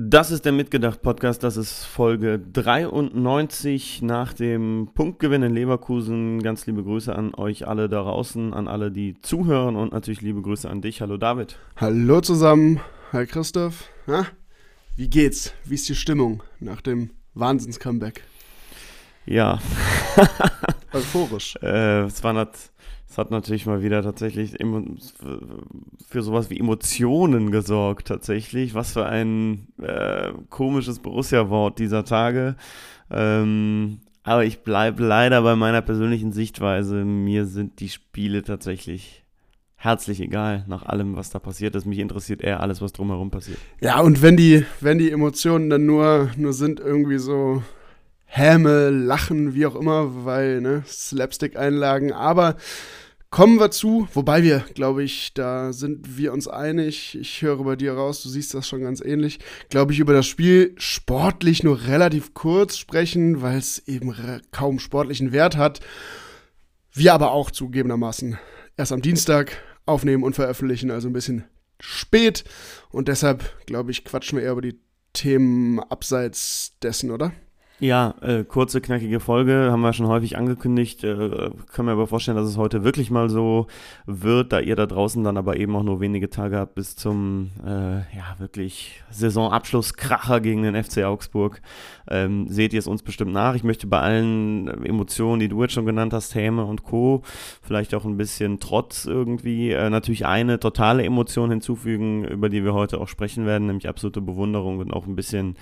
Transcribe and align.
Das 0.00 0.30
ist 0.30 0.44
der 0.44 0.52
Mitgedacht-Podcast. 0.52 1.42
Das 1.42 1.56
ist 1.56 1.84
Folge 1.84 2.38
93 2.38 4.00
nach 4.00 4.32
dem 4.32 4.90
Punktgewinn 4.94 5.42
in 5.42 5.52
Leverkusen. 5.52 6.40
Ganz 6.40 6.66
liebe 6.66 6.84
Grüße 6.84 7.12
an 7.12 7.34
euch 7.34 7.66
alle 7.66 7.88
da 7.88 8.02
draußen, 8.02 8.54
an 8.54 8.68
alle, 8.68 8.92
die 8.92 9.20
zuhören 9.22 9.74
und 9.74 9.92
natürlich 9.92 10.20
liebe 10.20 10.40
Grüße 10.40 10.70
an 10.70 10.82
dich. 10.82 11.00
Hallo 11.00 11.16
David. 11.16 11.58
Hallo 11.74 12.20
zusammen. 12.20 12.78
Hi 13.10 13.26
Christoph. 13.26 13.90
Ha? 14.06 14.28
Wie 14.94 15.10
geht's? 15.10 15.52
Wie 15.64 15.74
ist 15.74 15.88
die 15.88 15.96
Stimmung 15.96 16.44
nach 16.60 16.80
dem 16.80 17.10
Wahnsinns-Comeback? 17.34 18.22
Ja. 19.26 19.58
Euphorisch. 20.92 21.56
äh, 21.62 22.02
es 22.02 22.22
war 22.22 22.34
nicht 22.34 22.52
es 23.08 23.16
hat 23.16 23.30
natürlich 23.30 23.64
mal 23.64 23.82
wieder 23.82 24.02
tatsächlich 24.02 24.56
für 26.08 26.22
sowas 26.22 26.50
wie 26.50 26.58
Emotionen 26.58 27.50
gesorgt, 27.50 28.08
tatsächlich. 28.08 28.74
Was 28.74 28.92
für 28.92 29.06
ein 29.06 29.68
äh, 29.80 30.32
komisches 30.50 30.98
Borussia-Wort 30.98 31.78
dieser 31.78 32.04
Tage. 32.04 32.56
Ähm, 33.10 34.00
aber 34.24 34.44
ich 34.44 34.62
bleibe 34.62 35.02
leider 35.04 35.40
bei 35.40 35.56
meiner 35.56 35.80
persönlichen 35.80 36.32
Sichtweise. 36.32 37.04
Mir 37.06 37.46
sind 37.46 37.80
die 37.80 37.88
Spiele 37.88 38.42
tatsächlich 38.42 39.24
herzlich 39.76 40.20
egal 40.20 40.64
nach 40.68 40.84
allem, 40.84 41.16
was 41.16 41.30
da 41.30 41.38
passiert 41.38 41.74
ist. 41.76 41.86
Mich 41.86 42.00
interessiert 42.00 42.42
eher 42.42 42.60
alles, 42.60 42.82
was 42.82 42.92
drumherum 42.92 43.30
passiert. 43.30 43.58
Ja, 43.80 44.00
und 44.00 44.20
wenn 44.20 44.36
die, 44.36 44.66
wenn 44.80 44.98
die 44.98 45.10
Emotionen 45.10 45.70
dann 45.70 45.86
nur, 45.86 46.30
nur 46.36 46.52
sind, 46.52 46.78
irgendwie 46.78 47.18
so 47.18 47.62
Häme, 48.30 48.90
Lachen, 48.90 49.54
wie 49.54 49.66
auch 49.66 49.74
immer, 49.74 50.24
weil, 50.24 50.60
ne, 50.60 50.84
Slapstick-Einlagen, 50.86 52.12
aber 52.12 52.56
Kommen 53.30 53.60
wir 53.60 53.70
zu, 53.70 54.08
wobei 54.14 54.42
wir, 54.42 54.64
glaube 54.72 55.04
ich, 55.04 55.34
da 55.34 55.74
sind 55.74 56.16
wir 56.16 56.32
uns 56.32 56.48
einig. 56.48 57.14
Ich 57.14 57.42
höre 57.42 57.62
bei 57.62 57.76
dir 57.76 57.92
raus, 57.92 58.22
du 58.22 58.30
siehst 58.30 58.54
das 58.54 58.66
schon 58.66 58.80
ganz 58.80 59.02
ähnlich. 59.02 59.38
Glaube 59.68 59.92
ich, 59.92 59.98
über 59.98 60.14
das 60.14 60.26
Spiel 60.26 60.74
sportlich 60.78 61.62
nur 61.62 61.86
relativ 61.86 62.32
kurz 62.32 62.78
sprechen, 62.78 63.42
weil 63.42 63.58
es 63.58 63.86
eben 63.86 64.14
kaum 64.50 64.78
sportlichen 64.78 65.30
Wert 65.30 65.58
hat. 65.58 65.80
Wir 66.94 67.12
aber 67.12 67.32
auch 67.32 67.50
zugegebenermaßen 67.50 68.38
erst 68.78 68.92
am 68.92 69.02
Dienstag 69.02 69.58
aufnehmen 69.84 70.22
und 70.22 70.34
veröffentlichen, 70.34 70.90
also 70.90 71.08
ein 71.08 71.12
bisschen 71.12 71.44
spät. 71.80 72.44
Und 72.88 73.08
deshalb, 73.08 73.44
glaube 73.66 73.90
ich, 73.90 74.06
quatschen 74.06 74.38
wir 74.38 74.44
eher 74.44 74.52
über 74.52 74.62
die 74.62 74.80
Themen 75.12 75.80
abseits 75.80 76.78
dessen, 76.82 77.10
oder? 77.10 77.32
Ja, 77.80 78.16
äh, 78.22 78.42
kurze, 78.42 78.80
knackige 78.80 79.20
Folge, 79.20 79.68
haben 79.70 79.82
wir 79.82 79.92
schon 79.92 80.08
häufig 80.08 80.36
angekündigt. 80.36 81.04
Äh, 81.04 81.50
können 81.72 81.86
wir 81.86 81.92
aber 81.92 82.08
vorstellen, 82.08 82.36
dass 82.36 82.48
es 82.48 82.56
heute 82.56 82.82
wirklich 82.82 83.12
mal 83.12 83.30
so 83.30 83.68
wird, 84.04 84.52
da 84.52 84.58
ihr 84.58 84.74
da 84.74 84.84
draußen 84.86 85.22
dann 85.22 85.36
aber 85.36 85.58
eben 85.58 85.76
auch 85.76 85.84
nur 85.84 86.00
wenige 86.00 86.28
Tage 86.28 86.56
habt 86.56 86.74
bis 86.74 86.96
zum, 86.96 87.50
äh, 87.64 87.98
ja, 87.98 88.34
wirklich 88.38 89.00
Saisonabschlusskracher 89.10 90.40
gegen 90.40 90.64
den 90.64 90.74
FC 90.74 91.04
Augsburg. 91.04 91.62
Ähm, 92.10 92.48
seht 92.48 92.72
ihr 92.72 92.80
es 92.80 92.88
uns 92.88 93.04
bestimmt 93.04 93.32
nach. 93.32 93.54
Ich 93.54 93.62
möchte 93.62 93.86
bei 93.86 94.00
allen 94.00 94.66
Emotionen, 94.84 95.38
die 95.38 95.48
du 95.48 95.62
jetzt 95.62 95.74
schon 95.74 95.86
genannt 95.86 96.12
hast, 96.12 96.34
Häme 96.34 96.64
und 96.64 96.82
Co., 96.82 97.22
vielleicht 97.62 97.94
auch 97.94 98.04
ein 98.04 98.16
bisschen 98.16 98.58
Trotz 98.58 99.04
irgendwie, 99.04 99.70
äh, 99.70 99.88
natürlich 99.88 100.26
eine 100.26 100.58
totale 100.58 101.04
Emotion 101.04 101.50
hinzufügen, 101.50 102.24
über 102.24 102.48
die 102.48 102.64
wir 102.64 102.74
heute 102.74 102.98
auch 103.00 103.06
sprechen 103.06 103.46
werden, 103.46 103.68
nämlich 103.68 103.88
absolute 103.88 104.20
Bewunderung 104.20 104.78
und 104.78 104.92
auch 104.92 105.06
ein 105.06 105.14
bisschen 105.14 105.54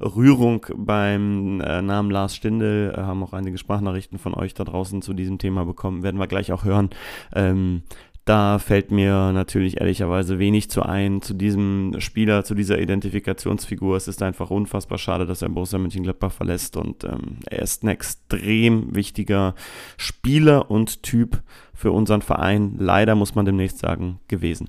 Rührung 0.00 0.66
beim 0.76 1.61
äh, 1.62 1.82
Namen 1.82 2.10
Lars 2.10 2.34
Stindl. 2.34 2.94
Äh, 2.96 3.00
haben 3.00 3.22
auch 3.22 3.32
einige 3.32 3.58
Sprachnachrichten 3.58 4.18
von 4.18 4.34
euch 4.34 4.54
da 4.54 4.64
draußen 4.64 5.02
zu 5.02 5.14
diesem 5.14 5.38
Thema 5.38 5.64
bekommen. 5.64 6.02
Werden 6.02 6.20
wir 6.20 6.26
gleich 6.26 6.52
auch 6.52 6.64
hören. 6.64 6.90
Ähm, 7.34 7.82
da 8.24 8.60
fällt 8.60 8.92
mir 8.92 9.32
natürlich 9.32 9.80
ehrlicherweise 9.80 10.38
wenig 10.38 10.70
zu 10.70 10.82
ein, 10.82 11.22
zu 11.22 11.34
diesem 11.34 11.96
Spieler, 11.98 12.44
zu 12.44 12.54
dieser 12.54 12.78
Identifikationsfigur. 12.78 13.96
Es 13.96 14.06
ist 14.06 14.22
einfach 14.22 14.50
unfassbar 14.50 14.98
schade, 14.98 15.26
dass 15.26 15.42
er 15.42 15.48
Borussia 15.48 15.78
Mönchengladbach 15.78 16.30
verlässt 16.30 16.76
und 16.76 17.02
ähm, 17.02 17.38
er 17.50 17.62
ist 17.62 17.82
ein 17.82 17.88
extrem 17.88 18.94
wichtiger 18.94 19.56
Spieler 19.96 20.70
und 20.70 21.02
Typ 21.02 21.42
für 21.74 21.90
unseren 21.90 22.22
Verein. 22.22 22.76
Leider 22.78 23.16
muss 23.16 23.34
man 23.34 23.44
demnächst 23.44 23.78
sagen, 23.78 24.20
gewesen. 24.28 24.68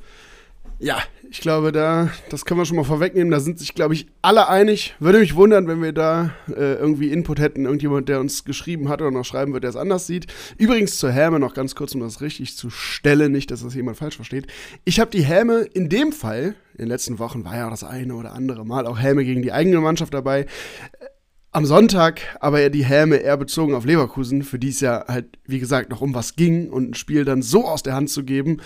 Ja, 0.83 1.01
ich 1.31 1.39
glaube, 1.39 1.71
da, 1.71 2.09
das 2.29 2.43
können 2.43 2.59
wir 2.59 2.65
schon 2.65 2.75
mal 2.75 2.83
vorwegnehmen. 2.83 3.31
Da 3.31 3.39
sind 3.39 3.57
sich, 3.57 3.73
glaube 3.73 3.93
ich, 3.93 4.07
alle 4.21 4.49
einig. 4.49 4.95
Würde 4.99 5.19
mich 5.19 5.33
wundern, 5.33 5.65
wenn 5.65 5.81
wir 5.81 5.93
da 5.93 6.31
äh, 6.49 6.73
irgendwie 6.73 7.09
Input 7.09 7.39
hätten. 7.39 7.63
Irgendjemand, 7.63 8.09
der 8.09 8.19
uns 8.19 8.43
geschrieben 8.43 8.89
hat 8.89 9.01
oder 9.01 9.09
noch 9.09 9.23
schreiben 9.23 9.53
wird, 9.53 9.63
der 9.63 9.69
es 9.69 9.77
anders 9.77 10.07
sieht. 10.07 10.27
Übrigens 10.57 10.97
zur 10.97 11.09
Häme 11.09 11.39
noch 11.39 11.53
ganz 11.53 11.75
kurz, 11.75 11.95
um 11.95 12.01
das 12.01 12.19
richtig 12.19 12.57
zu 12.57 12.69
stellen. 12.69 13.31
Nicht, 13.31 13.49
dass 13.49 13.63
das 13.63 13.75
jemand 13.75 13.95
falsch 13.95 14.17
versteht. 14.17 14.47
Ich 14.83 14.99
habe 14.99 15.09
die 15.09 15.23
Häme 15.23 15.61
in 15.61 15.87
dem 15.87 16.11
Fall, 16.11 16.55
in 16.73 16.79
den 16.79 16.89
letzten 16.89 17.17
Wochen 17.17 17.45
war 17.45 17.55
ja 17.55 17.67
auch 17.67 17.71
das 17.71 17.85
eine 17.85 18.15
oder 18.15 18.33
andere 18.33 18.65
Mal 18.65 18.85
auch 18.85 19.01
Häme 19.01 19.23
gegen 19.23 19.41
die 19.41 19.53
eigene 19.53 19.79
Mannschaft 19.79 20.13
dabei 20.13 20.47
am 21.53 21.65
Sonntag 21.65 22.21
aber 22.39 22.61
ja 22.61 22.69
die 22.69 22.83
Häme 22.83 23.17
eher 23.17 23.37
bezogen 23.37 23.75
auf 23.75 23.85
Leverkusen, 23.85 24.43
für 24.43 24.59
die 24.59 24.69
es 24.69 24.79
ja 24.79 25.05
halt, 25.07 25.37
wie 25.45 25.59
gesagt, 25.59 25.91
noch 25.91 26.01
um 26.01 26.13
was 26.13 26.35
ging 26.35 26.69
und 26.69 26.91
ein 26.91 26.93
Spiel 26.95 27.25
dann 27.25 27.41
so 27.41 27.65
aus 27.65 27.83
der 27.83 27.95
Hand 27.95 28.09
zu 28.09 28.23
geben. 28.23 28.57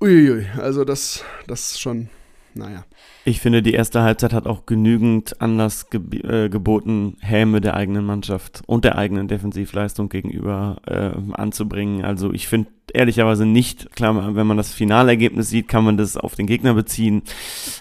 Uiuiui, 0.00 0.46
also 0.58 0.84
das, 0.84 1.22
das 1.46 1.72
ist 1.72 1.80
schon, 1.80 2.08
naja. 2.54 2.84
Ich 3.26 3.40
finde, 3.40 3.62
die 3.62 3.74
erste 3.74 4.02
Halbzeit 4.02 4.32
hat 4.32 4.46
auch 4.46 4.66
genügend 4.66 5.40
Anlass 5.40 5.88
ge 5.90 6.00
äh, 6.22 6.48
geboten, 6.48 7.16
Häme 7.20 7.60
der 7.60 7.74
eigenen 7.74 8.04
Mannschaft 8.04 8.62
und 8.66 8.84
der 8.84 8.96
eigenen 8.98 9.28
Defensivleistung 9.28 10.08
gegenüber 10.08 10.76
äh, 10.86 11.10
anzubringen. 11.32 12.04
Also 12.04 12.32
ich 12.32 12.48
finde 12.48 12.70
ehrlicherweise 12.92 13.46
nicht, 13.46 13.94
klar, 13.96 14.34
wenn 14.34 14.46
man 14.46 14.56
das 14.56 14.72
Finalergebnis 14.72 15.48
sieht, 15.48 15.68
kann 15.68 15.84
man 15.84 15.96
das 15.96 16.16
auf 16.16 16.34
den 16.34 16.46
Gegner 16.46 16.74
beziehen. 16.74 17.22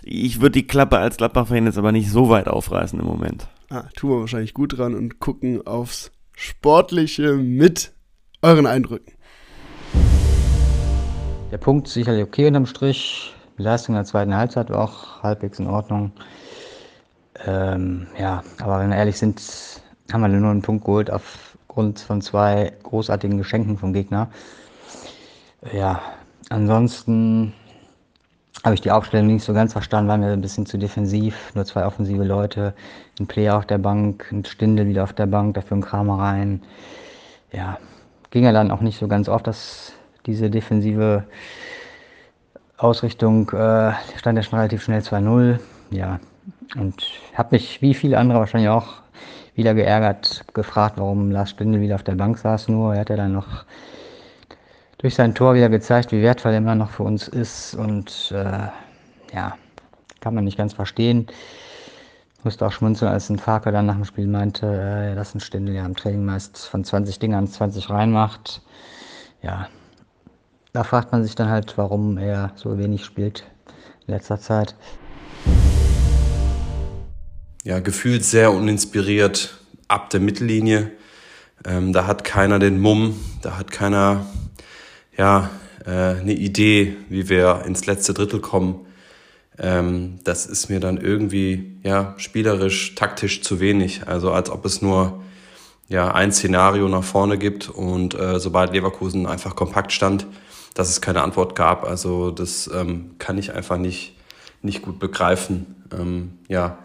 Ich 0.03 0.41
würde 0.41 0.59
die 0.59 0.67
Klappe 0.67 0.97
als 0.97 1.17
Gladbach-Fan 1.17 1.65
jetzt 1.65 1.77
aber 1.77 1.91
nicht 1.91 2.09
so 2.09 2.29
weit 2.29 2.47
aufreißen 2.47 2.99
im 2.99 3.05
Moment 3.05 3.47
ah, 3.73 3.89
tun 3.95 4.11
wir 4.11 4.19
wahrscheinlich 4.19 4.53
gut 4.53 4.77
dran 4.77 4.93
und 4.93 5.19
gucken 5.19 5.65
aufs 5.65 6.11
Sportliche 6.33 7.33
mit 7.33 7.91
euren 8.41 8.67
Eindrücken. 8.67 9.13
Der 11.51 11.57
Punkt 11.57 11.87
ist 11.87 11.93
sicherlich 11.93 12.23
okay 12.23 12.47
unterm 12.47 12.65
Strich. 12.65 13.33
Die 13.57 13.63
Leistung 13.63 13.95
in 13.95 13.99
der 13.99 14.05
zweiten 14.05 14.35
Halbzeit 14.35 14.69
war 14.69 14.83
auch 14.83 15.23
halbwegs 15.23 15.59
in 15.59 15.67
Ordnung. 15.67 16.11
Ähm, 17.45 18.07
ja, 18.17 18.43
aber 18.59 18.79
wenn 18.79 18.89
wir 18.89 18.97
ehrlich 18.97 19.17
sind, 19.17 19.41
haben 20.11 20.21
wir 20.21 20.27
nur 20.27 20.51
einen 20.51 20.61
Punkt 20.61 20.85
geholt 20.85 21.09
aufgrund 21.09 21.99
von 21.99 22.21
zwei 22.21 22.73
großartigen 22.83 23.37
Geschenken 23.37 23.77
vom 23.77 23.93
Gegner. 23.93 24.29
Ja, 25.71 26.01
ansonsten 26.49 27.53
habe 28.63 28.75
ich 28.75 28.81
die 28.81 28.91
Aufstellung 28.91 29.27
nicht 29.27 29.43
so 29.43 29.53
ganz 29.53 29.73
verstanden, 29.73 30.09
war 30.09 30.17
mir 30.17 30.31
ein 30.31 30.41
bisschen 30.41 30.65
zu 30.65 30.77
defensiv. 30.77 31.51
Nur 31.55 31.65
zwei 31.65 31.85
offensive 31.85 32.23
Leute, 32.23 32.73
ein 33.19 33.27
Player 33.27 33.57
auf 33.57 33.65
der 33.65 33.77
Bank, 33.77 34.31
ein 34.31 34.45
Stindel 34.45 34.87
wieder 34.87 35.03
auf 35.03 35.13
der 35.13 35.25
Bank, 35.25 35.55
dafür 35.55 35.77
ein 35.77 35.81
Kramer 35.81 36.19
rein. 36.19 36.61
Ja, 37.51 37.77
ging 38.31 38.43
ja 38.43 38.51
dann 38.51 38.71
auch 38.71 38.81
nicht 38.81 38.99
so 38.99 39.07
ganz 39.07 39.27
oft, 39.27 39.47
dass 39.47 39.93
diese 40.25 40.49
defensive 40.49 41.25
Ausrichtung 42.77 43.49
äh, 43.49 43.93
stand 44.17 44.37
ja 44.37 44.43
schon 44.43 44.59
relativ 44.59 44.83
schnell 44.83 45.01
2-0. 45.01 45.59
Ja, 45.91 46.19
und 46.75 47.03
habe 47.35 47.49
mich 47.51 47.81
wie 47.81 47.93
viele 47.93 48.17
andere 48.17 48.39
wahrscheinlich 48.39 48.69
auch 48.69 49.03
wieder 49.55 49.73
geärgert, 49.73 50.45
gefragt, 50.53 50.95
warum 50.97 51.31
Lars 51.31 51.51
Stindl 51.51 51.81
wieder 51.81 51.95
auf 51.95 52.03
der 52.03 52.15
Bank 52.15 52.37
saß. 52.37 52.69
Nur 52.69 52.95
er 52.95 53.01
hat 53.01 53.09
ja 53.09 53.17
dann 53.17 53.33
noch 53.33 53.65
durch 55.03 55.15
sein 55.15 55.35
Tor 55.35 55.53
wieder 55.53 55.67
gezeigt, 55.67 56.13
wie 56.13 56.21
wertvoll 56.21 56.53
er 56.53 56.59
immer 56.59 56.75
noch 56.75 56.89
für 56.89 57.03
uns 57.03 57.27
ist. 57.27 57.75
Und 57.75 58.31
äh, 58.33 58.69
ja, 59.33 59.57
kann 60.21 60.33
man 60.33 60.45
nicht 60.45 60.57
ganz 60.57 60.73
verstehen. 60.73 61.27
Musste 62.43 62.65
auch 62.65 62.71
schmunzeln, 62.71 63.11
als 63.11 63.29
ein 63.29 63.37
Farker 63.37 63.73
dann 63.73 63.85
nach 63.85 63.95
dem 63.95 64.05
Spiel 64.05 64.27
meinte, 64.27 64.65
äh, 64.65 65.13
dass 65.13 65.35
ein 65.35 65.41
Stindel 65.41 65.75
ja 65.75 65.85
im 65.85 65.97
Training 65.97 66.23
meist 66.23 66.65
von 66.65 66.85
20 66.85 67.19
Dingern 67.19 67.47
20 67.47 67.89
reinmacht. 67.89 68.61
Ja, 69.41 69.67
da 70.71 70.85
fragt 70.85 71.11
man 71.11 71.21
sich 71.21 71.35
dann 71.35 71.49
halt, 71.49 71.77
warum 71.77 72.17
er 72.17 72.53
so 72.55 72.77
wenig 72.77 73.03
spielt 73.03 73.43
in 74.07 74.13
letzter 74.13 74.39
Zeit. 74.39 74.73
Ja, 77.65 77.81
gefühlt 77.81 78.23
sehr 78.23 78.53
uninspiriert 78.53 79.57
ab 79.89 80.11
der 80.11 80.21
Mittellinie. 80.21 80.91
Ähm, 81.65 81.91
da 81.91 82.07
hat 82.07 82.23
keiner 82.23 82.57
den 82.57 82.79
Mumm, 82.79 83.19
da 83.41 83.57
hat 83.57 83.69
keiner 83.69 84.25
ja, 85.17 85.49
äh, 85.85 85.89
eine 85.89 86.33
Idee, 86.33 86.95
wie 87.09 87.29
wir 87.29 87.63
ins 87.65 87.85
letzte 87.85 88.13
Drittel 88.13 88.39
kommen. 88.39 88.85
Ähm, 89.59 90.19
das 90.23 90.45
ist 90.45 90.69
mir 90.69 90.79
dann 90.79 90.97
irgendwie 90.97 91.77
ja, 91.83 92.15
spielerisch, 92.17 92.95
taktisch 92.95 93.41
zu 93.41 93.59
wenig. 93.59 94.07
Also 94.07 94.31
als 94.31 94.49
ob 94.49 94.65
es 94.65 94.81
nur 94.81 95.21
ja, 95.89 96.11
ein 96.11 96.31
Szenario 96.31 96.87
nach 96.87 97.03
vorne 97.03 97.37
gibt 97.37 97.69
und 97.69 98.15
äh, 98.15 98.39
sobald 98.39 98.73
Leverkusen 98.73 99.27
einfach 99.27 99.55
kompakt 99.55 99.91
stand, 99.91 100.25
dass 100.73 100.89
es 100.89 101.01
keine 101.01 101.21
Antwort 101.21 101.55
gab. 101.55 101.83
Also 101.83 102.31
das 102.31 102.69
ähm, 102.73 103.15
kann 103.19 103.37
ich 103.37 103.53
einfach 103.53 103.77
nicht, 103.77 104.15
nicht 104.61 104.81
gut 104.81 104.99
begreifen, 104.99 105.75
ähm, 105.91 106.39
ja, 106.47 106.77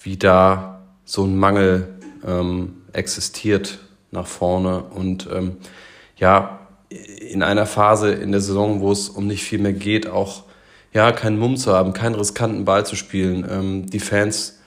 wie 0.00 0.16
da 0.16 0.86
so 1.04 1.24
ein 1.24 1.36
Mangel 1.36 1.98
ähm, 2.26 2.76
existiert 2.92 3.80
nach 4.10 4.26
vorne. 4.26 4.84
Und 4.84 5.28
ähm, 5.30 5.56
ja, 6.16 6.59
in 6.90 7.42
einer 7.42 7.66
Phase 7.66 8.12
in 8.12 8.32
der 8.32 8.40
Saison, 8.40 8.80
wo 8.80 8.90
es 8.92 9.08
um 9.08 9.26
nicht 9.26 9.44
viel 9.44 9.60
mehr 9.60 9.72
geht, 9.72 10.08
auch 10.08 10.44
ja, 10.92 11.12
keinen 11.12 11.38
Mumm 11.38 11.56
zu 11.56 11.72
haben, 11.72 11.92
keinen 11.92 12.16
riskanten 12.16 12.64
Ball 12.64 12.84
zu 12.84 12.96
spielen. 12.96 13.46
Ähm, 13.48 13.86
die 13.86 14.00
Fans 14.00 14.58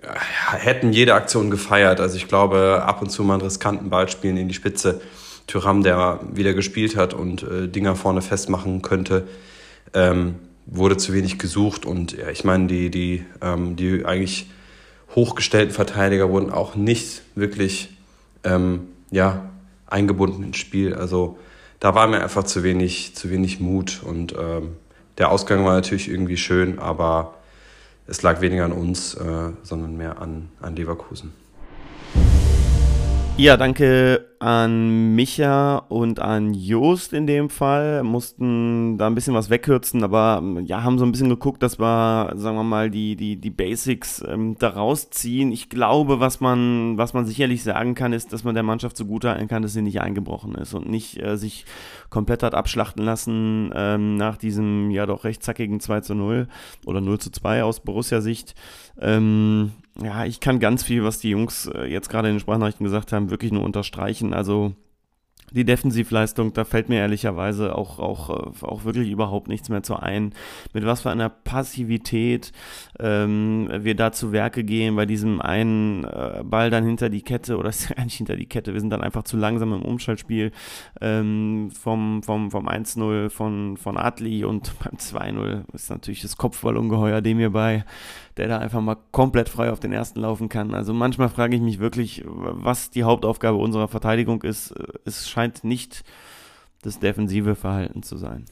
äh, 0.00 0.08
hätten 0.56 0.92
jede 0.92 1.14
Aktion 1.14 1.50
gefeiert. 1.50 2.00
Also 2.00 2.16
ich 2.16 2.26
glaube, 2.26 2.82
ab 2.84 3.02
und 3.02 3.10
zu 3.10 3.22
mal 3.22 3.34
einen 3.34 3.42
riskanten 3.42 3.90
Ball 3.90 4.08
spielen 4.08 4.38
in 4.38 4.48
die 4.48 4.54
Spitze. 4.54 5.00
Tyram, 5.46 5.82
der 5.82 6.20
wieder 6.32 6.54
gespielt 6.54 6.96
hat 6.96 7.14
und 7.14 7.42
äh, 7.44 7.68
Dinger 7.68 7.94
vorne 7.94 8.20
festmachen 8.20 8.82
könnte, 8.82 9.28
ähm, 9.94 10.36
wurde 10.64 10.96
zu 10.96 11.12
wenig 11.12 11.38
gesucht. 11.38 11.86
Und 11.86 12.12
ja, 12.12 12.30
ich 12.30 12.42
meine, 12.42 12.66
die, 12.66 12.90
die, 12.90 13.24
ähm, 13.42 13.76
die 13.76 14.04
eigentlich 14.04 14.50
hochgestellten 15.14 15.72
Verteidiger 15.72 16.30
wurden 16.30 16.50
auch 16.50 16.74
nicht 16.74 17.22
wirklich 17.36 17.90
ähm, 18.42 18.88
ja, 19.10 19.50
eingebunden 19.86 20.42
ins 20.42 20.56
Spiel. 20.56 20.94
Also 20.94 21.38
da 21.80 21.94
war 21.94 22.06
mir 22.06 22.22
einfach 22.22 22.44
zu 22.44 22.62
wenig, 22.62 23.14
zu 23.14 23.30
wenig 23.30 23.60
Mut. 23.60 24.02
Und 24.02 24.34
ähm, 24.38 24.76
der 25.18 25.30
Ausgang 25.30 25.64
war 25.64 25.74
natürlich 25.74 26.08
irgendwie 26.08 26.36
schön, 26.36 26.78
aber 26.78 27.34
es 28.06 28.22
lag 28.22 28.40
weniger 28.40 28.64
an 28.64 28.72
uns, 28.72 29.14
äh, 29.14 29.50
sondern 29.62 29.96
mehr 29.96 30.20
an, 30.20 30.48
an 30.60 30.76
Leverkusen. 30.76 31.32
Ja, 33.38 33.58
danke 33.58 34.30
an 34.38 35.14
Micha 35.14 35.76
und 35.90 36.20
an 36.20 36.54
Joost 36.54 37.12
in 37.12 37.26
dem 37.26 37.50
Fall. 37.50 38.02
Mussten 38.02 38.96
da 38.96 39.06
ein 39.06 39.14
bisschen 39.14 39.34
was 39.34 39.50
wegkürzen, 39.50 40.02
aber 40.02 40.42
ja, 40.64 40.82
haben 40.82 40.98
so 40.98 41.04
ein 41.04 41.12
bisschen 41.12 41.28
geguckt, 41.28 41.62
dass 41.62 41.78
wir, 41.78 42.32
sagen 42.36 42.56
wir 42.56 42.64
mal, 42.64 42.90
die, 42.90 43.14
die, 43.14 43.36
die 43.36 43.50
Basics 43.50 44.24
ähm, 44.26 44.56
da 44.58 44.70
rausziehen. 44.70 45.52
Ich 45.52 45.68
glaube, 45.68 46.18
was 46.18 46.40
man, 46.40 46.96
was 46.96 47.12
man 47.12 47.26
sicherlich 47.26 47.62
sagen 47.62 47.94
kann, 47.94 48.14
ist, 48.14 48.32
dass 48.32 48.42
man 48.42 48.54
der 48.54 48.64
Mannschaft 48.64 48.96
zugutehalten 48.96 49.48
kann, 49.48 49.60
dass 49.60 49.74
sie 49.74 49.82
nicht 49.82 50.00
eingebrochen 50.00 50.54
ist 50.54 50.72
und 50.72 50.88
nicht 50.88 51.22
äh, 51.22 51.36
sich 51.36 51.66
komplett 52.08 52.42
hat 52.42 52.54
abschlachten 52.54 53.04
lassen 53.04 53.70
ähm, 53.74 54.16
nach 54.16 54.38
diesem 54.38 54.90
ja 54.90 55.04
doch 55.04 55.24
recht 55.24 55.42
zackigen 55.42 55.80
2 55.80 56.00
zu 56.00 56.14
0 56.14 56.48
oder 56.86 57.02
0 57.02 57.18
zu 57.18 57.30
2 57.30 57.64
aus 57.64 57.80
Borussia-Sicht. 57.80 58.54
Ähm, 58.98 59.72
ja, 60.02 60.24
ich 60.24 60.40
kann 60.40 60.60
ganz 60.60 60.82
viel, 60.82 61.04
was 61.04 61.18
die 61.18 61.30
Jungs 61.30 61.66
äh, 61.66 61.86
jetzt 61.86 62.08
gerade 62.08 62.28
in 62.28 62.34
den 62.34 62.40
Sprachnachrichten 62.40 62.84
gesagt 62.84 63.12
haben, 63.12 63.30
wirklich 63.30 63.52
nur 63.52 63.64
unterstreichen. 63.64 64.34
Also 64.34 64.74
die 65.52 65.64
Defensivleistung, 65.64 66.52
da 66.52 66.64
fällt 66.64 66.88
mir 66.88 66.98
ehrlicherweise 66.98 67.76
auch, 67.76 67.98
auch, 67.98 68.30
äh, 68.30 68.64
auch 68.64 68.84
wirklich 68.84 69.10
überhaupt 69.10 69.48
nichts 69.48 69.68
mehr 69.68 69.82
zu 69.82 69.96
ein. 69.96 70.34
Mit 70.72 70.84
was 70.84 71.02
für 71.02 71.10
einer 71.10 71.28
Passivität 71.28 72.52
ähm, 72.98 73.68
wir 73.80 73.94
da 73.94 74.12
zu 74.12 74.32
Werke 74.32 74.64
gehen 74.64 74.96
bei 74.96 75.06
diesem 75.06 75.40
einen 75.40 76.04
äh, 76.04 76.42
Ball 76.44 76.70
dann 76.70 76.84
hinter 76.84 77.08
die 77.08 77.22
Kette 77.22 77.56
oder 77.56 77.68
ist 77.68 77.90
eigentlich 77.96 78.16
hinter 78.16 78.36
die 78.36 78.46
Kette. 78.46 78.72
Wir 78.72 78.80
sind 78.80 78.90
dann 78.90 79.02
einfach 79.02 79.24
zu 79.24 79.36
langsam 79.36 79.72
im 79.72 79.82
Umschaltspiel 79.82 80.52
ähm, 81.00 81.70
vom, 81.70 82.22
vom, 82.22 82.50
vom 82.50 82.68
1-0 82.68 83.30
von, 83.30 83.76
von 83.76 83.96
Adli 83.96 84.44
und 84.44 84.72
beim 84.84 84.96
2-0 84.98 85.64
ist 85.74 85.90
natürlich 85.90 86.22
das 86.22 86.36
Kopfballungeheuer 86.36 87.20
dem 87.20 87.38
hierbei 87.38 87.84
der 88.36 88.48
da 88.48 88.58
einfach 88.58 88.80
mal 88.80 88.96
komplett 89.12 89.48
frei 89.48 89.70
auf 89.70 89.80
den 89.80 89.92
ersten 89.92 90.20
laufen 90.20 90.48
kann. 90.48 90.74
Also 90.74 90.92
manchmal 90.92 91.28
frage 91.28 91.56
ich 91.56 91.62
mich 91.62 91.78
wirklich, 91.78 92.22
was 92.26 92.90
die 92.90 93.04
Hauptaufgabe 93.04 93.56
unserer 93.56 93.88
Verteidigung 93.88 94.42
ist. 94.42 94.74
Es 95.04 95.28
scheint 95.28 95.64
nicht 95.64 96.04
das 96.82 96.98
defensive 96.98 97.54
Verhalten 97.54 98.02
zu 98.02 98.16
sein. 98.16 98.44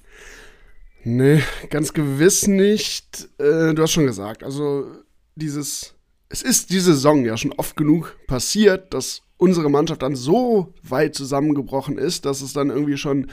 Nee, 1.05 1.43
ganz 1.69 1.93
gewiss 1.93 2.47
nicht. 2.47 3.29
Äh, 3.39 3.75
du 3.75 3.83
hast 3.83 3.93
schon 3.93 4.07
gesagt, 4.07 4.43
also 4.43 4.87
dieses, 5.35 5.95
es 6.31 6.43
ist 6.43 6.71
diese 6.71 6.95
Saison 6.95 7.27
ja 7.27 7.37
schon 7.37 7.53
oft 7.53 7.77
genug 7.77 8.17
passiert, 8.27 8.95
dass 8.95 9.21
unsere 9.37 9.69
Mannschaft 9.71 10.01
dann 10.01 10.17
so 10.17 10.73
weit 10.83 11.15
zusammengebrochen 11.15 11.99
ist, 11.99 12.25
dass 12.25 12.41
es 12.41 12.55
dann 12.55 12.71
irgendwie 12.71 12.97
schon 12.97 13.31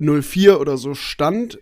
0-4 0.00 0.56
oder 0.56 0.76
so 0.76 0.94
stand 0.94 1.60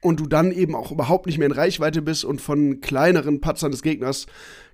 und 0.00 0.20
du 0.20 0.26
dann 0.26 0.52
eben 0.52 0.74
auch 0.74 0.90
überhaupt 0.90 1.26
nicht 1.26 1.36
mehr 1.36 1.48
in 1.48 1.52
Reichweite 1.52 2.00
bist 2.00 2.24
und 2.24 2.40
von 2.40 2.80
kleineren 2.80 3.42
Patzern 3.42 3.72
des 3.72 3.82
Gegners 3.82 4.26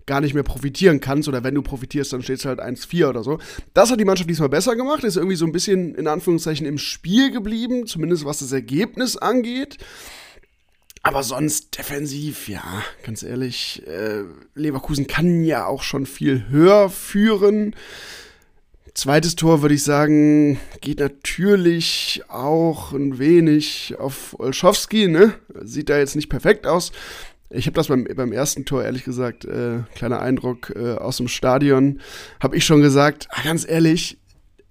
gar 0.06 0.20
nicht 0.20 0.34
mehr 0.34 0.42
profitieren 0.42 1.00
kannst 1.00 1.28
oder 1.28 1.44
wenn 1.44 1.54
du 1.54 1.62
profitierst, 1.62 2.12
dann 2.12 2.22
steht 2.22 2.38
es 2.38 2.44
halt 2.44 2.60
1-4 2.60 3.08
oder 3.08 3.22
so. 3.22 3.38
Das 3.72 3.90
hat 3.90 4.00
die 4.00 4.04
Mannschaft 4.04 4.28
diesmal 4.28 4.48
besser 4.48 4.76
gemacht, 4.76 5.04
ist 5.04 5.16
irgendwie 5.16 5.36
so 5.36 5.46
ein 5.46 5.52
bisschen 5.52 5.94
in 5.94 6.06
Anführungszeichen 6.06 6.66
im 6.66 6.78
Spiel 6.78 7.30
geblieben, 7.30 7.86
zumindest 7.86 8.24
was 8.24 8.40
das 8.40 8.52
Ergebnis 8.52 9.16
angeht. 9.16 9.78
Aber 11.02 11.22
sonst 11.22 11.76
defensiv, 11.76 12.48
ja, 12.48 12.64
ganz 13.02 13.22
ehrlich, 13.22 13.82
äh, 13.86 14.24
Leverkusen 14.54 15.06
kann 15.06 15.44
ja 15.44 15.66
auch 15.66 15.82
schon 15.82 16.06
viel 16.06 16.48
höher 16.48 16.88
führen. 16.88 17.76
Zweites 18.94 19.36
Tor 19.36 19.60
würde 19.60 19.74
ich 19.74 19.82
sagen, 19.82 20.58
geht 20.80 21.00
natürlich 21.00 22.22
auch 22.28 22.92
ein 22.92 23.18
wenig 23.18 23.96
auf 23.98 24.38
Olschowski, 24.38 25.08
ne? 25.08 25.34
Sieht 25.62 25.90
da 25.90 25.98
jetzt 25.98 26.16
nicht 26.16 26.30
perfekt 26.30 26.66
aus. 26.66 26.90
Ich 27.54 27.66
habe 27.66 27.74
das 27.74 27.88
beim, 27.88 28.04
beim 28.04 28.32
ersten 28.32 28.64
Tor, 28.64 28.84
ehrlich 28.84 29.04
gesagt, 29.04 29.44
äh, 29.44 29.78
kleiner 29.94 30.20
Eindruck 30.20 30.72
äh, 30.76 30.94
aus 30.94 31.18
dem 31.18 31.28
Stadion, 31.28 32.00
habe 32.40 32.56
ich 32.56 32.64
schon 32.64 32.80
gesagt, 32.80 33.28
ach, 33.30 33.44
ganz 33.44 33.68
ehrlich, 33.68 34.18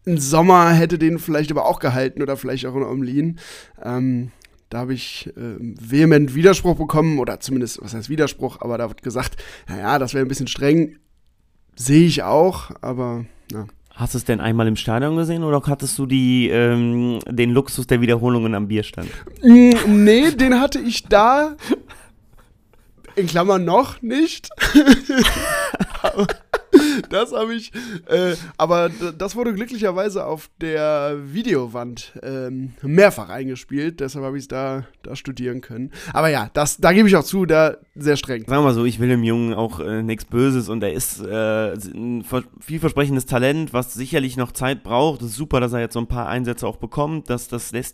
ein 0.05 0.17
Sommer 0.17 0.71
hätte 0.71 0.97
den 0.97 1.19
vielleicht 1.19 1.51
aber 1.51 1.65
auch 1.65 1.79
gehalten 1.79 2.21
oder 2.21 2.35
vielleicht 2.35 2.65
auch 2.65 2.75
in 2.75 2.83
Omlin. 2.83 3.39
Ähm, 3.81 4.31
da 4.69 4.79
habe 4.79 4.93
ich 4.93 5.27
äh, 5.37 5.55
vehement 5.59 6.35
Widerspruch 6.35 6.75
bekommen, 6.75 7.19
oder 7.19 7.39
zumindest, 7.39 7.81
was 7.81 7.93
heißt 7.93 8.09
Widerspruch, 8.09 8.61
aber 8.61 8.77
da 8.77 8.89
wird 8.89 9.03
gesagt, 9.03 9.41
naja, 9.67 9.99
das 9.99 10.13
wäre 10.13 10.25
ein 10.25 10.29
bisschen 10.29 10.47
streng. 10.47 10.97
Sehe 11.75 12.05
ich 12.05 12.23
auch, 12.23 12.71
aber 12.81 13.25
ja. 13.51 13.65
Hast 13.95 14.15
du 14.15 14.17
es 14.17 14.25
denn 14.25 14.39
einmal 14.39 14.67
im 14.67 14.75
Stadion 14.75 15.15
gesehen 15.15 15.43
oder 15.43 15.61
hattest 15.67 15.99
du 15.99 16.07
die, 16.07 16.49
ähm, 16.49 17.19
den 17.29 17.51
Luxus 17.51 17.85
der 17.85 18.01
Wiederholungen 18.01 18.55
am 18.55 18.67
Bierstand? 18.67 19.09
Mm, 19.43 20.03
nee, 20.03 20.31
den 20.31 20.59
hatte 20.59 20.79
ich 20.79 21.03
da. 21.03 21.55
In 23.15 23.27
Klammern 23.27 23.63
noch 23.65 24.01
nicht. 24.01 24.49
das 27.09 27.31
habe 27.31 27.53
ich. 27.53 27.71
Äh, 28.07 28.35
aber 28.57 28.89
das 29.17 29.35
wurde 29.35 29.53
glücklicherweise 29.53 30.25
auf 30.25 30.49
der 30.61 31.17
Videowand 31.25 32.13
ähm, 32.21 32.73
mehrfach 32.81 33.29
eingespielt. 33.29 33.99
Deshalb 33.99 34.25
habe 34.25 34.37
ich 34.37 34.43
es 34.43 34.47
da, 34.47 34.85
da 35.03 35.15
studieren 35.15 35.61
können. 35.61 35.91
Aber 36.13 36.29
ja, 36.29 36.49
das, 36.53 36.77
da 36.77 36.93
gebe 36.93 37.07
ich 37.07 37.15
auch 37.15 37.23
zu, 37.23 37.45
da 37.45 37.77
sehr 37.95 38.17
streng. 38.17 38.45
Sagen 38.45 38.61
wir 38.61 38.69
mal 38.69 38.73
so, 38.73 38.85
ich 38.85 38.99
will 38.99 39.09
dem 39.09 39.23
Jungen 39.23 39.53
auch 39.53 39.79
äh, 39.79 40.01
nichts 40.03 40.25
Böses 40.25 40.69
und 40.69 40.83
er 40.83 40.93
ist 40.93 41.21
äh, 41.21 41.73
ein 41.73 42.25
vielversprechendes 42.59 43.25
Talent, 43.25 43.73
was 43.73 43.93
sicherlich 43.93 44.37
noch 44.37 44.51
Zeit 44.51 44.83
braucht. 44.83 45.21
Es 45.21 45.29
ist 45.29 45.35
super, 45.35 45.59
dass 45.59 45.73
er 45.73 45.79
jetzt 45.79 45.93
so 45.93 45.99
ein 45.99 46.07
paar 46.07 46.27
Einsätze 46.27 46.67
auch 46.67 46.77
bekommt, 46.77 47.29
dass 47.29 47.47
das 47.47 47.71
lässt 47.71 47.93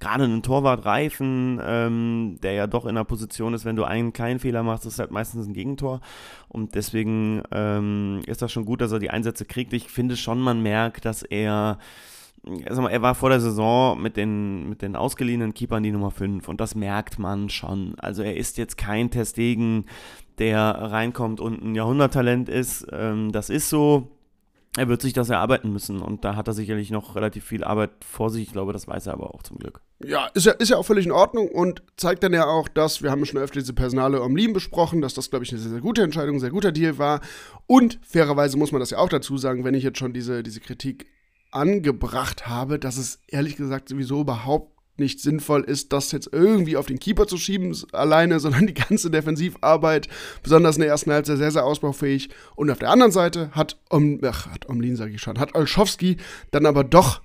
gerade 0.00 0.24
einen 0.24 0.42
Torwart 0.42 0.84
reifen, 0.84 1.60
ähm, 1.62 2.38
der 2.42 2.52
ja 2.52 2.66
doch 2.66 2.84
in 2.84 2.90
einer 2.90 3.04
Position 3.04 3.54
ist, 3.54 3.64
wenn 3.64 3.76
du 3.76 3.84
einen 3.84 4.12
kleinen 4.12 4.40
Fehler 4.40 4.62
machst, 4.62 4.86
ist 4.86 4.98
halt 4.98 5.10
meistens 5.10 5.46
ein 5.46 5.52
Gegentor. 5.52 6.00
Und 6.48 6.74
deswegen 6.74 7.42
ähm, 7.52 8.22
ist 8.26 8.42
das 8.42 8.52
schon 8.52 8.64
gut, 8.64 8.80
dass 8.80 8.92
er 8.92 8.98
die 8.98 9.10
Einsätze 9.10 9.44
kriegt. 9.44 9.72
Ich 9.72 9.88
finde 9.88 10.16
schon, 10.16 10.40
man 10.40 10.62
merkt, 10.62 11.04
dass 11.04 11.22
er 11.22 11.78
mal, 12.44 12.90
er 12.90 13.02
war 13.02 13.14
vor 13.14 13.30
der 13.30 13.40
Saison 13.40 14.00
mit 14.00 14.16
den, 14.16 14.68
mit 14.68 14.82
den 14.82 14.96
ausgeliehenen 14.96 15.54
Keepern 15.54 15.82
die 15.82 15.90
Nummer 15.90 16.10
5 16.10 16.48
und 16.48 16.60
das 16.60 16.74
merkt 16.74 17.18
man 17.18 17.48
schon. 17.50 17.94
Also 17.98 18.22
er 18.22 18.36
ist 18.36 18.58
jetzt 18.58 18.78
kein 18.78 19.10
Testegen, 19.10 19.84
der 20.38 20.60
reinkommt 20.60 21.40
und 21.40 21.62
ein 21.62 21.74
Jahrhunderttalent 21.74 22.48
ist. 22.48 22.86
Ähm, 22.92 23.32
das 23.32 23.50
ist 23.50 23.68
so. 23.68 24.08
Er 24.78 24.88
wird 24.88 25.02
sich 25.02 25.12
das 25.12 25.28
erarbeiten 25.28 25.72
müssen 25.72 26.00
und 26.00 26.24
da 26.24 26.36
hat 26.36 26.46
er 26.46 26.54
sicherlich 26.54 26.92
noch 26.92 27.16
relativ 27.16 27.44
viel 27.44 27.64
Arbeit 27.64 27.90
vor 28.08 28.30
sich. 28.30 28.44
Ich 28.44 28.52
glaube, 28.52 28.72
das 28.72 28.86
weiß 28.86 29.08
er 29.08 29.14
aber 29.14 29.34
auch 29.34 29.42
zum 29.42 29.58
Glück. 29.58 29.80
Ja, 29.98 30.26
ist 30.34 30.46
ja, 30.46 30.52
ist 30.52 30.68
ja 30.68 30.76
auch 30.76 30.86
völlig 30.86 31.04
in 31.04 31.10
Ordnung 31.10 31.48
und 31.48 31.82
zeigt 31.96 32.22
dann 32.22 32.32
ja 32.32 32.46
auch, 32.46 32.68
dass, 32.68 33.02
wir 33.02 33.10
haben 33.10 33.26
schon 33.26 33.40
öfter 33.40 33.58
diese 33.58 33.72
Personale 33.72 34.22
um 34.22 34.36
Liem 34.36 34.52
besprochen, 34.52 35.00
dass 35.00 35.14
das, 35.14 35.30
glaube 35.30 35.44
ich, 35.44 35.50
eine 35.50 35.60
sehr, 35.60 35.72
sehr 35.72 35.80
gute 35.80 36.02
Entscheidung, 36.02 36.36
ein 36.36 36.40
sehr 36.40 36.50
guter 36.50 36.70
Deal 36.70 36.96
war. 36.96 37.20
Und 37.66 37.98
fairerweise 38.02 38.56
muss 38.56 38.70
man 38.70 38.78
das 38.78 38.90
ja 38.90 38.98
auch 38.98 39.08
dazu 39.08 39.36
sagen, 39.36 39.64
wenn 39.64 39.74
ich 39.74 39.82
jetzt 39.82 39.98
schon 39.98 40.12
diese, 40.12 40.44
diese 40.44 40.60
Kritik 40.60 41.06
angebracht 41.50 42.46
habe, 42.46 42.78
dass 42.78 42.98
es 42.98 43.20
ehrlich 43.26 43.56
gesagt 43.56 43.88
sowieso 43.88 44.20
überhaupt 44.20 44.77
nicht 44.98 45.20
sinnvoll 45.20 45.62
ist, 45.62 45.92
das 45.92 46.12
jetzt 46.12 46.30
irgendwie 46.32 46.76
auf 46.76 46.86
den 46.86 46.98
Keeper 46.98 47.26
zu 47.26 47.36
schieben 47.36 47.76
alleine, 47.92 48.40
sondern 48.40 48.66
die 48.66 48.74
ganze 48.74 49.10
Defensivarbeit, 49.10 50.08
besonders 50.42 50.76
in 50.76 50.82
der 50.82 50.90
ersten 50.90 51.12
Halbzeit, 51.12 51.38
sehr, 51.38 51.50
sehr 51.50 51.64
ausbaufähig. 51.64 52.30
Und 52.56 52.70
auf 52.70 52.78
der 52.78 52.90
anderen 52.90 53.12
Seite 53.12 53.50
hat, 53.52 53.78
um, 53.88 54.20
ach, 54.24 54.46
hat 54.46 54.68
Omlin, 54.68 54.96
sage 54.96 55.12
ich 55.12 55.22
schon, 55.22 55.38
hat 55.38 55.54
Olschowski 55.54 56.16
dann 56.50 56.66
aber 56.66 56.84
doch 56.84 57.22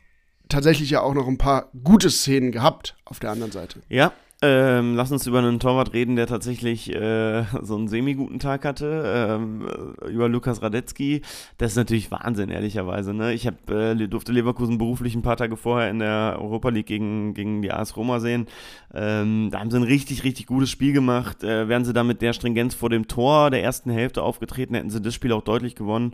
tatsächlich 0.50 0.90
ja 0.90 1.02
auch 1.02 1.14
noch 1.14 1.28
ein 1.28 1.38
paar 1.38 1.70
gute 1.84 2.10
Szenen 2.10 2.52
gehabt 2.52 2.96
auf 3.06 3.20
der 3.20 3.32
anderen 3.32 3.52
Seite. 3.52 3.82
Ja, 3.90 4.14
ähm, 4.46 4.96
lass 4.96 5.10
uns 5.10 5.26
über 5.26 5.40
einen 5.40 5.62
Torwart 5.62 5.94
reden, 5.94 6.18
der 6.18 6.28
tatsächlich 6.28 6.94
äh, 6.94 7.46
so 7.62 7.78
einen 7.78 7.88
semi-guten 7.88 8.40
Tag 8.40 8.66
hatte. 8.66 9.04
Ähm, 9.06 9.66
über 10.10 10.28
Lukas 10.28 10.62
Radetzky. 10.62 11.22
Das 11.58 11.72
ist 11.72 11.78
natürlich 11.78 12.12
Wahnsinn, 12.12 12.50
ehrlicherweise. 12.50 13.14
Ne? 13.14 13.34
Ich 13.34 13.48
hab, 13.48 13.70
äh, 13.70 13.96
durfte 14.08 14.34
Leverkusen 14.34 14.78
beruflich 14.78 15.16
ein 15.16 15.22
paar 15.22 15.38
Tage 15.38 15.56
vorher 15.56 15.90
in 15.90 16.00
der 16.00 16.38
Europa 16.42 16.70
League 16.70 16.88
gegen, 16.88 17.34
gegen 17.34 17.62
die 17.62 17.72
AS 17.72 17.96
Roma 17.96 18.20
sehen. 18.20 18.48
Ähm, 18.94 19.48
da 19.50 19.62
haben 19.62 19.72
sie 19.72 19.78
ein 19.78 19.84
richtig, 19.84 20.26
richtig 20.26 20.48
gutes 20.48 20.70
Spiel 20.70 20.92
gemacht. 20.92 21.42
Äh, 21.44 21.70
wären 21.70 21.86
sie 21.86 21.94
da 21.94 22.04
mit 22.04 22.22
der 22.22 22.34
Stringenz 22.34 22.76
vor 22.76 22.90
dem 22.90 23.08
Tor 23.08 23.50
der 23.50 23.64
ersten 23.64 23.92
Hälfte 23.92 24.24
aufgetreten, 24.24 24.76
hätten 24.76 24.90
sie 24.90 25.02
das 25.02 25.14
Spiel 25.14 25.32
auch 25.32 25.44
deutlich 25.44 25.76
gewonnen. 25.76 26.12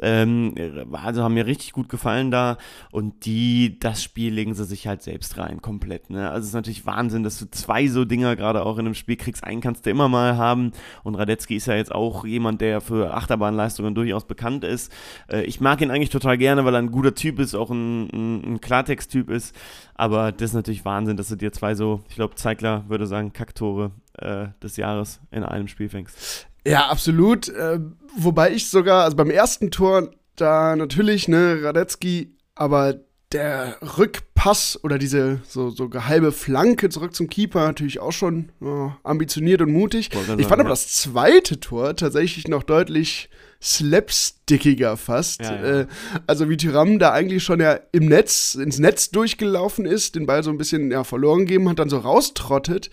Ähm, 0.00 0.54
also 0.92 1.24
haben 1.24 1.34
mir 1.34 1.46
richtig 1.46 1.72
gut 1.72 1.88
gefallen 1.88 2.30
da. 2.30 2.58
Und 2.92 3.26
die, 3.26 3.80
das 3.80 4.04
Spiel 4.04 4.32
legen 4.32 4.54
sie 4.54 4.64
sich 4.64 4.86
halt 4.86 5.02
selbst 5.02 5.36
rein, 5.36 5.60
komplett. 5.60 6.10
Ne? 6.10 6.30
Also 6.30 6.42
es 6.42 6.48
ist 6.48 6.54
natürlich 6.54 6.86
Wahnsinn, 6.86 7.24
dass 7.24 7.40
du 7.40 7.50
zwei 7.50 7.71
zwei 7.72 7.88
so 7.88 8.04
Dinger 8.04 8.36
gerade 8.36 8.66
auch 8.66 8.78
in 8.78 8.86
einem 8.86 8.94
Spiel 8.94 9.16
kriegst. 9.16 9.44
Einen 9.44 9.60
kannst 9.60 9.86
du 9.86 9.90
immer 9.90 10.08
mal 10.08 10.36
haben. 10.36 10.72
Und 11.02 11.14
Radetzky 11.14 11.56
ist 11.56 11.66
ja 11.66 11.74
jetzt 11.74 11.92
auch 11.92 12.24
jemand, 12.26 12.60
der 12.60 12.80
für 12.80 13.14
Achterbahnleistungen 13.14 13.94
durchaus 13.94 14.26
bekannt 14.26 14.64
ist. 14.64 14.92
Äh, 15.30 15.44
ich 15.44 15.60
mag 15.60 15.80
ihn 15.80 15.90
eigentlich 15.90 16.10
total 16.10 16.36
gerne, 16.36 16.64
weil 16.64 16.74
er 16.74 16.82
ein 16.82 16.90
guter 16.90 17.14
Typ 17.14 17.38
ist, 17.38 17.54
auch 17.54 17.70
ein, 17.70 18.08
ein, 18.12 18.54
ein 18.54 18.60
Klartext-Typ 18.60 19.30
ist. 19.30 19.56
Aber 19.94 20.32
das 20.32 20.50
ist 20.50 20.54
natürlich 20.54 20.84
Wahnsinn, 20.84 21.16
dass 21.16 21.28
du 21.28 21.36
dir 21.36 21.52
zwei 21.52 21.74
so, 21.74 22.02
ich 22.08 22.16
glaube, 22.16 22.34
Zeigler 22.34 22.84
würde 22.88 23.06
sagen, 23.06 23.32
Kacktore 23.32 23.92
äh, 24.18 24.48
des 24.62 24.76
Jahres 24.76 25.20
in 25.30 25.42
einem 25.42 25.68
Spiel 25.68 25.88
fängst. 25.88 26.46
Ja, 26.66 26.88
absolut. 26.88 27.48
Äh, 27.48 27.80
wobei 28.16 28.52
ich 28.52 28.68
sogar, 28.68 29.04
also 29.04 29.16
beim 29.16 29.30
ersten 29.30 29.70
Tor, 29.70 30.10
da 30.36 30.76
natürlich, 30.76 31.26
ne, 31.28 31.60
Radetzky, 31.62 32.36
aber 32.54 32.96
der 33.32 33.76
Rückpass 33.98 34.78
oder 34.82 34.98
diese 34.98 35.40
so, 35.46 35.70
so 35.70 35.90
halbe 35.92 36.32
Flanke 36.32 36.88
zurück 36.88 37.14
zum 37.14 37.28
Keeper 37.28 37.66
natürlich 37.66 38.00
auch 38.00 38.12
schon 38.12 38.50
oh, 38.60 38.90
ambitioniert 39.02 39.62
und 39.62 39.72
mutig. 39.72 40.10
Ich 40.38 40.46
fand 40.46 40.60
aber 40.60 40.64
ja. 40.64 40.68
das 40.70 40.92
zweite 40.92 41.60
Tor 41.60 41.96
tatsächlich 41.96 42.48
noch 42.48 42.62
deutlich 42.62 43.30
slapstickiger 43.62 44.96
fast. 44.96 45.42
Ja, 45.42 45.54
ja. 45.54 45.80
Äh, 45.80 45.86
also 46.26 46.50
wie 46.50 46.56
Tyram 46.56 46.98
da 46.98 47.12
eigentlich 47.12 47.44
schon 47.44 47.60
ja 47.60 47.78
im 47.92 48.06
Netz, 48.06 48.54
ins 48.54 48.78
Netz 48.78 49.10
durchgelaufen 49.10 49.86
ist, 49.86 50.16
den 50.16 50.26
Ball 50.26 50.42
so 50.42 50.50
ein 50.50 50.58
bisschen 50.58 50.90
ja, 50.90 51.04
verloren 51.04 51.40
gegeben 51.40 51.68
hat, 51.68 51.78
dann 51.78 51.88
so 51.88 51.98
raustrottet. 51.98 52.90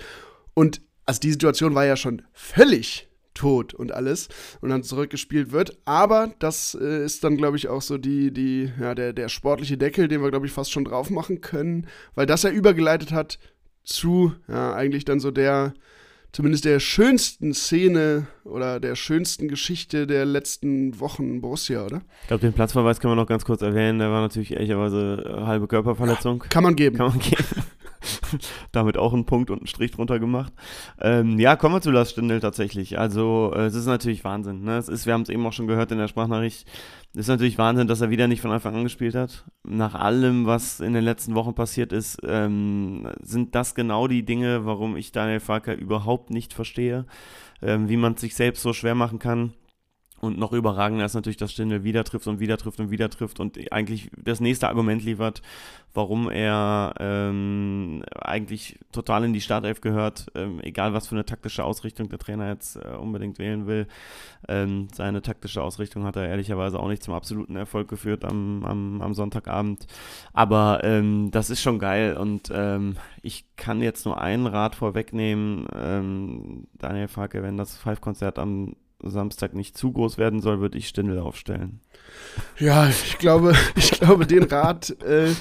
Und 0.54 0.82
also 1.06 1.20
die 1.20 1.32
Situation 1.32 1.74
war 1.74 1.86
ja 1.86 1.98
schon 1.98 2.22
völlig 2.34 3.09
tot 3.40 3.74
und 3.74 3.94
alles 3.94 4.28
und 4.60 4.70
dann 4.70 4.84
zurückgespielt 4.84 5.52
wird. 5.52 5.78
Aber 5.86 6.32
das 6.40 6.78
äh, 6.80 7.06
ist 7.06 7.24
dann, 7.24 7.38
glaube 7.38 7.56
ich, 7.56 7.70
auch 7.70 7.82
so 7.82 7.98
die, 7.98 8.32
die, 8.32 8.70
ja, 8.80 8.94
der, 8.94 9.14
der 9.14 9.30
sportliche 9.30 9.78
Deckel, 9.78 10.10
den 10.10 10.22
wir, 10.22 10.30
glaube 10.30 10.46
ich, 10.46 10.52
fast 10.52 10.72
schon 10.72 10.84
drauf 10.84 11.10
machen 11.10 11.40
können, 11.40 11.88
weil 12.16 12.26
das 12.26 12.44
er 12.44 12.52
übergeleitet 12.52 13.12
hat 13.14 13.40
zu, 13.84 14.34
ja, 14.50 14.74
eigentlich 14.74 15.06
dann 15.06 15.22
so 15.22 15.32
der, 15.32 15.74
zumindest 16.34 16.66
der 16.66 16.82
schönsten 16.82 17.54
Szene 17.54 18.28
oder 18.44 18.82
der 18.82 18.96
schönsten 18.96 19.48
Geschichte 19.48 20.06
der 20.06 20.26
letzten 20.26 21.00
Wochen 21.00 21.40
Borussia, 21.40 21.86
oder? 21.86 22.02
Ich 22.24 22.28
glaube, 22.28 22.42
den 22.42 22.54
Platzverweis 22.54 23.00
können 23.00 23.14
wir 23.14 23.16
noch 23.16 23.28
ganz 23.28 23.46
kurz 23.46 23.62
erwähnen. 23.62 24.00
Der 24.00 24.12
war 24.12 24.22
natürlich 24.22 24.52
ehrlicherweise 24.52 25.24
äh, 25.26 25.46
halbe 25.46 25.68
Körperverletzung. 25.68 26.42
Ja, 26.44 26.50
kann 26.50 26.64
man 26.64 26.76
geben. 26.76 26.98
Kann 26.98 27.08
man 27.08 27.20
geben. 27.20 27.46
Damit 28.72 28.98
auch 28.98 29.14
einen 29.14 29.26
Punkt 29.26 29.50
und 29.50 29.60
einen 29.60 29.68
Strich 29.68 29.92
drunter 29.92 30.20
gemacht. 30.20 30.54
Ähm, 31.00 31.40
ja, 31.40 31.56
kommen 31.56 31.76
wir 31.76 31.82
zu 31.82 31.92
Lars 31.92 32.12
Stindl 32.12 32.40
tatsächlich. 32.40 33.00
Also, 33.00 33.52
äh, 33.56 33.66
es 33.66 33.76
ist 33.76 33.86
natürlich 33.86 34.24
Wahnsinn. 34.24 34.64
Ne? 34.64 34.78
Es 34.78 34.88
ist, 34.88 35.06
wir 35.06 35.14
haben 35.14 35.24
es 35.24 35.30
eben 35.30 35.46
auch 35.46 35.54
schon 35.54 35.68
gehört 35.68 35.92
in 35.92 35.98
der 35.98 36.08
Sprachnachricht, 36.08 36.68
es 37.14 37.22
ist 37.22 37.28
natürlich 37.28 37.58
Wahnsinn, 37.58 37.88
dass 37.88 38.02
er 38.02 38.12
wieder 38.12 38.28
nicht 38.28 38.42
von 38.42 38.52
Anfang 38.52 38.76
an 38.76 38.84
gespielt 38.84 39.16
hat. 39.16 39.44
Nach 39.64 39.96
allem, 39.96 40.46
was 40.46 40.80
in 40.80 40.94
den 40.94 41.04
letzten 41.04 41.34
Wochen 41.34 41.56
passiert 41.56 41.92
ist, 41.92 42.20
ähm, 42.24 43.10
sind 43.22 43.56
das 43.56 43.74
genau 43.74 44.08
die 44.08 44.24
Dinge, 44.24 44.66
warum 44.66 44.96
ich 44.96 45.12
Daniel 45.12 45.40
Farker 45.40 45.76
überhaupt 45.76 46.30
nicht 46.30 46.54
verstehe, 46.54 47.08
ähm, 47.64 47.90
wie 47.90 47.98
man 47.98 48.16
sich 48.16 48.36
selbst 48.36 48.62
so 48.62 48.74
schwer 48.74 48.94
machen 48.94 49.18
kann. 49.18 49.54
Und 50.22 50.38
noch 50.38 50.52
überragender 50.52 51.06
ist 51.06 51.14
natürlich, 51.14 51.38
dass 51.38 51.52
Stindl 51.52 51.84
wieder 51.84 52.04
trifft 52.04 52.28
und 52.28 52.40
wieder 52.40 52.58
trifft 52.58 52.80
und 52.80 52.92
wieder 52.92 53.10
trifft 53.10 53.40
und 53.40 53.58
eigentlich 53.72 54.12
das 54.18 54.42
nächste 54.42 54.68
Argument 54.68 55.04
liefert, 55.04 55.42
warum 55.94 56.30
er 56.30 56.94
ähm, 57.00 58.04
eigentlich 58.16 58.80
total 58.92 59.24
in 59.24 59.34
die 59.34 59.42
Startelf 59.42 59.82
gehört, 59.82 60.28
ähm, 60.36 60.60
egal 60.62 60.94
was 60.94 61.08
für 61.08 61.16
eine 61.16 61.26
taktische 61.26 61.64
Ausrichtung 61.64 62.10
der 62.10 62.20
Trainer 62.20 62.50
jetzt 62.50 62.76
äh, 62.76 62.96
unbedingt 63.00 63.40
wählen 63.40 63.66
will. 63.66 63.88
Ähm, 64.48 64.88
seine 64.94 65.22
taktische 65.22 65.64
Ausrichtung 65.64 66.04
hat 66.04 66.18
er 66.18 66.28
ehrlicherweise 66.28 66.80
auch 66.80 66.90
nicht 66.90 67.04
zum 67.04 67.14
absoluten 67.14 67.56
Erfolg 67.56 67.88
geführt 67.88 68.26
am, 68.26 68.66
am, 68.66 69.02
am 69.02 69.14
Sonntagabend. 69.14 69.88
Aber 70.34 70.84
ähm, 70.84 71.32
das 71.32 71.50
ist 71.50 71.62
schon 71.62 71.80
geil 71.80 72.18
und 72.18 72.52
ähm, 72.54 72.98
ich 73.22 73.46
kann 73.56 73.82
jetzt 73.82 74.06
nur 74.06 74.22
einen 74.22 74.48
Rat 74.48 74.76
vorwegnehmen. 74.76 75.66
Ähm, 75.74 76.68
Daniel 76.74 77.08
Farke, 77.08 77.42
wenn 77.42 77.58
das 77.58 77.78
Five-Konzert 77.78 78.38
am 78.38 78.76
Samstag 79.02 79.54
nicht 79.54 79.78
zu 79.78 79.92
groß 79.92 80.18
werden 80.18 80.42
soll, 80.42 80.60
würde 80.60 80.78
ich 80.78 80.88
Stindel 80.88 81.20
aufstellen. 81.20 81.82
Ja, 82.58 82.88
ich 82.90 83.18
glaube, 83.18 83.54
ich 83.76 83.92
glaube, 83.92 84.26
den 84.26 84.44
Rat 84.44 84.92
äh, 85.02 85.34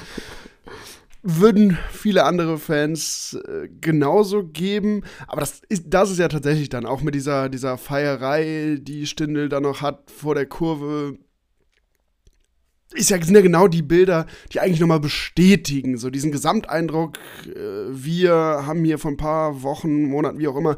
würden 1.21 1.77
viele 1.91 2.23
andere 2.23 2.57
Fans 2.57 3.37
äh, 3.47 3.67
genauso 3.81 4.45
geben. 4.45 5.03
Aber 5.27 5.41
das 5.41 5.61
ist, 5.67 5.85
das 5.87 6.11
ist 6.11 6.19
ja 6.19 6.27
tatsächlich 6.27 6.69
dann 6.69 6.85
auch 6.85 7.01
mit 7.01 7.15
dieser, 7.15 7.49
dieser 7.49 7.77
Feierei, 7.77 8.77
die 8.81 9.05
Stindel 9.05 9.49
dann 9.49 9.63
noch 9.63 9.81
hat 9.81 10.09
vor 10.11 10.35
der 10.35 10.45
Kurve. 10.45 11.17
Ist 12.93 13.11
ja, 13.11 13.21
sind 13.21 13.35
ja 13.35 13.41
genau 13.41 13.67
die 13.67 13.83
Bilder, 13.83 14.25
die 14.51 14.61
eigentlich 14.61 14.79
nochmal 14.79 14.99
bestätigen, 14.99 15.97
so 15.97 16.09
diesen 16.09 16.31
Gesamteindruck. 16.31 17.17
Äh, 17.45 17.89
wir 17.89 18.33
haben 18.33 18.83
hier 18.85 18.97
vor 18.97 19.11
ein 19.11 19.17
paar 19.17 19.61
Wochen, 19.61 20.05
Monaten, 20.05 20.39
wie 20.39 20.47
auch 20.47 20.55
immer, 20.55 20.77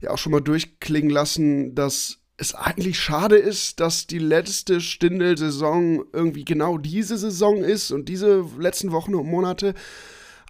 ja 0.00 0.10
auch 0.10 0.18
schon 0.18 0.32
mal 0.32 0.40
durchklingen 0.40 1.10
lassen, 1.10 1.74
dass 1.74 2.21
es 2.42 2.54
eigentlich 2.54 2.98
schade 2.98 3.36
ist, 3.36 3.80
dass 3.80 4.06
die 4.06 4.18
letzte 4.18 4.80
Stindel-Saison 4.80 6.04
irgendwie 6.12 6.44
genau 6.44 6.76
diese 6.76 7.16
Saison 7.16 7.62
ist 7.62 7.92
und 7.92 8.08
diese 8.08 8.44
letzten 8.58 8.90
Wochen 8.90 9.14
und 9.14 9.26
Monate. 9.26 9.74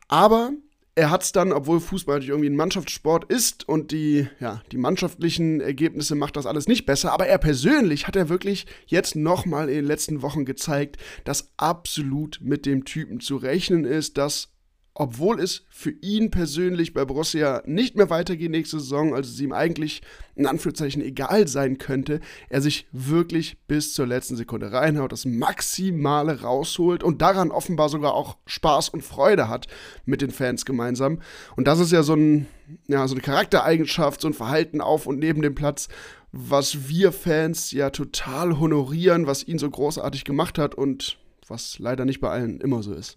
Aber 0.08 0.52
er 0.94 1.10
hat 1.10 1.22
es 1.22 1.32
dann, 1.32 1.52
obwohl 1.52 1.80
Fußball 1.80 2.16
natürlich 2.16 2.30
irgendwie 2.30 2.50
ein 2.50 2.56
Mannschaftssport 2.56 3.30
ist 3.30 3.68
und 3.68 3.92
die, 3.92 4.26
ja, 4.40 4.62
die 4.72 4.78
mannschaftlichen 4.78 5.60
Ergebnisse 5.60 6.14
macht 6.14 6.36
das 6.36 6.46
alles 6.46 6.66
nicht 6.66 6.86
besser, 6.86 7.12
aber 7.12 7.26
er 7.26 7.38
persönlich 7.38 8.06
hat 8.06 8.16
er 8.16 8.28
wirklich 8.28 8.66
jetzt 8.86 9.14
nochmal 9.14 9.68
in 9.68 9.76
den 9.76 9.84
letzten 9.84 10.22
Wochen 10.22 10.44
gezeigt, 10.44 10.96
dass 11.24 11.52
absolut 11.56 12.40
mit 12.42 12.66
dem 12.66 12.84
Typen 12.84 13.20
zu 13.20 13.36
rechnen 13.36 13.84
ist, 13.84 14.18
dass 14.18 14.48
obwohl 14.94 15.40
es 15.40 15.64
für 15.70 15.90
ihn 16.02 16.30
persönlich 16.30 16.92
bei 16.92 17.04
Borussia 17.06 17.62
nicht 17.64 17.96
mehr 17.96 18.10
weitergeht 18.10 18.50
nächste 18.50 18.78
Saison, 18.78 19.14
also 19.14 19.30
es 19.30 19.40
ihm 19.40 19.52
eigentlich 19.52 20.02
in 20.34 20.46
Anführungszeichen 20.46 21.02
egal 21.02 21.48
sein 21.48 21.78
könnte, 21.78 22.20
er 22.50 22.60
sich 22.60 22.86
wirklich 22.92 23.56
bis 23.66 23.94
zur 23.94 24.06
letzten 24.06 24.36
Sekunde 24.36 24.70
reinhaut, 24.70 25.12
das 25.12 25.24
Maximale 25.24 26.42
rausholt 26.42 27.02
und 27.02 27.22
daran 27.22 27.50
offenbar 27.50 27.88
sogar 27.88 28.14
auch 28.14 28.36
Spaß 28.44 28.90
und 28.90 29.02
Freude 29.02 29.48
hat 29.48 29.66
mit 30.04 30.20
den 30.20 30.30
Fans 30.30 30.66
gemeinsam. 30.66 31.20
Und 31.56 31.68
das 31.68 31.80
ist 31.80 31.92
ja 31.92 32.02
so, 32.02 32.14
ein, 32.14 32.46
ja, 32.86 33.08
so 33.08 33.14
eine 33.14 33.22
Charaktereigenschaft, 33.22 34.20
so 34.20 34.28
ein 34.28 34.34
Verhalten 34.34 34.82
auf 34.82 35.06
und 35.06 35.18
neben 35.18 35.40
dem 35.40 35.54
Platz, 35.54 35.88
was 36.32 36.88
wir 36.88 37.12
Fans 37.12 37.72
ja 37.72 37.90
total 37.90 38.58
honorieren, 38.58 39.26
was 39.26 39.46
ihn 39.46 39.58
so 39.58 39.70
großartig 39.70 40.24
gemacht 40.24 40.58
hat 40.58 40.74
und 40.74 41.18
was 41.48 41.78
leider 41.78 42.04
nicht 42.04 42.20
bei 42.20 42.28
allen 42.28 42.60
immer 42.60 42.82
so 42.82 42.92
ist. 42.92 43.16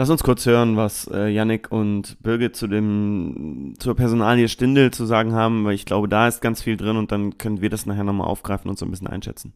Lass 0.00 0.08
uns 0.08 0.22
kurz 0.22 0.46
hören, 0.46 0.78
was 0.78 1.10
äh, 1.12 1.28
Yannick 1.28 1.70
und 1.70 2.16
Birgit 2.22 2.56
zu 2.56 2.66
dem, 2.68 3.74
zur 3.78 3.94
Personalie 3.94 4.48
Stindel 4.48 4.92
zu 4.92 5.04
sagen 5.04 5.34
haben, 5.34 5.66
weil 5.66 5.74
ich 5.74 5.84
glaube, 5.84 6.08
da 6.08 6.26
ist 6.26 6.40
ganz 6.40 6.62
viel 6.62 6.78
drin 6.78 6.96
und 6.96 7.12
dann 7.12 7.36
können 7.36 7.60
wir 7.60 7.68
das 7.68 7.84
nachher 7.84 8.04
nochmal 8.04 8.26
aufgreifen 8.26 8.70
und 8.70 8.78
so 8.78 8.86
ein 8.86 8.90
bisschen 8.90 9.08
einschätzen. 9.08 9.52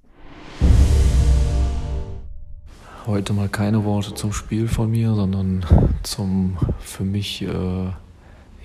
Heute 3.06 3.32
mal 3.32 3.48
keine 3.48 3.86
Worte 3.86 4.12
zum 4.12 4.34
Spiel 4.34 4.68
von 4.68 4.90
mir, 4.90 5.14
sondern 5.14 5.64
zum 6.02 6.58
für 6.78 7.04
mich 7.04 7.40
äh, 7.40 7.88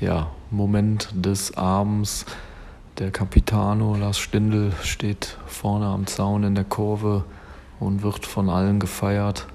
ja, 0.01 0.31
Moment 0.51 1.07
des 1.13 1.55
Abends. 1.55 2.25
Der 2.97 3.09
Capitano 3.09 3.95
Lars 3.95 4.19
Stindl 4.19 4.73
steht 4.83 5.37
vorne 5.47 5.85
am 5.85 6.07
Zaun 6.07 6.43
in 6.43 6.55
der 6.55 6.65
Kurve 6.65 7.23
und 7.79 8.03
wird 8.03 8.25
von 8.25 8.49
allen 8.49 8.81
gefeiert 8.81 9.47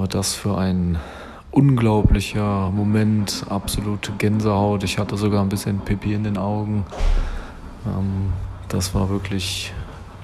war 0.00 0.08
das 0.08 0.32
für 0.32 0.56
ein 0.56 0.98
unglaublicher 1.50 2.70
Moment, 2.70 3.44
absolute 3.50 4.12
Gänsehaut. 4.12 4.82
Ich 4.82 4.96
hatte 4.96 5.18
sogar 5.18 5.42
ein 5.42 5.50
bisschen 5.50 5.80
Pipi 5.80 6.14
in 6.14 6.24
den 6.24 6.38
Augen. 6.38 6.86
Ähm, 7.84 8.32
das 8.70 8.94
war 8.94 9.10
wirklich 9.10 9.74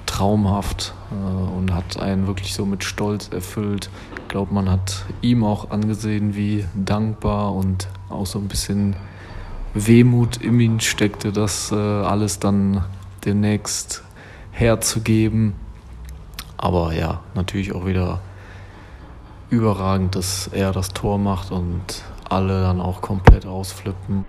traumhaft 0.07 0.95
äh, 1.11 1.55
und 1.55 1.75
hat 1.75 1.99
einen 1.99 2.25
wirklich 2.25 2.55
so 2.55 2.65
mit 2.65 2.83
Stolz 2.83 3.29
erfüllt. 3.31 3.91
Ich 4.23 4.27
glaube, 4.29 4.51
man 4.51 4.67
hat 4.67 5.05
ihm 5.21 5.43
auch 5.43 5.69
angesehen, 5.69 6.35
wie 6.35 6.65
dankbar 6.73 7.53
und 7.53 7.87
auch 8.09 8.25
so 8.25 8.39
ein 8.39 8.47
bisschen 8.47 8.95
Wehmut 9.75 10.37
in 10.37 10.59
ihm 10.59 10.79
steckte, 10.79 11.31
das 11.31 11.71
äh, 11.71 11.75
alles 11.75 12.39
dann 12.39 12.83
demnächst 13.25 14.01
herzugeben. 14.49 15.53
Aber 16.57 16.95
ja, 16.95 17.19
natürlich 17.35 17.75
auch 17.75 17.85
wieder 17.85 18.21
überragend, 19.49 20.15
dass 20.15 20.47
er 20.47 20.71
das 20.71 20.89
Tor 20.89 21.17
macht 21.17 21.51
und 21.51 22.03
alle 22.29 22.61
dann 22.61 22.81
auch 22.81 23.01
komplett 23.01 23.45
ausflippen. 23.45 24.25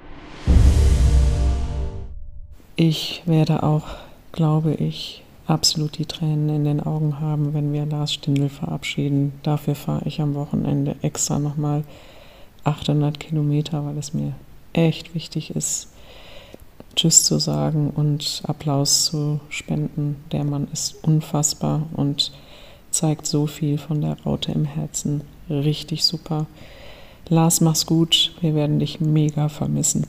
Ich 2.76 3.22
werde 3.26 3.62
auch, 3.62 3.86
glaube 4.32 4.74
ich, 4.74 5.24
absolut 5.46 5.98
die 5.98 6.06
Tränen 6.06 6.48
in 6.48 6.64
den 6.64 6.80
Augen 6.80 7.20
haben, 7.20 7.54
wenn 7.54 7.72
wir 7.72 7.86
Lars 7.86 8.12
Stindl 8.12 8.48
verabschieden. 8.48 9.32
Dafür 9.42 9.74
fahre 9.74 10.06
ich 10.06 10.20
am 10.20 10.34
Wochenende 10.34 10.94
extra 11.02 11.38
nochmal 11.38 11.82
800 12.64 13.18
Kilometer, 13.18 13.84
weil 13.84 13.98
es 13.98 14.14
mir 14.14 14.34
echt 14.72 15.14
wichtig 15.14 15.56
ist, 15.56 15.88
Tschüss 16.94 17.24
zu 17.24 17.38
sagen 17.38 17.90
und 17.90 18.42
Applaus 18.46 19.06
zu 19.06 19.40
spenden. 19.48 20.16
Der 20.32 20.44
Mann 20.44 20.68
ist 20.72 21.02
unfassbar 21.02 21.82
und 21.94 22.32
zeigt 22.90 23.26
so 23.26 23.46
viel 23.46 23.78
von 23.78 24.00
der 24.00 24.16
Raute 24.24 24.52
im 24.52 24.64
Herzen. 24.64 25.22
Richtig 25.50 26.04
super. 26.04 26.46
Lars, 27.28 27.60
mach's 27.60 27.86
gut. 27.86 28.34
Wir 28.40 28.54
werden 28.54 28.78
dich 28.78 29.00
mega 29.00 29.48
vermissen. 29.48 30.06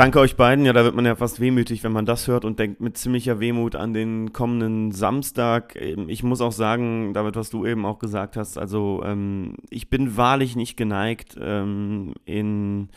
Danke 0.00 0.18
euch 0.18 0.36
beiden. 0.36 0.64
Ja, 0.64 0.72
da 0.72 0.82
wird 0.82 0.94
man 0.94 1.04
ja 1.04 1.14
fast 1.14 1.40
wehmütig, 1.40 1.84
wenn 1.84 1.92
man 1.92 2.06
das 2.06 2.26
hört 2.26 2.46
und 2.46 2.58
denkt 2.58 2.80
mit 2.80 2.96
ziemlicher 2.96 3.38
Wehmut 3.38 3.76
an 3.76 3.92
den 3.92 4.32
kommenden 4.32 4.92
Samstag. 4.92 5.76
Ähm, 5.76 6.08
ich 6.08 6.22
muss 6.22 6.40
auch 6.40 6.52
sagen, 6.52 7.12
David, 7.12 7.36
was 7.36 7.50
du 7.50 7.66
eben 7.66 7.84
auch 7.84 7.98
gesagt 7.98 8.38
hast, 8.38 8.56
also 8.56 9.02
ähm, 9.04 9.56
ich 9.68 9.90
bin 9.90 10.16
wahrlich 10.16 10.56
nicht 10.56 10.78
geneigt, 10.78 11.36
ähm, 11.38 12.14
in 12.24 12.88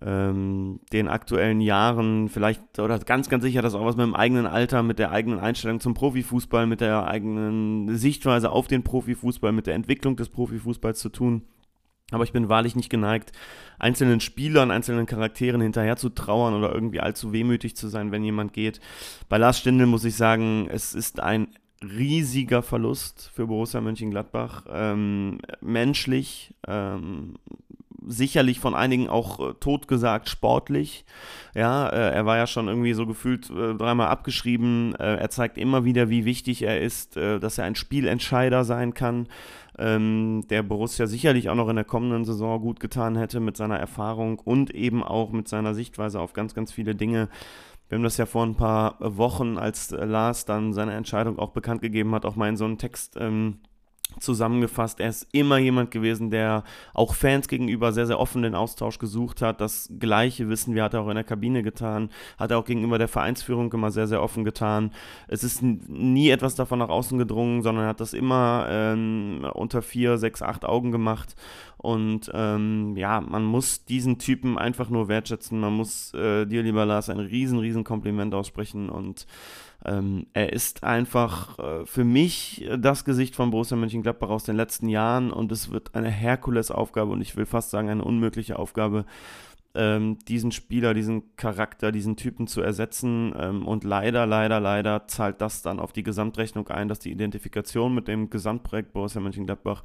ähm, 0.00 0.80
den 0.92 1.08
aktuellen 1.08 1.60
Jahren 1.60 2.28
vielleicht 2.28 2.78
oder 2.78 2.98
ganz, 3.00 3.28
ganz 3.28 3.42
sicher, 3.42 3.62
dass 3.62 3.74
auch 3.74 3.84
was 3.84 3.96
mit 3.96 4.06
dem 4.06 4.14
eigenen 4.14 4.46
Alter, 4.46 4.82
mit 4.82 4.98
der 4.98 5.10
eigenen 5.10 5.40
Einstellung 5.40 5.80
zum 5.80 5.94
Profifußball, 5.94 6.66
mit 6.66 6.80
der 6.80 7.06
eigenen 7.06 7.96
Sichtweise 7.96 8.50
auf 8.50 8.68
den 8.68 8.84
Profifußball, 8.84 9.52
mit 9.52 9.66
der 9.66 9.74
Entwicklung 9.74 10.16
des 10.16 10.28
Profifußballs 10.28 11.00
zu 11.00 11.08
tun. 11.08 11.42
Aber 12.10 12.24
ich 12.24 12.32
bin 12.32 12.48
wahrlich 12.48 12.74
nicht 12.74 12.88
geneigt, 12.88 13.32
einzelnen 13.78 14.20
Spielern, 14.20 14.70
einzelnen 14.70 15.04
Charakteren 15.04 15.60
hinterher 15.60 15.96
zu 15.96 16.08
trauern 16.08 16.54
oder 16.54 16.72
irgendwie 16.72 17.00
allzu 17.00 17.32
wehmütig 17.32 17.76
zu 17.76 17.88
sein, 17.88 18.12
wenn 18.12 18.24
jemand 18.24 18.54
geht. 18.54 18.80
Bei 19.28 19.36
Lars 19.36 19.58
Stindl 19.58 19.86
muss 19.86 20.04
ich 20.04 20.16
sagen, 20.16 20.68
es 20.70 20.94
ist 20.94 21.20
ein 21.20 21.48
riesiger 21.82 22.62
Verlust 22.62 23.30
für 23.34 23.46
Borussia 23.46 23.80
Mönchengladbach. 23.80 24.64
Ähm, 24.70 25.38
menschlich, 25.60 26.54
ähm, 26.66 27.34
sicherlich 28.08 28.58
von 28.58 28.74
einigen 28.74 29.08
auch 29.08 29.38
äh, 29.40 29.54
totgesagt 29.54 30.28
sportlich. 30.28 31.04
Ja, 31.54 31.88
äh, 31.88 32.14
er 32.14 32.26
war 32.26 32.36
ja 32.36 32.46
schon 32.46 32.68
irgendwie 32.68 32.94
so 32.94 33.06
gefühlt 33.06 33.50
äh, 33.50 33.74
dreimal 33.74 34.08
abgeschrieben. 34.08 34.94
Äh, 34.96 35.16
er 35.16 35.30
zeigt 35.30 35.58
immer 35.58 35.84
wieder, 35.84 36.08
wie 36.08 36.24
wichtig 36.24 36.62
er 36.62 36.80
ist, 36.80 37.16
äh, 37.16 37.38
dass 37.38 37.58
er 37.58 37.64
ein 37.64 37.74
Spielentscheider 37.74 38.64
sein 38.64 38.94
kann, 38.94 39.28
ähm, 39.78 40.44
der 40.50 40.62
Borussia 40.62 41.06
sicherlich 41.06 41.48
auch 41.48 41.54
noch 41.54 41.68
in 41.68 41.76
der 41.76 41.84
kommenden 41.84 42.24
Saison 42.24 42.60
gut 42.60 42.80
getan 42.80 43.16
hätte 43.16 43.40
mit 43.40 43.56
seiner 43.56 43.78
Erfahrung 43.78 44.38
und 44.38 44.74
eben 44.74 45.04
auch 45.04 45.30
mit 45.30 45.46
seiner 45.48 45.74
Sichtweise 45.74 46.20
auf 46.20 46.32
ganz, 46.32 46.54
ganz 46.54 46.72
viele 46.72 46.94
Dinge. 46.94 47.28
Wir 47.88 47.96
haben 47.96 48.04
das 48.04 48.18
ja 48.18 48.26
vor 48.26 48.44
ein 48.44 48.56
paar 48.56 48.96
Wochen, 49.00 49.56
als 49.56 49.90
Lars 49.90 50.44
dann 50.44 50.74
seine 50.74 50.94
Entscheidung 50.94 51.38
auch 51.38 51.50
bekannt 51.50 51.80
gegeben 51.80 52.14
hat, 52.14 52.26
auch 52.26 52.36
mal 52.36 52.48
in 52.48 52.56
so 52.56 52.66
einen 52.66 52.76
Text 52.76 53.16
ähm, 53.18 53.60
zusammengefasst, 54.20 55.00
er 55.00 55.10
ist 55.10 55.26
immer 55.32 55.58
jemand 55.58 55.90
gewesen, 55.90 56.30
der 56.30 56.64
auch 56.94 57.14
Fans 57.14 57.48
gegenüber 57.48 57.92
sehr, 57.92 58.06
sehr 58.06 58.18
offen 58.18 58.42
den 58.42 58.54
Austausch 58.54 58.98
gesucht 58.98 59.42
hat. 59.42 59.60
Das 59.60 59.90
gleiche 59.98 60.48
Wissen 60.48 60.74
wir 60.74 60.84
hat 60.84 60.94
er 60.94 61.00
auch 61.00 61.08
in 61.08 61.14
der 61.14 61.24
Kabine 61.24 61.62
getan, 61.62 62.10
hat 62.36 62.50
er 62.50 62.58
auch 62.58 62.64
gegenüber 62.64 62.98
der 62.98 63.08
Vereinsführung 63.08 63.72
immer 63.72 63.90
sehr, 63.90 64.06
sehr 64.06 64.22
offen 64.22 64.44
getan. 64.44 64.92
Es 65.28 65.44
ist 65.44 65.62
nie 65.62 66.30
etwas 66.30 66.54
davon 66.54 66.78
nach 66.78 66.88
außen 66.88 67.18
gedrungen, 67.18 67.62
sondern 67.62 67.84
er 67.84 67.90
hat 67.90 68.00
das 68.00 68.12
immer 68.12 68.66
ähm, 68.68 69.46
unter 69.54 69.82
vier, 69.82 70.18
sechs, 70.18 70.42
acht 70.42 70.64
Augen 70.64 70.90
gemacht. 70.90 71.36
Und 71.76 72.30
ähm, 72.34 72.96
ja, 72.96 73.20
man 73.20 73.44
muss 73.44 73.84
diesen 73.84 74.18
Typen 74.18 74.58
einfach 74.58 74.90
nur 74.90 75.08
wertschätzen. 75.08 75.60
Man 75.60 75.74
muss 75.74 76.12
äh, 76.14 76.44
dir, 76.44 76.62
lieber 76.62 76.84
Lars, 76.84 77.08
ein 77.08 77.20
riesen, 77.20 77.60
riesen 77.60 77.84
Kompliment 77.84 78.34
aussprechen 78.34 78.88
und 78.88 79.26
ähm, 79.84 80.26
er 80.32 80.52
ist 80.52 80.82
einfach 80.82 81.58
äh, 81.58 81.86
für 81.86 82.04
mich 82.04 82.68
das 82.78 83.04
Gesicht 83.04 83.36
von 83.36 83.50
Borussia 83.50 83.76
Mönchengladbach 83.76 84.28
aus 84.28 84.44
den 84.44 84.56
letzten 84.56 84.88
Jahren 84.88 85.30
und 85.30 85.52
es 85.52 85.70
wird 85.70 85.94
eine 85.94 86.10
Herkulesaufgabe 86.10 87.12
und 87.12 87.20
ich 87.20 87.36
will 87.36 87.46
fast 87.46 87.70
sagen 87.70 87.88
eine 87.88 88.04
unmögliche 88.04 88.58
Aufgabe, 88.58 89.04
ähm, 89.74 90.18
diesen 90.26 90.50
Spieler, 90.50 90.94
diesen 90.94 91.36
Charakter, 91.36 91.92
diesen 91.92 92.16
Typen 92.16 92.48
zu 92.48 92.60
ersetzen. 92.60 93.32
Ähm, 93.38 93.66
und 93.66 93.84
leider, 93.84 94.26
leider, 94.26 94.58
leider 94.60 95.06
zahlt 95.06 95.40
das 95.40 95.62
dann 95.62 95.78
auf 95.78 95.92
die 95.92 96.02
Gesamtrechnung 96.02 96.68
ein, 96.68 96.88
dass 96.88 96.98
die 96.98 97.12
Identifikation 97.12 97.94
mit 97.94 98.08
dem 98.08 98.30
Gesamtprojekt 98.30 98.92
Borussia 98.92 99.20
Mönchengladbach 99.20 99.82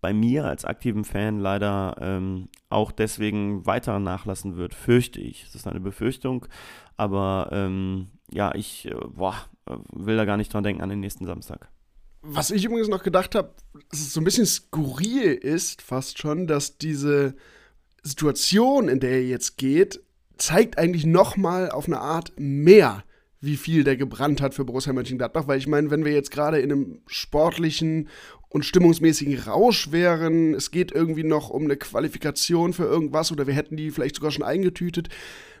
bei 0.00 0.12
mir 0.12 0.44
als 0.44 0.64
aktiven 0.64 1.04
Fan 1.04 1.38
leider 1.38 1.96
ähm, 2.00 2.48
auch 2.68 2.92
deswegen 2.92 3.64
weiter 3.66 3.98
nachlassen 3.98 4.56
wird, 4.56 4.74
fürchte 4.74 5.20
ich. 5.20 5.44
Es 5.44 5.54
ist 5.54 5.66
eine 5.66 5.80
Befürchtung, 5.80 6.46
aber 6.96 7.48
ähm, 7.52 8.08
ja, 8.30 8.54
ich 8.54 8.86
äh, 8.86 8.94
boah, 8.94 9.36
äh, 9.66 9.76
will 9.92 10.16
da 10.16 10.24
gar 10.24 10.36
nicht 10.36 10.52
dran 10.52 10.64
denken 10.64 10.82
an 10.82 10.88
den 10.88 11.00
nächsten 11.00 11.26
Samstag. 11.26 11.68
Was 12.22 12.50
ich 12.50 12.64
übrigens 12.64 12.88
noch 12.88 13.02
gedacht 13.02 13.34
habe, 13.34 13.54
dass 13.90 14.00
es 14.00 14.14
so 14.14 14.20
ein 14.20 14.24
bisschen 14.24 14.46
skurril 14.46 15.34
ist, 15.34 15.82
fast 15.82 16.18
schon, 16.18 16.46
dass 16.46 16.78
diese 16.78 17.34
Situation, 18.02 18.88
in 18.88 18.98
der 18.98 19.10
er 19.10 19.26
jetzt 19.26 19.58
geht, 19.58 20.00
zeigt 20.38 20.78
eigentlich 20.78 21.04
noch 21.04 21.36
mal 21.36 21.70
auf 21.70 21.86
eine 21.86 22.00
Art 22.00 22.32
mehr, 22.36 23.04
wie 23.40 23.56
viel 23.56 23.84
der 23.84 23.98
gebrannt 23.98 24.40
hat 24.40 24.54
für 24.54 24.64
Borussia 24.64 24.94
Mönchengladbach. 24.94 25.46
Weil 25.48 25.58
ich 25.58 25.66
meine, 25.66 25.90
wenn 25.90 26.04
wir 26.04 26.12
jetzt 26.12 26.30
gerade 26.30 26.60
in 26.60 26.72
einem 26.72 27.02
sportlichen 27.06 28.08
und 28.48 28.64
stimmungsmäßigen 28.64 29.38
Rausch 29.40 29.92
wären, 29.92 30.54
es 30.54 30.70
geht 30.70 30.92
irgendwie 30.92 31.24
noch 31.24 31.50
um 31.50 31.64
eine 31.64 31.76
Qualifikation 31.76 32.72
für 32.72 32.84
irgendwas 32.84 33.32
oder 33.32 33.46
wir 33.46 33.54
hätten 33.54 33.76
die 33.76 33.90
vielleicht 33.90 34.16
sogar 34.16 34.30
schon 34.30 34.44
eingetütet, 34.44 35.08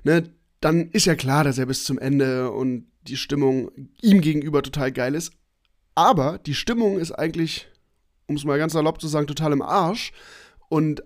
ne, 0.02 0.30
dann 0.64 0.88
ist 0.92 1.04
ja 1.04 1.14
klar, 1.14 1.44
dass 1.44 1.58
er 1.58 1.66
bis 1.66 1.84
zum 1.84 1.98
Ende 1.98 2.50
und 2.50 2.86
die 3.02 3.18
Stimmung 3.18 3.70
ihm 4.00 4.22
gegenüber 4.22 4.62
total 4.62 4.92
geil 4.92 5.14
ist. 5.14 5.34
Aber 5.94 6.38
die 6.38 6.54
Stimmung 6.54 6.98
ist 6.98 7.12
eigentlich, 7.12 7.68
um 8.28 8.36
es 8.36 8.44
mal 8.44 8.56
ganz 8.56 8.72
salopp 8.72 8.98
zu 8.98 9.06
sagen, 9.06 9.26
total 9.26 9.52
im 9.52 9.60
Arsch. 9.60 10.12
Und 10.70 11.02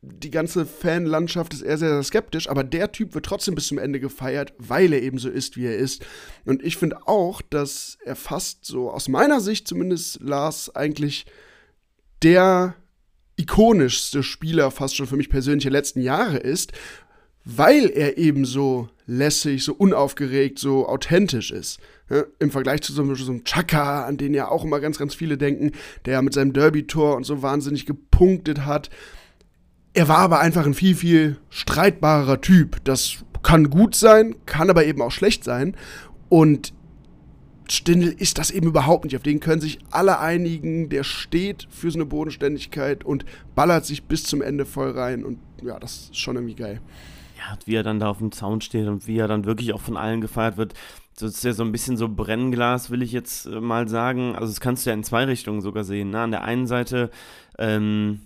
die 0.00 0.30
ganze 0.30 0.64
Fanlandschaft 0.64 1.54
ist 1.54 1.62
eher 1.62 1.76
sehr, 1.76 1.88
sehr 1.88 2.02
skeptisch, 2.04 2.48
aber 2.48 2.62
der 2.62 2.92
Typ 2.92 3.14
wird 3.14 3.26
trotzdem 3.26 3.56
bis 3.56 3.66
zum 3.66 3.78
Ende 3.78 3.98
gefeiert, 3.98 4.52
weil 4.58 4.92
er 4.92 5.02
eben 5.02 5.18
so 5.18 5.28
ist, 5.28 5.56
wie 5.56 5.66
er 5.66 5.76
ist. 5.76 6.06
Und 6.44 6.62
ich 6.62 6.76
finde 6.76 7.08
auch, 7.08 7.42
dass 7.42 7.98
er 8.04 8.14
fast 8.14 8.64
so, 8.64 8.92
aus 8.92 9.08
meiner 9.08 9.40
Sicht 9.40 9.66
zumindest, 9.66 10.20
Lars 10.20 10.72
eigentlich 10.76 11.26
der 12.22 12.76
ikonischste 13.36 14.22
Spieler 14.22 14.70
fast 14.70 14.94
schon 14.94 15.08
für 15.08 15.16
mich 15.16 15.30
persönlich 15.30 15.64
der 15.64 15.72
letzten 15.72 16.00
Jahre 16.00 16.36
ist, 16.36 16.72
weil 17.44 17.90
er 17.90 18.16
eben 18.16 18.44
so 18.44 18.88
lässig, 19.06 19.64
so 19.64 19.74
unaufgeregt, 19.74 20.58
so 20.58 20.88
authentisch 20.88 21.50
ist. 21.50 21.78
Ja, 22.08 22.24
Im 22.38 22.50
Vergleich 22.50 22.82
zu 22.82 22.92
so 22.92 23.02
einem, 23.02 23.14
so 23.16 23.30
einem 23.30 23.44
Chaka, 23.44 24.04
an 24.06 24.16
den 24.16 24.34
ja 24.34 24.48
auch 24.48 24.64
immer 24.64 24.80
ganz, 24.80 24.98
ganz 24.98 25.14
viele 25.14 25.36
denken, 25.36 25.72
der 26.06 26.22
mit 26.22 26.32
seinem 26.32 26.52
Derby-Tor 26.52 27.16
und 27.16 27.24
so 27.24 27.42
wahnsinnig 27.42 27.86
gepunktet 27.86 28.64
hat. 28.64 28.90
Er 29.92 30.08
war 30.08 30.18
aber 30.18 30.40
einfach 30.40 30.66
ein 30.66 30.74
viel, 30.74 30.94
viel 30.94 31.36
streitbarer 31.50 32.40
Typ. 32.40 32.82
Das 32.84 33.24
kann 33.42 33.70
gut 33.70 33.94
sein, 33.94 34.36
kann 34.46 34.70
aber 34.70 34.86
eben 34.86 35.02
auch 35.02 35.12
schlecht 35.12 35.44
sein. 35.44 35.76
Und 36.30 36.72
Stindl 37.68 38.08
ist 38.08 38.38
das 38.38 38.50
eben 38.50 38.66
überhaupt 38.66 39.04
nicht. 39.04 39.16
Auf 39.16 39.22
den 39.22 39.40
können 39.40 39.60
sich 39.60 39.78
alle 39.90 40.18
einigen. 40.18 40.88
Der 40.88 41.04
steht 41.04 41.68
für 41.70 41.90
so 41.90 41.98
eine 41.98 42.06
Bodenständigkeit 42.06 43.04
und 43.04 43.24
ballert 43.54 43.84
sich 43.84 44.04
bis 44.04 44.24
zum 44.24 44.42
Ende 44.42 44.66
voll 44.66 44.90
rein. 44.90 45.24
Und 45.24 45.38
ja, 45.62 45.78
das 45.78 46.10
ist 46.10 46.16
schon 46.16 46.36
irgendwie 46.36 46.56
geil 46.56 46.80
ja, 47.44 47.58
wie 47.66 47.74
er 47.74 47.82
dann 47.82 48.00
da 48.00 48.08
auf 48.08 48.18
dem 48.18 48.32
Zaun 48.32 48.60
steht 48.60 48.88
und 48.88 49.06
wie 49.06 49.18
er 49.18 49.28
dann 49.28 49.44
wirklich 49.44 49.72
auch 49.72 49.80
von 49.80 49.96
allen 49.96 50.20
gefeiert 50.20 50.56
wird. 50.56 50.74
Das 51.16 51.34
ist 51.34 51.44
ja 51.44 51.52
so 51.52 51.62
ein 51.62 51.72
bisschen 51.72 51.96
so 51.96 52.08
Brennglas, 52.08 52.90
will 52.90 53.02
ich 53.02 53.12
jetzt 53.12 53.46
äh, 53.46 53.60
mal 53.60 53.88
sagen. 53.88 54.34
Also 54.34 54.48
das 54.48 54.60
kannst 54.60 54.84
du 54.84 54.90
ja 54.90 54.94
in 54.94 55.04
zwei 55.04 55.24
Richtungen 55.24 55.60
sogar 55.60 55.84
sehen. 55.84 56.10
Ne? 56.10 56.20
An 56.20 56.30
der 56.30 56.44
einen 56.44 56.66
Seite, 56.66 57.10
ähm, 57.58 58.20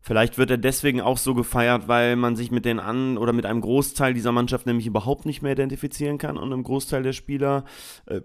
vielleicht 0.00 0.38
wird 0.38 0.50
er 0.50 0.58
deswegen 0.58 1.00
auch 1.00 1.18
so 1.18 1.34
gefeiert, 1.34 1.88
weil 1.88 2.16
man 2.16 2.34
sich 2.34 2.50
mit 2.50 2.64
den 2.64 2.80
an 2.80 3.18
oder 3.18 3.32
mit 3.32 3.46
einem 3.46 3.60
Großteil 3.60 4.14
dieser 4.14 4.32
Mannschaft 4.32 4.66
nämlich 4.66 4.86
überhaupt 4.86 5.26
nicht 5.26 5.42
mehr 5.42 5.52
identifizieren 5.52 6.18
kann 6.18 6.36
und 6.36 6.52
einem 6.52 6.64
Großteil 6.64 7.02
der 7.02 7.12
Spieler. 7.12 7.64
Äh, 8.06 8.22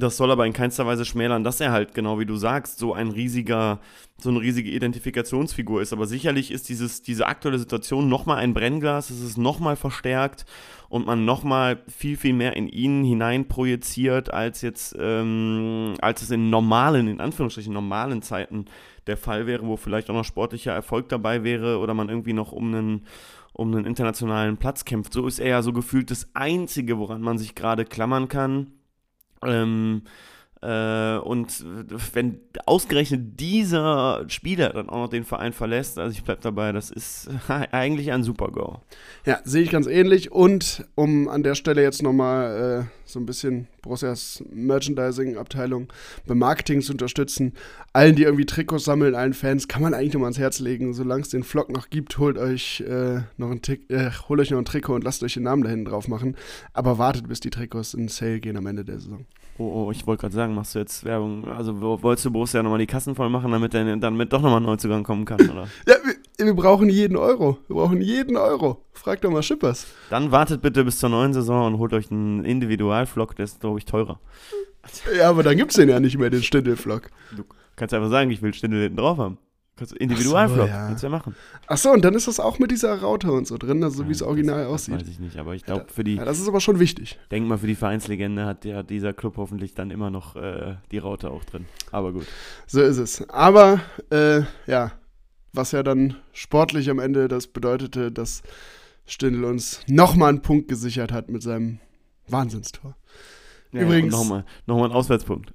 das 0.00 0.16
soll 0.16 0.30
aber 0.30 0.46
in 0.46 0.52
keinster 0.52 0.86
Weise 0.86 1.04
schmälern, 1.04 1.44
dass 1.44 1.60
er 1.60 1.72
halt, 1.72 1.94
genau 1.94 2.18
wie 2.18 2.26
du 2.26 2.36
sagst, 2.36 2.78
so 2.78 2.92
ein 2.92 3.10
riesiger, 3.10 3.80
so 4.18 4.30
eine 4.30 4.40
riesige 4.40 4.70
Identifikationsfigur 4.70 5.80
ist. 5.80 5.92
Aber 5.92 6.06
sicherlich 6.06 6.50
ist 6.50 6.68
dieses, 6.68 7.02
diese 7.02 7.26
aktuelle 7.26 7.58
Situation 7.58 8.08
nochmal 8.08 8.38
ein 8.38 8.54
Brennglas, 8.54 9.10
es 9.10 9.22
ist 9.22 9.38
nochmal 9.38 9.76
verstärkt 9.76 10.44
und 10.88 11.06
man 11.06 11.24
nochmal 11.24 11.82
viel, 11.88 12.16
viel 12.16 12.32
mehr 12.32 12.56
in 12.56 12.68
ihn 12.68 13.04
hinein 13.04 13.48
projiziert, 13.48 14.32
als 14.32 14.62
jetzt, 14.62 14.96
ähm, 14.98 15.94
als 16.00 16.22
es 16.22 16.30
in 16.30 16.50
normalen, 16.50 17.06
in 17.06 17.20
Anführungsstrichen 17.20 17.72
normalen 17.72 18.22
Zeiten 18.22 18.64
der 19.06 19.16
Fall 19.16 19.46
wäre, 19.46 19.66
wo 19.66 19.76
vielleicht 19.76 20.10
auch 20.10 20.14
noch 20.14 20.24
sportlicher 20.24 20.72
Erfolg 20.72 21.08
dabei 21.08 21.44
wäre 21.44 21.78
oder 21.78 21.94
man 21.94 22.08
irgendwie 22.08 22.32
noch 22.32 22.52
um 22.52 22.74
einen, 22.74 23.06
um 23.52 23.74
einen 23.74 23.86
internationalen 23.86 24.56
Platz 24.56 24.84
kämpft. 24.84 25.12
So 25.12 25.26
ist 25.26 25.38
er 25.38 25.48
ja 25.48 25.62
so 25.62 25.72
gefühlt 25.72 26.10
das 26.10 26.28
Einzige, 26.34 26.98
woran 26.98 27.20
man 27.20 27.38
sich 27.38 27.54
gerade 27.54 27.84
klammern 27.84 28.28
kann 28.28 28.72
ähm, 29.42 30.02
äh, 30.02 30.08
und 30.62 31.64
wenn 32.12 32.38
ausgerechnet 32.66 33.40
dieser 33.40 34.24
Spieler 34.28 34.70
dann 34.70 34.90
auch 34.90 35.04
noch 35.04 35.08
den 35.08 35.24
Verein 35.24 35.54
verlässt, 35.54 35.98
also 35.98 36.12
ich 36.12 36.22
bleibe 36.22 36.42
dabei, 36.42 36.72
das 36.72 36.90
ist 36.90 37.30
eigentlich 37.48 38.12
ein 38.12 38.22
Super-Go. 38.22 38.80
Ja, 39.24 39.40
sehe 39.44 39.62
ich 39.62 39.70
ganz 39.70 39.86
ähnlich. 39.86 40.32
Und 40.32 40.84
um 40.96 41.28
an 41.28 41.42
der 41.42 41.54
Stelle 41.54 41.82
jetzt 41.82 42.02
nochmal 42.02 42.84
äh, 42.84 43.10
so 43.10 43.18
ein 43.18 43.26
bisschen 43.26 43.68
Borussias 43.80 44.44
Merchandising-Abteilung 44.52 45.90
beim 46.26 46.38
Marketing 46.38 46.82
zu 46.82 46.92
unterstützen, 46.92 47.54
allen, 47.94 48.14
die 48.14 48.24
irgendwie 48.24 48.44
Trikots 48.46 48.84
sammeln, 48.84 49.14
allen 49.14 49.32
Fans, 49.32 49.66
kann 49.66 49.82
man 49.82 49.94
eigentlich 49.94 50.12
nochmal 50.12 50.28
ans 50.28 50.38
Herz 50.38 50.60
legen. 50.60 50.92
Solange 50.92 51.22
es 51.22 51.30
den 51.30 51.42
Vlog 51.42 51.70
noch 51.70 51.88
gibt, 51.88 52.18
holt 52.18 52.36
euch, 52.36 52.82
äh, 52.82 53.20
noch 53.38 53.50
ein 53.50 53.62
äh, 53.88 54.10
holt 54.28 54.40
euch 54.40 54.50
noch 54.50 54.58
ein 54.58 54.64
Trikot 54.66 54.94
und 54.94 55.04
lasst 55.04 55.22
euch 55.22 55.34
den 55.34 55.44
Namen 55.44 55.62
da 55.62 55.70
hinten 55.70 55.86
drauf 55.86 56.06
machen. 56.06 56.36
Aber 56.74 56.98
wartet, 56.98 57.28
bis 57.28 57.40
die 57.40 57.50
Trikots 57.50 57.94
in 57.94 58.08
Sale 58.08 58.40
gehen 58.40 58.56
am 58.58 58.66
Ende 58.66 58.84
der 58.84 59.00
Saison. 59.00 59.24
Oh, 59.58 59.86
oh 59.86 59.90
ich 59.90 60.06
wollte 60.06 60.22
gerade 60.22 60.34
sagen, 60.34 60.49
sagen, 60.50 60.54
machst 60.54 60.74
du 60.74 60.78
jetzt 60.78 61.04
Werbung? 61.04 61.48
Also 61.48 61.80
wolltest 61.80 62.24
du 62.24 62.30
Borussia 62.30 62.62
nochmal 62.62 62.78
die 62.78 62.86
Kassen 62.86 63.14
voll 63.14 63.30
machen, 63.30 63.50
damit 63.50 63.74
dann 63.74 64.00
damit 64.00 64.32
doch 64.32 64.40
nochmal 64.40 64.60
ein 64.60 64.64
Neuzugang 64.64 65.02
kommen 65.02 65.24
kann, 65.24 65.40
oder? 65.40 65.68
ja, 65.86 65.94
wir, 66.04 66.46
wir, 66.46 66.54
brauchen 66.54 66.88
jeden 66.88 67.16
Euro. 67.16 67.58
Wir 67.68 67.76
brauchen 67.76 68.00
jeden 68.00 68.36
Euro. 68.36 68.84
Frag 68.92 69.20
doch 69.22 69.30
mal 69.30 69.42
Schippers. 69.42 69.86
Dann 70.10 70.30
wartet 70.30 70.62
bitte 70.62 70.84
bis 70.84 70.98
zur 70.98 71.08
neuen 71.08 71.32
Saison 71.32 71.66
und 71.66 71.78
holt 71.78 71.92
euch 71.92 72.10
einen 72.10 72.44
Individualflock, 72.44 73.36
der 73.36 73.44
ist, 73.44 73.60
glaube 73.60 73.78
ich, 73.78 73.84
teurer. 73.84 74.20
Ja, 75.16 75.28
aber 75.28 75.42
dann 75.42 75.56
gibt 75.56 75.70
es 75.70 75.76
den 75.76 75.88
ja 75.88 76.00
nicht 76.00 76.18
mehr, 76.18 76.30
den 76.30 76.42
Stindel-Flock. 76.42 77.10
Du 77.36 77.44
kannst 77.76 77.94
einfach 77.94 78.10
sagen, 78.10 78.30
ich 78.30 78.42
will 78.42 78.54
Stindel 78.54 78.82
hinten 78.82 78.96
drauf 78.96 79.18
haben. 79.18 79.38
Individualflop, 79.98 80.66
so, 80.66 80.72
ja. 80.72 80.86
kannst 80.86 81.02
du 81.02 81.06
ja 81.06 81.10
machen. 81.10 81.34
Ach 81.66 81.76
so, 81.76 81.90
und 81.90 82.04
dann 82.04 82.14
ist 82.14 82.28
das 82.28 82.40
auch 82.40 82.58
mit 82.58 82.70
dieser 82.70 83.00
Raute 83.00 83.32
und 83.32 83.46
so 83.46 83.56
drin, 83.58 83.82
also 83.82 84.02
ja, 84.02 84.08
wie 84.08 84.12
es 84.12 84.22
original 84.22 84.64
das, 84.64 84.68
aussieht. 84.72 84.94
Das 84.94 85.02
weiß 85.02 85.08
ich 85.08 85.20
nicht, 85.20 85.36
aber 85.38 85.54
ich 85.54 85.64
glaube 85.64 85.86
für 85.92 86.04
die. 86.04 86.16
Ja, 86.16 86.24
das 86.24 86.38
ist 86.38 86.48
aber 86.48 86.60
schon 86.60 86.78
wichtig. 86.78 87.18
Denk 87.30 87.46
mal, 87.46 87.58
für 87.58 87.66
die 87.66 87.74
Vereinslegende 87.74 88.44
hat 88.46 88.64
ja 88.64 88.82
dieser 88.82 89.12
Club 89.12 89.36
hoffentlich 89.36 89.74
dann 89.74 89.90
immer 89.90 90.10
noch 90.10 90.36
äh, 90.36 90.76
die 90.90 90.98
Raute 90.98 91.30
auch 91.30 91.44
drin. 91.44 91.66
Aber 91.90 92.12
gut. 92.12 92.26
So 92.66 92.80
ist 92.82 92.98
es. 92.98 93.28
Aber 93.30 93.80
äh, 94.10 94.42
ja, 94.66 94.92
was 95.52 95.72
ja 95.72 95.82
dann 95.82 96.16
sportlich 96.32 96.90
am 96.90 96.98
Ende 96.98 97.28
das 97.28 97.46
bedeutete, 97.46 98.12
dass 98.12 98.42
Stindl 99.06 99.44
uns 99.44 99.80
nochmal 99.88 100.28
einen 100.28 100.42
Punkt 100.42 100.68
gesichert 100.68 101.12
hat 101.12 101.30
mit 101.30 101.42
seinem 101.42 101.80
Wahnsinnstor. 102.28 102.94
Ja, 103.72 103.82
Übrigens. 103.82 104.12
Nochmal 104.12 104.44
noch 104.66 104.78
mal 104.78 104.86
ein 104.86 104.92
Auswärtspunkt. 104.92 105.52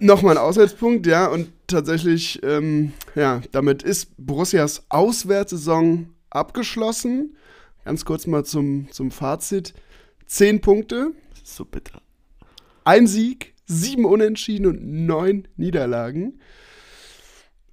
nochmal 0.00 0.36
ein 0.36 0.42
Auswärtspunkt, 0.42 1.06
ja. 1.06 1.26
Und 1.26 1.52
tatsächlich, 1.66 2.42
ähm, 2.42 2.92
ja, 3.14 3.40
damit 3.52 3.82
ist 3.82 4.12
Borussias 4.16 4.84
Auswärtssaison 4.88 6.10
abgeschlossen. 6.30 7.36
Ganz 7.84 8.04
kurz 8.04 8.26
mal 8.26 8.44
zum, 8.44 8.90
zum 8.90 9.10
Fazit. 9.10 9.74
Zehn 10.26 10.60
Punkte. 10.60 11.12
So 11.44 11.64
bitter. 11.64 12.02
Ein 12.84 13.06
Sieg, 13.06 13.54
sieben 13.66 14.04
Unentschieden 14.04 14.66
und 14.66 15.06
neun 15.06 15.48
Niederlagen. 15.56 16.40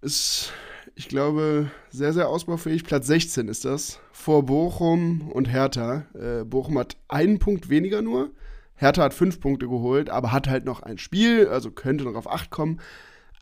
Ist, 0.01 0.53
ich 0.93 1.09
glaube, 1.09 1.71
sehr, 1.89 2.13
sehr 2.13 2.29
ausbaufähig. 2.29 2.83
Platz 2.83 3.07
16 3.07 3.47
ist 3.47 3.65
das. 3.65 3.99
Vor 4.11 4.45
Bochum 4.45 5.31
und 5.31 5.51
Hertha. 5.51 6.05
Äh, 6.13 6.45
Bochum 6.45 6.77
hat 6.77 6.95
einen 7.07 7.39
Punkt 7.39 7.69
weniger 7.69 8.01
nur. 8.01 8.31
Hertha 8.75 9.03
hat 9.03 9.13
fünf 9.13 9.39
Punkte 9.39 9.67
geholt, 9.67 10.09
aber 10.09 10.31
hat 10.31 10.47
halt 10.47 10.65
noch 10.65 10.81
ein 10.81 10.97
Spiel, 10.97 11.47
also 11.47 11.71
könnte 11.71 12.03
noch 12.03 12.15
auf 12.15 12.29
acht 12.29 12.49
kommen. 12.49 12.81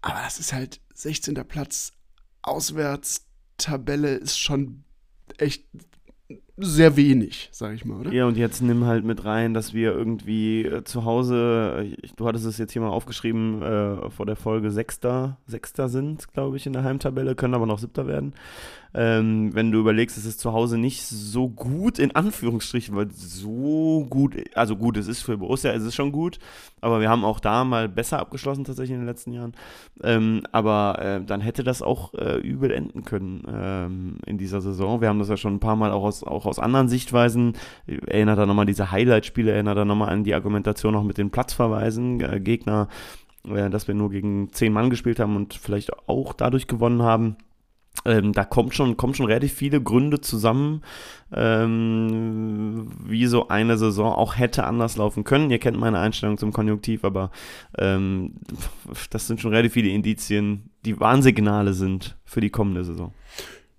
Aber 0.01 0.19
das 0.23 0.39
ist 0.39 0.53
halt 0.53 0.79
16. 0.93 1.35
Platz. 1.47 1.93
Auswärts, 2.41 3.25
Tabelle 3.57 4.15
ist 4.15 4.37
schon 4.37 4.83
echt 5.37 5.65
sehr 6.57 6.95
wenig, 6.95 7.49
sag 7.51 7.73
ich 7.73 7.83
mal, 7.83 7.99
oder? 7.99 8.11
Ja, 8.11 8.25
und 8.25 8.37
jetzt 8.37 8.61
nimm 8.61 8.85
halt 8.85 9.03
mit 9.03 9.25
rein, 9.25 9.53
dass 9.53 9.73
wir 9.73 9.91
irgendwie 9.91 10.63
äh, 10.63 10.83
zu 10.83 11.03
Hause, 11.03 11.95
ich, 12.01 12.13
du 12.13 12.27
hattest 12.27 12.45
es 12.45 12.57
jetzt 12.57 12.73
hier 12.73 12.81
mal 12.81 12.89
aufgeschrieben, 12.89 13.61
äh, 13.61 14.09
vor 14.11 14.25
der 14.25 14.35
Folge 14.35 14.71
Sechster, 14.71 15.37
Sechster 15.47 15.89
sind, 15.89 16.31
glaube 16.31 16.57
ich, 16.57 16.67
in 16.67 16.73
der 16.73 16.83
Heimtabelle, 16.83 17.35
können 17.35 17.55
aber 17.55 17.65
noch 17.65 17.79
Siebter 17.79 18.07
werden. 18.07 18.33
Ähm, 18.95 19.55
wenn 19.55 19.71
du 19.71 19.79
überlegst, 19.79 20.17
es 20.17 20.25
ist 20.25 20.39
zu 20.39 20.53
Hause 20.53 20.77
nicht 20.77 21.03
so 21.03 21.49
gut, 21.49 21.97
in 21.97 22.15
Anführungsstrichen, 22.15 22.95
weil 22.95 23.09
so 23.11 24.05
gut, 24.09 24.35
also 24.55 24.75
gut, 24.75 24.97
es 24.97 25.07
ist 25.07 25.23
für 25.23 25.37
Borussia, 25.37 25.71
es 25.71 25.83
ist 25.83 25.95
schon 25.95 26.11
gut, 26.11 26.37
aber 26.79 27.01
wir 27.01 27.09
haben 27.09 27.25
auch 27.25 27.39
da 27.39 27.63
mal 27.63 27.89
besser 27.89 28.19
abgeschlossen 28.19 28.65
tatsächlich 28.65 28.93
in 28.93 29.01
den 29.01 29.07
letzten 29.07 29.31
Jahren. 29.31 29.53
Ähm, 30.03 30.43
aber 30.51 30.99
äh, 30.99 31.25
dann 31.25 31.41
hätte 31.41 31.63
das 31.63 31.81
auch 31.81 32.13
äh, 32.13 32.37
übel 32.37 32.71
enden 32.71 33.03
können 33.03 33.43
ähm, 33.47 34.17
in 34.25 34.37
dieser 34.37 34.61
Saison. 34.61 35.01
Wir 35.01 35.09
haben 35.09 35.19
das 35.19 35.29
ja 35.29 35.37
schon 35.37 35.55
ein 35.55 35.59
paar 35.59 35.75
Mal 35.75 35.91
auch 35.91 36.03
aus, 36.03 36.23
auch 36.23 36.45
aus 36.45 36.59
anderen 36.59 36.87
Sichtweisen, 36.87 37.53
erinnert 37.87 38.37
da 38.37 38.45
nochmal 38.45 38.65
diese 38.65 38.91
Highlight-Spiele, 38.91 39.51
erinnert 39.51 39.77
da 39.77 39.85
nochmal 39.85 40.09
an 40.09 40.23
die 40.23 40.35
Argumentation 40.35 40.95
auch 40.95 41.03
mit 41.03 41.17
den 41.17 41.31
Platzverweisen, 41.31 42.21
äh, 42.21 42.39
Gegner, 42.39 42.89
äh, 43.47 43.69
dass 43.69 43.87
wir 43.87 43.95
nur 43.95 44.11
gegen 44.11 44.51
zehn 44.51 44.71
Mann 44.71 44.89
gespielt 44.89 45.19
haben 45.19 45.35
und 45.35 45.55
vielleicht 45.55 45.91
auch 46.07 46.33
dadurch 46.33 46.67
gewonnen 46.67 47.01
haben. 47.01 47.37
Ähm, 48.05 48.33
da 48.33 48.43
kommt 48.43 48.73
schon, 48.75 48.97
kommen 48.97 49.13
schon 49.13 49.27
relativ 49.27 49.53
viele 49.53 49.81
Gründe 49.81 50.19
zusammen, 50.19 50.81
ähm, 51.31 52.91
wie 53.05 53.27
so 53.27 53.47
eine 53.47 53.77
Saison 53.77 54.11
auch 54.11 54.37
hätte 54.37 54.65
anders 54.65 54.97
laufen 54.97 55.23
können. 55.23 55.51
Ihr 55.51 55.59
kennt 55.59 55.77
meine 55.77 55.99
Einstellung 55.99 56.37
zum 56.37 56.51
Konjunktiv, 56.51 57.05
aber 57.05 57.31
ähm, 57.77 58.35
das 59.09 59.27
sind 59.27 59.39
schon 59.39 59.51
relativ 59.51 59.73
viele 59.73 59.89
Indizien, 59.89 60.71
die 60.85 60.99
Warnsignale 60.99 61.73
sind 61.73 62.17
für 62.25 62.41
die 62.41 62.49
kommende 62.49 62.83
Saison. 62.83 63.13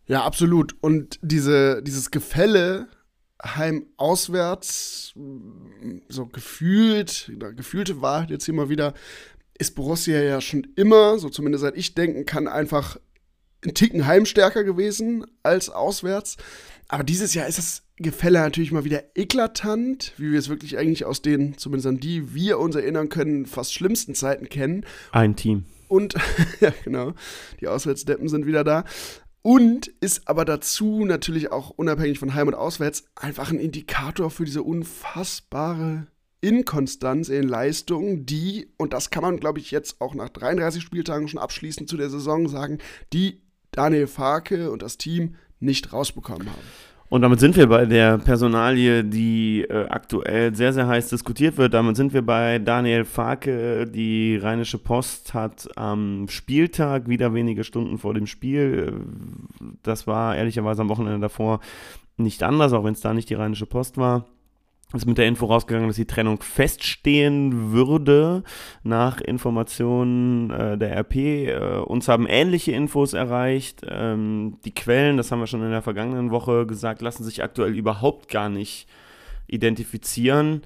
Ja, 0.07 0.25
absolut. 0.25 0.75
Und 0.81 1.19
diese, 1.23 1.83
dieses 1.83 2.11
Gefälle 2.11 2.89
heim-auswärts, 3.43 5.15
so 6.09 6.27
gefühlt, 6.27 7.33
gefühlte 7.57 8.01
Wahrheit 8.01 8.31
jetzt 8.31 8.49
mal 8.49 8.69
wieder, 8.69 8.95
ist 9.59 9.75
Borussia 9.75 10.21
ja 10.21 10.41
schon 10.41 10.67
immer, 10.77 11.19
so 11.19 11.29
zumindest 11.29 11.63
seit 11.63 11.77
ich 11.77 11.95
denken 11.95 12.25
kann, 12.25 12.49
einfach 12.49 12.97
ein 13.65 13.75
Ticken 13.75 14.07
heimstärker 14.07 14.65
gewesen 14.65 15.25
als 15.43 15.71
auswärts. 15.71 16.37
Aber 16.89 17.05
dieses 17.05 17.35
Jahr 17.35 17.47
ist 17.47 17.59
das 17.59 17.83
Gefälle 17.97 18.41
natürlich 18.41 18.73
mal 18.73 18.85
wieder 18.85 19.03
eklatant, 19.15 20.13
wie 20.17 20.33
wir 20.33 20.39
es 20.39 20.49
wirklich 20.49 20.77
eigentlich 20.79 21.05
aus 21.05 21.23
den, 21.23 21.57
zumindest 21.57 21.87
an 21.87 22.01
die 22.01 22.35
wir 22.35 22.59
uns 22.59 22.75
erinnern 22.75 23.09
können, 23.09 23.47
fast 23.47 23.73
schlimmsten 23.73 24.15
Zeiten 24.15 24.49
kennen. 24.49 24.85
Ein 25.13 25.37
Team. 25.37 25.65
Und, 25.89 26.15
ja, 26.61 26.73
genau, 26.83 27.15
die 27.61 27.69
Auswärtsdeppen 27.69 28.29
sind 28.29 28.47
wieder 28.47 28.65
da. 28.65 28.85
Und 29.43 29.89
ist 30.01 30.27
aber 30.27 30.45
dazu 30.45 31.05
natürlich 31.05 31.53
auch 31.53 31.71
unabhängig 31.71 32.19
von 32.19 32.35
Heim 32.35 32.49
und 32.49 32.55
Auswärts 32.55 33.05
einfach 33.15 33.51
ein 33.51 33.61
Indikator 33.61 34.31
für 34.31 34.45
diese 34.45 34.63
unfassbare 34.63 36.07
Inkonstanz 36.41 37.31
in 37.31 37.49
Leistungen, 37.49 38.27
die, 38.27 38.69
und 38.77 38.93
das 38.93 39.11
kann 39.11 39.23
man, 39.23 39.41
glaube 39.41 39.61
ich, 39.61 39.71
jetzt 39.71 40.01
auch 40.01 40.15
nach 40.15 40.29
33 40.29 40.83
Spieltagen 40.83 41.27
schon 41.29 41.41
abschließend 41.41 41.89
zu 41.89 41.97
der 41.97 42.11
Saison 42.11 42.49
sagen, 42.49 42.79
die 43.15 43.44
Daniel 43.77 44.07
Farke 44.07 44.71
und 44.71 44.83
das 44.83 44.99
Team 44.99 45.35
nicht 45.61 45.93
rausbekommen 45.93 46.49
haben. 46.49 46.63
Und 47.11 47.23
damit 47.23 47.39
sind 47.39 47.55
wir 47.57 47.69
bei 47.69 47.85
der 47.85 48.19
Personalie, 48.19 49.05
die 49.05 49.63
äh, 49.63 49.87
aktuell 49.89 50.55
sehr, 50.55 50.73
sehr 50.73 50.89
heiß 50.89 51.11
diskutiert 51.11 51.59
wird. 51.59 51.75
Damit 51.75 51.97
sind 51.97 52.13
wir 52.13 52.23
bei 52.23 52.59
Daniel 52.59 53.05
Farke. 53.05 53.87
Die 53.87 54.37
Rheinische 54.37 54.79
Post 54.79 55.33
hat 55.35 55.69
am 55.77 56.27
Spieltag, 56.29 57.09
wieder 57.09 57.35
wenige 57.35 57.63
Stunden 57.63 57.99
vor 57.99 58.15
dem 58.15 58.27
Spiel, 58.27 59.01
das 59.83 60.07
war 60.07 60.35
ehrlicherweise 60.35 60.83
am 60.83 60.89
Wochenende 60.89 61.21
davor 61.21 61.61
nicht 62.17 62.43
anders, 62.43 62.73
auch 62.73 62.85
wenn 62.85 62.95
es 62.95 63.01
da 63.01 63.13
nicht 63.13 63.31
die 63.31 63.35
Rheinische 63.35 63.67
Post 63.67 63.97
war, 63.97 64.25
ist 64.93 65.07
mit 65.07 65.19
der 65.19 65.27
Info 65.27 65.47
rausgegangen, 65.47 65.89
dass 65.89 65.97
die 65.97 66.07
Trennung 66.07 66.43
feststehen 66.43 67.73
würde 67.73 68.45
nach 68.83 69.21
Informationen 69.21 70.51
äh, 70.51 70.79
der 70.79 70.97
RP. 70.99 71.17
Äh, 71.17 71.79
uns 71.85 72.09
haben 72.09 72.27
ähnliche 72.29 72.73
Infos 72.73 73.13
erreicht. 73.13 73.83
Ähm, 73.89 74.59
die 74.65 74.75
Quellen, 74.75 75.17
das 75.17 75.33
haben 75.33 75.41
wir 75.41 75.47
schon 75.47 75.63
in 75.63 75.71
der 75.71 75.83
vergangenen 75.83 76.31
Woche 76.31 76.67
gesagt, 76.67 77.03
lassen 77.03 77.25
sich 77.25 77.43
aktuell 77.43 77.75
überhaupt 77.77 78.29
gar 78.29 78.49
nicht 78.49 78.87
identifizieren. 79.47 80.63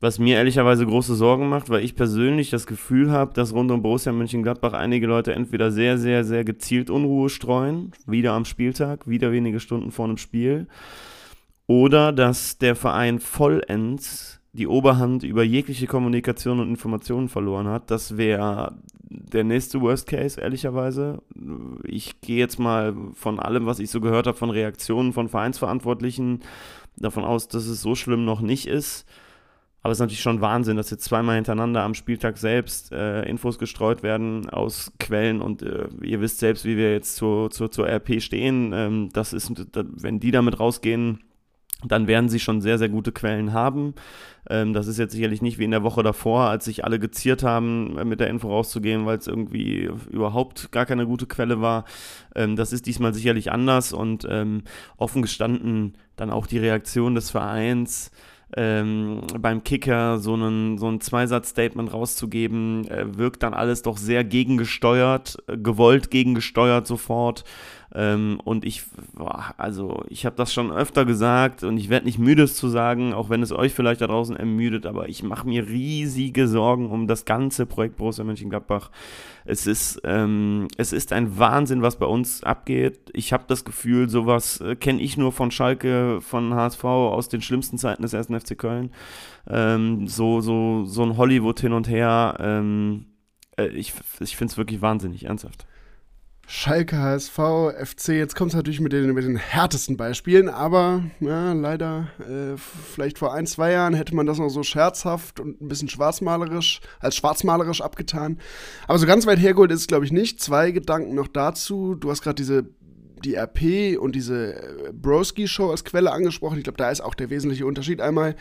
Was 0.00 0.18
mir 0.18 0.36
ehrlicherweise 0.36 0.84
große 0.84 1.14
Sorgen 1.14 1.48
macht, 1.48 1.70
weil 1.70 1.82
ich 1.82 1.96
persönlich 1.96 2.50
das 2.50 2.66
Gefühl 2.66 3.10
habe, 3.10 3.32
dass 3.32 3.54
rund 3.54 3.70
um 3.70 3.80
Borussia 3.80 4.12
Mönchengladbach 4.12 4.74
einige 4.74 5.06
Leute 5.06 5.32
entweder 5.32 5.70
sehr, 5.70 5.96
sehr, 5.96 6.24
sehr 6.24 6.44
gezielt 6.44 6.90
Unruhe 6.90 7.30
streuen, 7.30 7.92
wieder 8.06 8.32
am 8.32 8.44
Spieltag, 8.44 9.08
wieder 9.08 9.32
wenige 9.32 9.60
Stunden 9.60 9.92
vor 9.92 10.04
einem 10.04 10.18
Spiel 10.18 10.66
oder 11.66 12.12
dass 12.12 12.58
der 12.58 12.76
Verein 12.76 13.18
vollends 13.18 14.40
die 14.52 14.66
Oberhand 14.68 15.24
über 15.24 15.42
jegliche 15.42 15.86
Kommunikation 15.86 16.60
und 16.60 16.68
Informationen 16.68 17.28
verloren 17.28 17.66
hat. 17.66 17.90
Das 17.90 18.16
wäre 18.16 18.76
der 19.02 19.44
nächste 19.44 19.80
Worst 19.80 20.06
Case, 20.06 20.40
ehrlicherweise. 20.40 21.22
Ich 21.84 22.20
gehe 22.20 22.38
jetzt 22.38 22.58
mal 22.58 22.94
von 23.14 23.40
allem, 23.40 23.66
was 23.66 23.78
ich 23.80 23.90
so 23.90 24.00
gehört 24.00 24.26
habe, 24.26 24.36
von 24.36 24.50
Reaktionen 24.50 25.12
von 25.12 25.28
Vereinsverantwortlichen 25.28 26.40
davon 26.96 27.24
aus, 27.24 27.48
dass 27.48 27.66
es 27.66 27.82
so 27.82 27.94
schlimm 27.94 28.24
noch 28.24 28.40
nicht 28.40 28.66
ist. 28.66 29.06
Aber 29.82 29.92
es 29.92 29.98
ist 29.98 30.00
natürlich 30.00 30.22
schon 30.22 30.40
Wahnsinn, 30.40 30.78
dass 30.78 30.90
jetzt 30.90 31.04
zweimal 31.04 31.34
hintereinander 31.34 31.82
am 31.82 31.92
Spieltag 31.92 32.38
selbst 32.38 32.90
äh, 32.90 33.22
Infos 33.28 33.58
gestreut 33.58 34.02
werden 34.02 34.48
aus 34.48 34.92
Quellen 34.98 35.42
und 35.42 35.62
äh, 35.62 35.88
ihr 36.02 36.22
wisst 36.22 36.38
selbst, 36.38 36.64
wie 36.64 36.78
wir 36.78 36.92
jetzt 36.92 37.16
zur, 37.16 37.50
zur, 37.50 37.70
zur 37.70 37.86
RP 37.86 38.22
stehen. 38.22 38.72
Ähm, 38.72 39.10
das 39.12 39.34
ist, 39.34 39.52
wenn 39.74 40.20
die 40.20 40.30
damit 40.30 40.58
rausgehen, 40.58 41.20
dann 41.86 42.06
werden 42.06 42.28
sie 42.28 42.40
schon 42.40 42.60
sehr, 42.60 42.78
sehr 42.78 42.88
gute 42.88 43.12
Quellen 43.12 43.52
haben. 43.52 43.94
Ähm, 44.48 44.72
das 44.72 44.86
ist 44.86 44.98
jetzt 44.98 45.12
sicherlich 45.12 45.42
nicht 45.42 45.58
wie 45.58 45.64
in 45.64 45.70
der 45.70 45.82
Woche 45.82 46.02
davor, 46.02 46.48
als 46.48 46.66
sich 46.66 46.84
alle 46.84 46.98
geziert 46.98 47.42
haben, 47.42 47.96
äh, 47.98 48.04
mit 48.04 48.20
der 48.20 48.28
Info 48.28 48.48
rauszugehen, 48.48 49.06
weil 49.06 49.18
es 49.18 49.26
irgendwie 49.26 49.90
überhaupt 50.10 50.70
gar 50.72 50.86
keine 50.86 51.06
gute 51.06 51.26
Quelle 51.26 51.60
war. 51.60 51.84
Ähm, 52.34 52.56
das 52.56 52.72
ist 52.72 52.86
diesmal 52.86 53.14
sicherlich 53.14 53.50
anders 53.52 53.92
und 53.92 54.26
ähm, 54.28 54.62
offen 54.96 55.22
gestanden 55.22 55.94
dann 56.16 56.30
auch 56.30 56.46
die 56.46 56.58
Reaktion 56.58 57.14
des 57.14 57.30
Vereins. 57.30 58.10
Ähm, 58.56 59.22
beim 59.40 59.64
Kicker 59.64 60.18
so 60.18 60.34
einen, 60.34 60.78
so 60.78 60.86
ein 60.88 61.00
Zweisatz-Statement 61.00 61.92
rauszugeben, 61.92 62.86
äh, 62.88 63.18
wirkt 63.18 63.42
dann 63.42 63.52
alles 63.52 63.82
doch 63.82 63.96
sehr 63.96 64.22
gegengesteuert, 64.22 65.38
äh, 65.48 65.56
gewollt 65.56 66.12
gegengesteuert 66.12 66.86
sofort. 66.86 67.44
Ähm, 67.96 68.40
und 68.42 68.64
ich, 68.64 68.82
boah, 69.12 69.54
also 69.56 70.04
ich 70.08 70.26
habe 70.26 70.34
das 70.34 70.52
schon 70.52 70.72
öfter 70.72 71.04
gesagt 71.04 71.62
und 71.62 71.76
ich 71.78 71.90
werde 71.90 72.06
nicht 72.06 72.18
müde 72.18 72.42
es 72.42 72.56
zu 72.56 72.68
sagen, 72.68 73.14
auch 73.14 73.30
wenn 73.30 73.40
es 73.40 73.52
euch 73.52 73.72
vielleicht 73.72 74.00
da 74.00 74.08
draußen 74.08 74.36
ermüdet, 74.36 74.84
aber 74.84 75.08
ich 75.08 75.22
mache 75.22 75.46
mir 75.46 75.68
riesige 75.68 76.48
Sorgen 76.48 76.90
um 76.90 77.06
das 77.06 77.24
ganze 77.24 77.66
Projekt 77.66 77.96
Borussia 77.96 78.24
Mönchengladbach. 78.24 78.90
Es 79.44 79.68
ist, 79.68 80.00
ähm, 80.04 80.66
es 80.76 80.92
ist 80.92 81.12
ein 81.12 81.38
Wahnsinn, 81.38 81.82
was 81.82 81.96
bei 81.96 82.06
uns 82.06 82.42
abgeht. 82.42 83.10
Ich 83.12 83.32
habe 83.32 83.44
das 83.46 83.64
Gefühl, 83.64 84.08
sowas 84.08 84.60
äh, 84.60 84.74
kenne 84.74 85.00
ich 85.00 85.16
nur 85.16 85.30
von 85.30 85.52
Schalke, 85.52 86.20
von 86.20 86.52
HSV 86.52 86.84
aus 86.84 87.28
den 87.28 87.42
schlimmsten 87.42 87.78
Zeiten 87.78 88.02
des 88.02 88.12
ersten 88.12 88.38
FC 88.38 88.58
Köln. 88.58 88.90
Ähm, 89.48 90.08
so, 90.08 90.40
so, 90.40 90.84
so 90.84 91.04
ein 91.04 91.16
Hollywood 91.16 91.60
hin 91.60 91.72
und 91.72 91.88
her. 91.88 92.36
Ähm, 92.40 93.06
äh, 93.56 93.68
ich 93.68 93.92
ich 94.18 94.36
finde 94.36 94.50
es 94.50 94.58
wirklich 94.58 94.82
wahnsinnig, 94.82 95.26
ernsthaft. 95.26 95.66
Schalke, 96.46 96.98
HSV, 96.98 97.38
FC, 97.82 98.08
jetzt 98.08 98.36
kommt 98.36 98.50
es 98.50 98.56
natürlich 98.56 98.80
mit 98.80 98.92
den, 98.92 99.12
mit 99.14 99.24
den 99.24 99.36
härtesten 99.36 99.96
Beispielen, 99.96 100.48
aber 100.48 101.04
ja, 101.20 101.52
leider, 101.52 102.08
äh, 102.20 102.56
vielleicht 102.56 103.18
vor 103.18 103.32
ein, 103.32 103.46
zwei 103.46 103.72
Jahren 103.72 103.94
hätte 103.94 104.14
man 104.14 104.26
das 104.26 104.38
noch 104.38 104.50
so 104.50 104.62
scherzhaft 104.62 105.40
und 105.40 105.60
ein 105.60 105.68
bisschen 105.68 105.88
schwarzmalerisch, 105.88 106.80
als 107.00 107.16
schwarzmalerisch 107.16 107.80
abgetan. 107.80 108.38
Aber 108.86 108.98
so 108.98 109.06
ganz 109.06 109.26
weit 109.26 109.38
hergeholt 109.38 109.70
ist 109.70 109.80
es, 109.80 109.86
glaube 109.86 110.04
ich, 110.04 110.12
nicht. 110.12 110.40
Zwei 110.40 110.70
Gedanken 110.70 111.14
noch 111.14 111.28
dazu. 111.28 111.94
Du 111.94 112.10
hast 112.10 112.22
gerade 112.22 112.36
diese 112.36 112.66
die 113.24 113.36
RP 113.36 113.98
und 113.98 114.14
diese 114.14 114.54
äh, 114.54 114.92
Broski-Show 114.92 115.70
als 115.70 115.84
Quelle 115.84 116.12
angesprochen. 116.12 116.58
Ich 116.58 116.64
glaube, 116.64 116.76
da 116.76 116.90
ist 116.90 117.00
auch 117.00 117.14
der 117.14 117.30
wesentliche 117.30 117.64
Unterschied 117.64 118.02
einmal, 118.02 118.36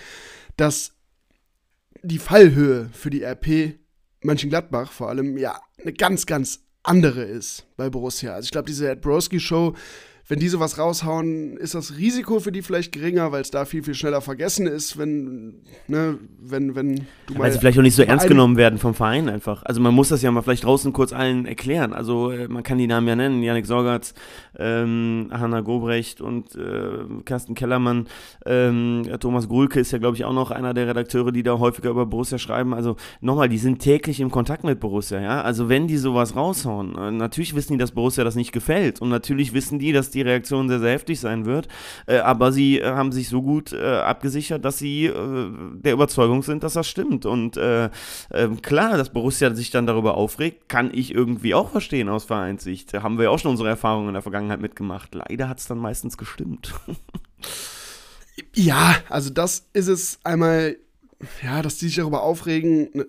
dass 0.57 0.93
die 2.01 2.19
Fallhöhe 2.19 2.89
für 2.91 3.09
die 3.09 3.23
RP 3.23 3.79
Mönchengladbach 4.23 4.91
vor 4.91 5.09
allem 5.09 5.37
ja 5.37 5.59
eine 5.81 5.93
ganz, 5.93 6.25
ganz 6.25 6.62
andere 6.83 7.23
ist 7.23 7.65
bei 7.77 7.89
Borussia. 7.89 8.33
Also 8.33 8.45
ich 8.45 8.51
glaube, 8.51 8.67
diese 8.67 8.89
Ed 8.89 9.01
Broski 9.01 9.39
Show 9.39 9.73
wenn 10.27 10.39
die 10.39 10.47
sowas 10.47 10.77
raushauen, 10.77 11.57
ist 11.57 11.75
das 11.75 11.97
Risiko 11.97 12.39
für 12.39 12.53
die 12.53 12.61
vielleicht 12.61 12.93
geringer, 12.93 13.33
weil 13.33 13.41
es 13.41 13.51
da 13.51 13.65
viel, 13.65 13.83
viel 13.83 13.93
schneller 13.93 14.21
vergessen 14.21 14.67
ist, 14.67 14.97
wenn, 14.97 15.55
ne, 15.87 16.17
wenn, 16.39 16.75
wenn 16.75 16.95
du 17.25 17.33
mal. 17.33 17.39
Weil 17.39 17.51
sie 17.51 17.59
vielleicht 17.59 17.77
auch 17.77 17.83
nicht 17.83 17.95
so 17.95 18.03
ernst 18.03 18.27
genommen 18.27 18.55
werden 18.55 18.79
vom 18.79 18.93
Verein 18.93 19.27
einfach. 19.27 19.63
Also 19.63 19.81
man 19.81 19.93
muss 19.93 20.09
das 20.09 20.21
ja 20.21 20.31
mal 20.31 20.41
vielleicht 20.41 20.63
draußen 20.63 20.93
kurz 20.93 21.11
allen 21.11 21.45
erklären. 21.45 21.91
Also 21.91 22.31
äh, 22.31 22.47
man 22.47 22.63
kann 22.63 22.77
die 22.77 22.87
Namen 22.87 23.05
ja 23.05 23.17
nennen, 23.17 23.43
Janik 23.43 23.65
Sorgatz, 23.65 24.13
ähm, 24.57 25.29
Hanna 25.31 25.61
Gobrecht 25.61 26.21
und 26.21 26.55
äh, 26.55 27.21
Carsten 27.25 27.55
Kellermann. 27.55 28.07
Ähm, 28.45 29.03
Thomas 29.19 29.47
Grulke 29.47 29.79
ist 29.79 29.91
ja, 29.91 29.97
glaube 29.97 30.15
ich, 30.15 30.25
auch 30.25 30.33
noch 30.33 30.51
einer 30.51 30.73
der 30.73 30.87
Redakteure, 30.87 31.31
die 31.31 31.43
da 31.43 31.59
häufiger 31.59 31.89
über 31.89 32.05
Borussia 32.05 32.37
schreiben. 32.37 32.73
Also 32.73 32.95
nochmal, 33.21 33.49
die 33.49 33.57
sind 33.57 33.79
täglich 33.79 34.19
im 34.19 34.31
Kontakt 34.31 34.63
mit 34.63 34.79
Borussia, 34.79 35.19
ja. 35.19 35.41
Also 35.41 35.69
wenn 35.69 35.87
die 35.87 35.97
sowas 35.97 36.35
raushauen, 36.35 36.97
äh, 36.97 37.11
natürlich 37.11 37.55
wissen 37.55 37.73
die, 37.73 37.79
dass 37.79 37.91
Borussia 37.91 38.23
das 38.23 38.35
nicht 38.35 38.51
gefällt. 38.51 39.01
Und 39.01 39.09
natürlich 39.09 39.53
wissen 39.53 39.79
die, 39.79 39.91
dass 39.91 40.11
die 40.11 40.21
Reaktion 40.21 40.69
sehr, 40.69 40.79
sehr 40.79 40.91
heftig 40.91 41.19
sein 41.19 41.45
wird. 41.45 41.67
Äh, 42.05 42.17
aber 42.19 42.51
sie 42.51 42.79
äh, 42.79 42.85
haben 42.85 43.11
sich 43.11 43.29
so 43.29 43.41
gut 43.41 43.73
äh, 43.73 43.83
abgesichert, 43.83 44.63
dass 44.63 44.77
sie 44.77 45.05
äh, 45.05 45.49
der 45.73 45.93
Überzeugung 45.93 46.43
sind, 46.43 46.63
dass 46.63 46.73
das 46.73 46.87
stimmt. 46.87 47.25
Und 47.25 47.57
äh, 47.57 47.89
ähm, 48.31 48.61
klar, 48.61 48.97
dass 48.97 49.11
Borussia 49.11 49.53
sich 49.53 49.71
dann 49.71 49.87
darüber 49.87 50.15
aufregt, 50.15 50.69
kann 50.69 50.91
ich 50.93 51.13
irgendwie 51.13 51.53
auch 51.53 51.69
verstehen 51.69 52.09
aus 52.09 52.25
Vereinssicht. 52.25 52.93
Da 52.93 53.03
haben 53.03 53.17
wir 53.17 53.31
auch 53.31 53.39
schon 53.39 53.51
unsere 53.51 53.69
Erfahrungen 53.69 54.09
in 54.09 54.13
der 54.13 54.21
Vergangenheit 54.21 54.42
mitgemacht. 54.47 55.13
Leider 55.15 55.49
hat 55.49 55.59
es 55.59 55.67
dann 55.67 55.77
meistens 55.77 56.17
gestimmt. 56.17 56.73
ja, 58.53 58.95
also 59.09 59.29
das 59.29 59.67
ist 59.73 59.87
es 59.87 60.19
einmal, 60.23 60.77
ja, 61.43 61.61
dass 61.61 61.77
die 61.77 61.87
sich 61.87 61.95
darüber 61.95 62.23
aufregen, 62.23 62.89
ne, 62.93 63.05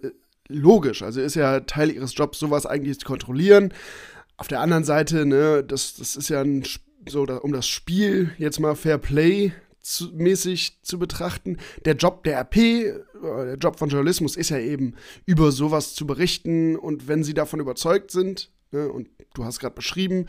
logisch. 0.49 1.03
Also 1.03 1.20
ist 1.20 1.37
ja 1.37 1.61
Teil 1.61 1.90
ihres 1.90 2.14
Jobs, 2.14 2.38
sowas 2.38 2.66
eigentlich 2.66 3.01
zu 3.01 3.07
kontrollieren. 3.07 3.73
Auf 4.37 4.49
der 4.49 4.61
anderen 4.61 4.85
Seite, 4.85 5.27
ne, 5.27 5.62
das, 5.62 5.94
das 5.94 6.16
ist 6.16 6.29
ja 6.29 6.40
ein 6.40 6.64
so 7.09 7.23
um 7.23 7.53
das 7.53 7.66
Spiel 7.66 8.33
jetzt 8.38 8.61
mal 8.61 8.75
Fair 8.75 8.99
Play 8.99 9.53
zu, 9.81 10.11
mäßig 10.14 10.79
zu 10.83 10.99
betrachten. 10.99 11.59
Der 11.85 11.94
Job 11.94 12.25
der 12.25 12.38
RP, 12.38 12.57
äh, 12.57 12.92
der 13.23 13.57
Job 13.57 13.79
von 13.79 13.90
Journalismus 13.90 14.37
ist 14.37 14.51
ja 14.51 14.59
eben, 14.59 14.94
über 15.27 15.53
sowas 15.53 15.94
zu 15.94 16.07
berichten 16.07 16.77
und 16.77 17.07
wenn 17.07 17.23
sie 17.23 17.35
davon 17.35 17.61
überzeugt 17.61 18.11
sind, 18.11 18.51
ne, 18.73 18.88
und 18.90 19.09
du 19.35 19.44
hast 19.44 19.61
gerade 19.61 19.75
beschrieben, 19.75 20.27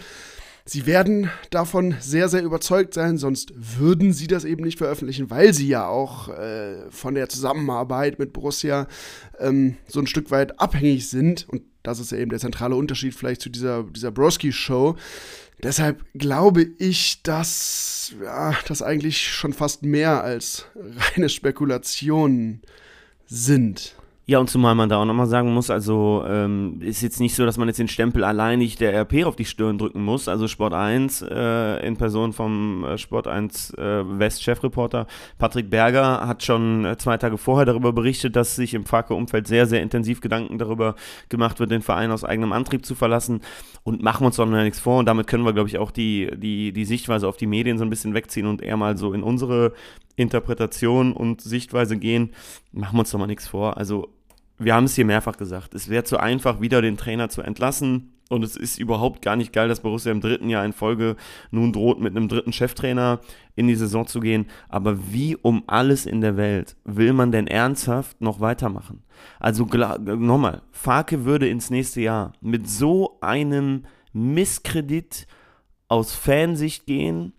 sie 0.65 0.85
werden 0.85 1.29
davon 1.51 1.95
sehr, 1.99 2.27
sehr 2.27 2.43
überzeugt 2.43 2.93
sein, 2.93 3.17
sonst 3.17 3.53
würden 3.55 4.13
sie 4.13 4.27
das 4.27 4.45
eben 4.45 4.63
nicht 4.63 4.79
veröffentlichen, 4.79 5.29
weil 5.29 5.53
sie 5.53 5.67
ja 5.67 5.87
auch 5.87 6.29
äh, 6.29 6.89
von 6.89 7.13
der 7.13 7.29
Zusammenarbeit 7.29 8.19
mit 8.19 8.33
Borussia 8.33 8.87
ähm, 9.39 9.77
so 9.87 9.99
ein 9.99 10.07
Stück 10.07 10.31
weit 10.31 10.59
abhängig 10.59 11.09
sind 11.09 11.47
und 11.49 11.61
das 11.83 11.99
ist 11.99 12.11
ja 12.11 12.17
eben 12.17 12.31
der 12.31 12.39
zentrale 12.39 12.75
Unterschied 12.75 13.13
vielleicht 13.13 13.41
zu 13.41 13.49
dieser, 13.49 13.83
dieser 13.83 14.11
Broski-Show. 14.11 14.95
Deshalb 15.61 16.03
glaube 16.13 16.63
ich, 16.79 17.21
dass 17.21 18.13
ja, 18.21 18.55
das 18.67 18.81
eigentlich 18.81 19.21
schon 19.21 19.53
fast 19.53 19.83
mehr 19.83 20.23
als 20.23 20.65
reine 21.15 21.29
Spekulationen 21.29 22.61
sind. 23.27 23.95
Ja, 24.27 24.39
und 24.39 24.49
zumal 24.49 24.73
man 24.73 24.89
da 24.89 24.97
auch 24.97 25.05
nochmal 25.05 25.27
sagen 25.27 25.53
muss, 25.53 25.69
also 25.69 26.23
ähm, 26.27 26.81
ist 26.81 27.03
jetzt 27.03 27.19
nicht 27.19 27.35
so, 27.35 27.45
dass 27.45 27.59
man 27.59 27.67
jetzt 27.67 27.77
den 27.77 27.87
Stempel 27.87 28.23
alleinig 28.23 28.75
der 28.75 28.91
RP 29.01 29.23
auf 29.23 29.35
die 29.35 29.45
Stirn 29.45 29.77
drücken 29.77 30.03
muss. 30.03 30.27
Also 30.27 30.47
Sport 30.47 30.73
1 30.73 31.21
äh, 31.29 31.85
in 31.85 31.95
Person 31.95 32.33
vom 32.33 32.83
äh, 32.85 32.97
Sport 32.97 33.27
1 33.27 33.75
äh, 33.75 34.03
West-Chefreporter 34.19 35.05
Patrick 35.37 35.69
Berger 35.69 36.25
hat 36.25 36.41
schon 36.41 36.85
äh, 36.85 36.97
zwei 36.97 37.17
Tage 37.17 37.37
vorher 37.37 37.67
darüber 37.67 37.93
berichtet, 37.93 38.35
dass 38.35 38.55
sich 38.55 38.73
im 38.73 38.85
Farke-Umfeld 38.85 39.45
sehr, 39.45 39.67
sehr 39.67 39.83
intensiv 39.83 40.21
Gedanken 40.21 40.57
darüber 40.57 40.95
gemacht 41.29 41.59
wird, 41.59 41.69
den 41.69 41.83
Verein 41.83 42.09
aus 42.09 42.23
eigenem 42.23 42.51
Antrieb 42.51 42.83
zu 42.83 42.95
verlassen. 42.95 43.41
Und 43.83 44.01
machen 44.01 44.21
wir 44.23 44.27
uns 44.27 44.37
doch 44.37 44.47
noch 44.47 44.63
nichts 44.63 44.79
vor. 44.79 44.97
Und 44.97 45.05
damit 45.05 45.27
können 45.27 45.45
wir, 45.45 45.53
glaube 45.53 45.69
ich, 45.69 45.77
auch 45.77 45.91
die, 45.91 46.31
die, 46.35 46.73
die 46.73 46.85
Sichtweise 46.85 47.27
auf 47.27 47.37
die 47.37 47.45
Medien 47.45 47.77
so 47.77 47.83
ein 47.83 47.91
bisschen 47.91 48.15
wegziehen 48.15 48.47
und 48.47 48.63
eher 48.63 48.75
mal 48.75 48.97
so 48.97 49.13
in 49.13 49.21
unsere 49.21 49.73
Interpretation 50.15 51.13
und 51.13 51.41
Sichtweise 51.41 51.97
gehen. 51.97 52.31
Machen 52.71 52.95
wir 52.95 53.01
uns 53.01 53.11
doch 53.11 53.19
mal 53.19 53.27
nichts 53.27 53.47
vor. 53.47 53.77
Also 53.77 54.14
wir 54.57 54.73
haben 54.73 54.85
es 54.85 54.95
hier 54.95 55.05
mehrfach 55.05 55.37
gesagt, 55.37 55.73
es 55.73 55.89
wäre 55.89 56.03
zu 56.03 56.17
einfach, 56.17 56.61
wieder 56.61 56.81
den 56.81 56.97
Trainer 56.97 57.29
zu 57.29 57.41
entlassen. 57.41 58.11
Und 58.27 58.43
es 58.43 58.55
ist 58.55 58.79
überhaupt 58.79 59.21
gar 59.21 59.35
nicht 59.35 59.53
geil, 59.53 59.67
dass 59.67 59.81
Borussia 59.81 60.11
im 60.11 60.19
dritten 60.19 60.49
Jahr 60.49 60.65
in 60.65 60.73
Folge 60.73 61.15
nun 61.51 61.71
droht, 61.71 61.99
mit 61.99 62.15
einem 62.15 62.27
dritten 62.27 62.53
Cheftrainer 62.53 63.19
in 63.55 63.67
die 63.67 63.75
Saison 63.75 64.07
zu 64.07 64.19
gehen. 64.19 64.47
Aber 64.67 65.11
wie 65.11 65.35
um 65.35 65.63
alles 65.67 66.07
in 66.07 66.21
der 66.21 66.35
Welt 66.35 66.75
will 66.85 67.13
man 67.13 67.31
denn 67.31 67.45
ernsthaft 67.45 68.21
noch 68.21 68.39
weitermachen? 68.39 69.03
Also 69.39 69.65
nochmal, 69.65 70.63
Farke 70.71 71.23
würde 71.23 71.47
ins 71.47 71.69
nächste 71.69 72.01
Jahr 72.01 72.33
mit 72.41 72.67
so 72.67 73.19
einem 73.21 73.83
Misskredit 74.11 75.27
aus 75.87 76.15
Fansicht 76.15 76.87
gehen. 76.87 77.33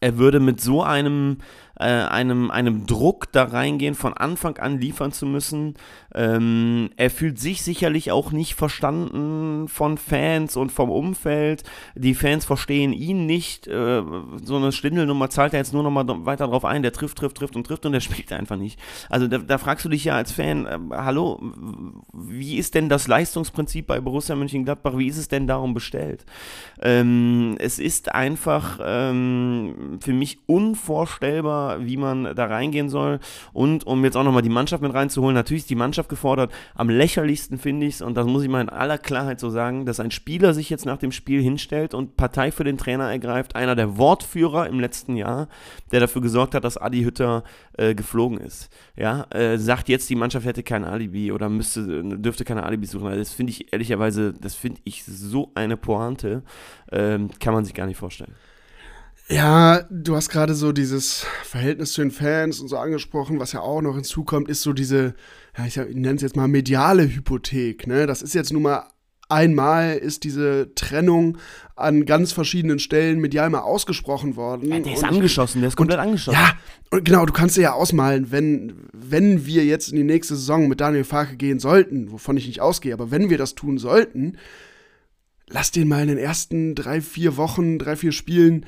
Er 0.00 0.16
würde 0.16 0.40
mit 0.40 0.62
so 0.62 0.82
einem 0.82 1.38
äh, 1.78 1.84
einem, 1.84 2.50
einem 2.50 2.86
Druck 2.86 3.30
da 3.32 3.44
reingehen, 3.44 3.94
von 3.94 4.14
Anfang 4.14 4.58
an 4.58 4.80
liefern 4.80 5.12
zu 5.12 5.26
müssen. 5.26 5.74
Ähm, 6.14 6.90
er 6.96 7.10
fühlt 7.10 7.38
sich 7.38 7.62
sicherlich 7.62 8.10
auch 8.10 8.32
nicht 8.32 8.54
verstanden 8.54 9.68
von 9.68 9.98
Fans 9.98 10.56
und 10.56 10.72
vom 10.72 10.90
Umfeld. 10.90 11.64
Die 11.94 12.14
Fans 12.14 12.44
verstehen 12.44 12.92
ihn 12.92 13.26
nicht. 13.26 13.66
Äh, 13.66 14.02
so 14.42 14.56
eine 14.56 14.72
Stindelnummer 14.72 15.28
zahlt 15.30 15.52
er 15.52 15.60
jetzt 15.60 15.74
nur 15.74 15.82
noch 15.82 15.90
mal 15.90 16.06
weiter 16.24 16.46
drauf 16.46 16.64
ein. 16.64 16.82
Der 16.82 16.92
trifft, 16.92 17.18
trifft, 17.18 17.36
trifft 17.36 17.56
und 17.56 17.66
trifft 17.66 17.84
und 17.84 17.92
der 17.92 18.00
spielt 18.06 18.32
einfach 18.32 18.56
nicht. 18.56 18.80
Also 19.10 19.28
da, 19.28 19.38
da 19.38 19.58
fragst 19.58 19.84
du 19.84 19.88
dich 19.88 20.04
ja 20.04 20.14
als 20.14 20.32
Fan, 20.32 20.66
äh, 20.66 20.78
hallo, 20.92 21.40
wie 22.12 22.56
ist 22.56 22.74
denn 22.74 22.88
das 22.88 23.08
Leistungsprinzip 23.08 23.86
bei 23.86 24.00
Borussia 24.00 24.34
Mönchengladbach? 24.34 24.96
Wie 24.96 25.08
ist 25.08 25.18
es 25.18 25.28
denn 25.28 25.46
darum 25.46 25.74
bestellt? 25.74 26.24
Ähm, 26.80 27.56
es 27.58 27.78
ist 27.78 28.14
einfach 28.14 28.80
ähm, 28.82 29.98
für 30.00 30.12
mich 30.12 30.38
unvorstellbar, 30.46 31.65
wie 31.80 31.96
man 31.96 32.34
da 32.34 32.46
reingehen 32.46 32.88
soll. 32.88 33.20
Und 33.52 33.86
um 33.86 34.04
jetzt 34.04 34.16
auch 34.16 34.24
nochmal 34.24 34.42
die 34.42 34.48
Mannschaft 34.48 34.82
mit 34.82 34.94
reinzuholen, 34.94 35.34
natürlich 35.34 35.64
ist 35.64 35.70
die 35.70 35.74
Mannschaft 35.74 36.08
gefordert. 36.08 36.52
Am 36.74 36.88
lächerlichsten 36.88 37.58
finde 37.58 37.86
ich 37.86 37.96
es, 37.96 38.02
und 38.02 38.16
das 38.16 38.26
muss 38.26 38.42
ich 38.42 38.48
mal 38.48 38.60
in 38.60 38.68
aller 38.68 38.98
Klarheit 38.98 39.40
so 39.40 39.50
sagen, 39.50 39.86
dass 39.86 40.00
ein 40.00 40.10
Spieler 40.10 40.54
sich 40.54 40.70
jetzt 40.70 40.86
nach 40.86 40.98
dem 40.98 41.12
Spiel 41.12 41.42
hinstellt 41.42 41.94
und 41.94 42.16
Partei 42.16 42.50
für 42.50 42.64
den 42.64 42.78
Trainer 42.78 43.10
ergreift. 43.10 43.56
Einer 43.56 43.74
der 43.74 43.98
Wortführer 43.98 44.66
im 44.68 44.80
letzten 44.80 45.16
Jahr, 45.16 45.48
der 45.92 46.00
dafür 46.00 46.22
gesorgt 46.22 46.54
hat, 46.54 46.64
dass 46.64 46.76
Adi 46.76 47.02
Hütter 47.02 47.44
äh, 47.76 47.94
geflogen 47.94 48.38
ist. 48.38 48.70
Ja, 48.96 49.26
äh, 49.30 49.58
sagt 49.58 49.88
jetzt, 49.88 50.08
die 50.10 50.16
Mannschaft 50.16 50.46
hätte 50.46 50.62
kein 50.62 50.84
Alibi 50.84 51.32
oder 51.32 51.48
müsste, 51.48 52.02
dürfte 52.02 52.44
keine 52.44 52.64
Alibi 52.64 52.86
suchen. 52.86 53.06
Also 53.06 53.18
das 53.18 53.32
finde 53.32 53.50
ich 53.50 53.72
ehrlicherweise, 53.72 54.32
das 54.32 54.54
finde 54.54 54.80
ich 54.84 55.04
so 55.04 55.50
eine 55.54 55.76
Pointe, 55.76 56.42
ähm, 56.92 57.30
kann 57.40 57.54
man 57.54 57.64
sich 57.64 57.74
gar 57.74 57.86
nicht 57.86 57.98
vorstellen. 57.98 58.34
Ja, 59.28 59.82
du 59.90 60.14
hast 60.14 60.28
gerade 60.28 60.54
so 60.54 60.70
dieses 60.70 61.26
Verhältnis 61.42 61.92
zu 61.92 62.00
den 62.00 62.12
Fans 62.12 62.60
und 62.60 62.68
so 62.68 62.76
angesprochen, 62.76 63.40
was 63.40 63.52
ja 63.52 63.60
auch 63.60 63.82
noch 63.82 63.96
hinzukommt, 63.96 64.48
ist 64.48 64.62
so 64.62 64.72
diese, 64.72 65.14
ja, 65.58 65.66
ich, 65.66 65.76
nenne 65.76 66.14
es 66.14 66.22
jetzt 66.22 66.36
mal 66.36 66.46
mediale 66.46 67.02
Hypothek. 67.02 67.88
Ne? 67.88 68.06
Das 68.06 68.22
ist 68.22 68.34
jetzt 68.34 68.52
nun 68.52 68.62
mal 68.62 68.88
einmal 69.28 69.96
ist 69.96 70.24
diese 70.24 70.72
Trennung 70.74 71.38
an 71.74 72.06
ganz 72.06 72.32
verschiedenen 72.32 72.78
Stellen 72.78 73.20
medial 73.20 73.50
mal 73.50 73.60
ausgesprochen 73.60 74.36
worden. 74.36 74.70
Ja, 74.70 74.78
der 74.78 74.92
ist 74.92 75.02
und, 75.02 75.08
angeschossen, 75.08 75.60
der 75.60 75.68
ist 75.68 75.76
komplett 75.76 75.98
und, 75.98 76.04
angeschossen. 76.04 76.38
Ja, 76.38 76.52
und 76.90 77.04
genau, 77.04 77.26
du 77.26 77.32
kannst 77.32 77.56
dir 77.56 77.62
ja 77.62 77.72
ausmalen, 77.72 78.30
wenn, 78.30 78.88
wenn 78.92 79.44
wir 79.44 79.64
jetzt 79.64 79.88
in 79.88 79.96
die 79.96 80.04
nächste 80.04 80.36
Saison 80.36 80.68
mit 80.68 80.80
Daniel 80.80 81.04
Farke 81.04 81.36
gehen 81.36 81.58
sollten, 81.58 82.12
wovon 82.12 82.36
ich 82.36 82.46
nicht 82.46 82.60
ausgehe, 82.60 82.94
aber 82.94 83.10
wenn 83.10 83.28
wir 83.28 83.38
das 83.38 83.54
tun 83.54 83.78
sollten, 83.78 84.38
lass 85.48 85.72
den 85.72 85.88
mal 85.88 86.02
in 86.02 86.08
den 86.08 86.18
ersten 86.18 86.74
drei, 86.74 87.00
vier 87.00 87.36
Wochen, 87.36 87.78
drei, 87.78 87.96
vier 87.96 88.12
Spielen 88.12 88.64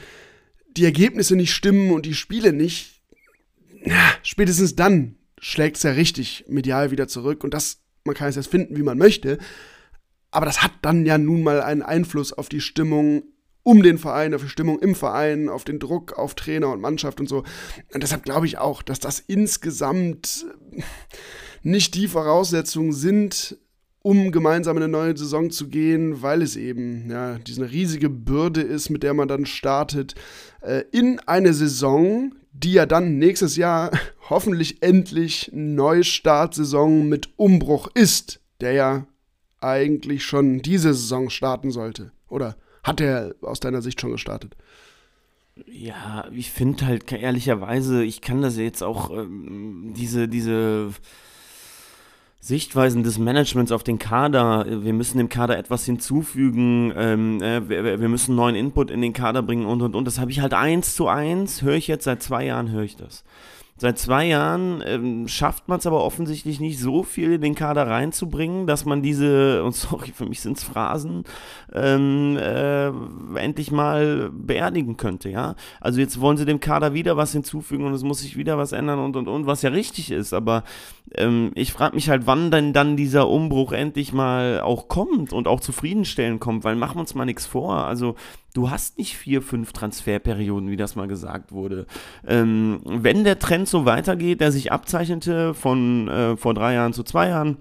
die 0.76 0.84
Ergebnisse 0.84 1.36
nicht 1.36 1.52
stimmen 1.52 1.90
und 1.90 2.06
die 2.06 2.14
Spiele 2.14 2.52
nicht, 2.52 3.02
na, 3.84 4.12
spätestens 4.22 4.76
dann 4.76 5.16
schlägt 5.40 5.76
es 5.76 5.82
ja 5.82 5.92
richtig 5.92 6.44
medial 6.48 6.90
wieder 6.90 7.08
zurück 7.08 7.44
und 7.44 7.54
das, 7.54 7.82
man 8.04 8.14
kann 8.14 8.28
es 8.28 8.36
jetzt 8.36 8.50
finden, 8.50 8.76
wie 8.76 8.82
man 8.82 8.98
möchte, 8.98 9.38
aber 10.30 10.46
das 10.46 10.62
hat 10.62 10.72
dann 10.82 11.06
ja 11.06 11.18
nun 11.18 11.42
mal 11.42 11.62
einen 11.62 11.82
Einfluss 11.82 12.32
auf 12.32 12.48
die 12.48 12.60
Stimmung 12.60 13.22
um 13.62 13.82
den 13.82 13.98
Verein, 13.98 14.34
auf 14.34 14.42
die 14.42 14.48
Stimmung 14.48 14.78
im 14.78 14.94
Verein, 14.94 15.48
auf 15.48 15.64
den 15.64 15.78
Druck 15.78 16.14
auf 16.14 16.34
Trainer 16.34 16.70
und 16.70 16.80
Mannschaft 16.80 17.20
und 17.20 17.28
so. 17.28 17.44
Und 17.92 18.02
deshalb 18.02 18.22
glaube 18.22 18.46
ich 18.46 18.56
auch, 18.56 18.82
dass 18.82 18.98
das 18.98 19.20
insgesamt 19.20 20.46
nicht 21.62 21.94
die 21.94 22.08
Voraussetzungen 22.08 22.92
sind, 22.92 23.58
um 24.02 24.32
gemeinsam 24.32 24.76
in 24.76 24.84
eine 24.84 24.92
neue 24.92 25.16
Saison 25.16 25.50
zu 25.50 25.68
gehen, 25.68 26.22
weil 26.22 26.42
es 26.42 26.56
eben 26.56 27.10
ja, 27.10 27.38
diese 27.38 27.70
riesige 27.70 28.08
Bürde 28.08 28.60
ist, 28.60 28.90
mit 28.90 29.02
der 29.02 29.14
man 29.14 29.28
dann 29.28 29.46
startet, 29.46 30.14
äh, 30.60 30.84
in 30.92 31.20
eine 31.20 31.52
Saison, 31.52 32.34
die 32.52 32.72
ja 32.72 32.86
dann 32.86 33.18
nächstes 33.18 33.56
Jahr 33.56 33.90
hoffentlich 34.30 34.82
endlich 34.82 35.50
Neustartsaison 35.52 37.08
mit 37.08 37.30
Umbruch 37.36 37.88
ist, 37.94 38.40
der 38.60 38.72
ja 38.72 39.06
eigentlich 39.60 40.24
schon 40.24 40.60
diese 40.62 40.94
Saison 40.94 41.30
starten 41.30 41.70
sollte. 41.70 42.12
Oder 42.28 42.56
hat 42.82 43.00
er 43.00 43.34
aus 43.42 43.60
deiner 43.60 43.82
Sicht 43.82 44.00
schon 44.00 44.12
gestartet? 44.12 44.56
Ja, 45.66 46.28
ich 46.32 46.52
finde 46.52 46.86
halt 46.86 47.10
ehrlicherweise, 47.10 48.04
ich 48.04 48.20
kann 48.20 48.42
das 48.42 48.56
jetzt 48.56 48.82
auch, 48.82 49.10
ähm, 49.10 49.92
diese, 49.96 50.28
diese 50.28 50.90
Sichtweisen 52.48 53.02
des 53.02 53.18
Managements 53.18 53.72
auf 53.72 53.82
den 53.82 53.98
Kader. 53.98 54.64
Wir 54.82 54.94
müssen 54.94 55.18
dem 55.18 55.28
Kader 55.28 55.58
etwas 55.58 55.84
hinzufügen. 55.84 56.94
Ähm, 56.96 57.42
äh, 57.42 57.68
wir, 57.68 58.00
wir, 58.00 58.08
müssen 58.08 58.34
neuen 58.34 58.56
Input 58.56 58.90
in 58.90 59.02
den 59.02 59.12
Kader 59.12 59.42
bringen 59.42 59.66
und 59.66 59.82
und 59.82 59.94
und. 59.94 60.06
Das 60.06 60.18
habe 60.18 60.30
ich 60.30 60.40
halt 60.40 60.54
eins 60.54 60.96
zu 60.96 61.08
eins. 61.08 61.60
Höre 61.60 61.74
ich 61.74 61.88
jetzt 61.88 62.04
seit 62.04 62.22
zwei 62.22 62.46
Jahren 62.46 62.70
höre 62.70 62.84
ich 62.84 62.96
das. 62.96 63.22
Seit 63.80 63.96
zwei 63.96 64.26
Jahren 64.26 64.82
ähm, 64.84 65.28
schafft 65.28 65.68
man 65.68 65.78
es 65.78 65.86
aber 65.86 66.04
offensichtlich 66.04 66.58
nicht 66.58 66.80
so 66.80 67.04
viel 67.04 67.34
in 67.34 67.40
den 67.40 67.54
Kader 67.54 67.86
reinzubringen, 67.86 68.66
dass 68.66 68.84
man 68.84 69.02
diese, 69.02 69.62
und 69.64 69.72
sorry, 69.72 70.10
für 70.12 70.26
mich 70.26 70.40
sind 70.40 70.56
es 70.56 70.64
Phrasen, 70.64 71.22
ähm, 71.72 72.36
äh, 72.36 72.88
endlich 73.38 73.70
mal 73.70 74.30
beerdigen 74.32 74.96
könnte, 74.96 75.30
ja. 75.30 75.54
Also 75.80 76.00
jetzt 76.00 76.20
wollen 76.20 76.36
sie 76.36 76.44
dem 76.44 76.58
Kader 76.58 76.92
wieder 76.92 77.16
was 77.16 77.30
hinzufügen 77.30 77.86
und 77.86 77.94
es 77.94 78.02
muss 78.02 78.20
sich 78.20 78.36
wieder 78.36 78.58
was 78.58 78.72
ändern 78.72 78.98
und 78.98 79.14
und 79.14 79.28
und, 79.28 79.46
was 79.46 79.62
ja 79.62 79.70
richtig 79.70 80.10
ist, 80.10 80.32
aber 80.32 80.64
ähm, 81.14 81.52
ich 81.54 81.72
frage 81.72 81.94
mich 81.94 82.10
halt, 82.10 82.26
wann 82.26 82.50
denn 82.50 82.72
dann 82.72 82.96
dieser 82.96 83.28
Umbruch 83.28 83.70
endlich 83.70 84.12
mal 84.12 84.60
auch 84.60 84.88
kommt 84.88 85.32
und 85.32 85.46
auch 85.46 85.60
zufriedenstellend 85.60 86.40
kommt, 86.40 86.64
weil 86.64 86.74
machen 86.74 86.96
wir 86.96 87.00
uns 87.00 87.14
mal 87.14 87.24
nichts 87.24 87.46
vor. 87.46 87.84
Also 87.86 88.16
du 88.58 88.70
hast 88.70 88.98
nicht 88.98 89.16
vier, 89.16 89.40
fünf 89.40 89.72
Transferperioden, 89.72 90.68
wie 90.68 90.76
das 90.76 90.96
mal 90.96 91.06
gesagt 91.06 91.52
wurde. 91.52 91.86
Ähm, 92.26 92.80
wenn 92.84 93.22
der 93.22 93.38
Trend 93.38 93.68
so 93.68 93.84
weitergeht, 93.84 94.40
der 94.40 94.50
sich 94.50 94.72
abzeichnete 94.72 95.54
von 95.54 96.08
äh, 96.08 96.36
vor 96.36 96.54
drei 96.54 96.74
Jahren 96.74 96.92
zu 96.92 97.04
zwei 97.04 97.28
Jahren, 97.28 97.58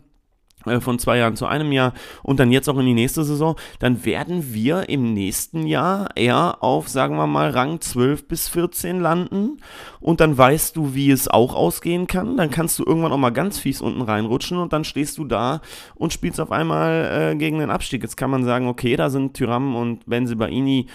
von 0.79 0.99
zwei 0.99 1.17
Jahren 1.17 1.35
zu 1.35 1.45
einem 1.45 1.71
Jahr 1.71 1.93
und 2.23 2.39
dann 2.39 2.51
jetzt 2.51 2.67
auch 2.67 2.77
in 2.77 2.85
die 2.85 2.93
nächste 2.93 3.23
Saison, 3.23 3.55
dann 3.79 4.05
werden 4.05 4.53
wir 4.53 4.89
im 4.89 5.13
nächsten 5.13 5.65
Jahr 5.65 6.09
eher 6.15 6.61
auf, 6.61 6.89
sagen 6.89 7.15
wir 7.15 7.27
mal, 7.27 7.51
Rang 7.51 7.79
12 7.79 8.27
bis 8.27 8.49
14 8.49 8.99
landen 8.99 9.59
und 9.99 10.19
dann 10.19 10.37
weißt 10.37 10.75
du, 10.75 10.93
wie 10.93 11.11
es 11.11 11.27
auch 11.27 11.55
ausgehen 11.55 12.07
kann. 12.07 12.37
Dann 12.37 12.49
kannst 12.49 12.79
du 12.79 12.83
irgendwann 12.85 13.11
auch 13.11 13.17
mal 13.17 13.29
ganz 13.29 13.59
fies 13.59 13.81
unten 13.81 14.01
reinrutschen 14.01 14.57
und 14.57 14.73
dann 14.73 14.83
stehst 14.83 15.17
du 15.17 15.25
da 15.25 15.61
und 15.95 16.11
spielst 16.11 16.39
auf 16.39 16.51
einmal 16.51 17.31
äh, 17.33 17.35
gegen 17.35 17.59
den 17.59 17.69
Abstieg. 17.69 18.03
Jetzt 18.03 18.17
kann 18.17 18.29
man 18.29 18.43
sagen, 18.43 18.67
okay, 18.67 18.95
da 18.95 19.09
sind 19.09 19.35
Tyram 19.35 19.75
und 19.75 20.05
Benzibaini 20.05 20.87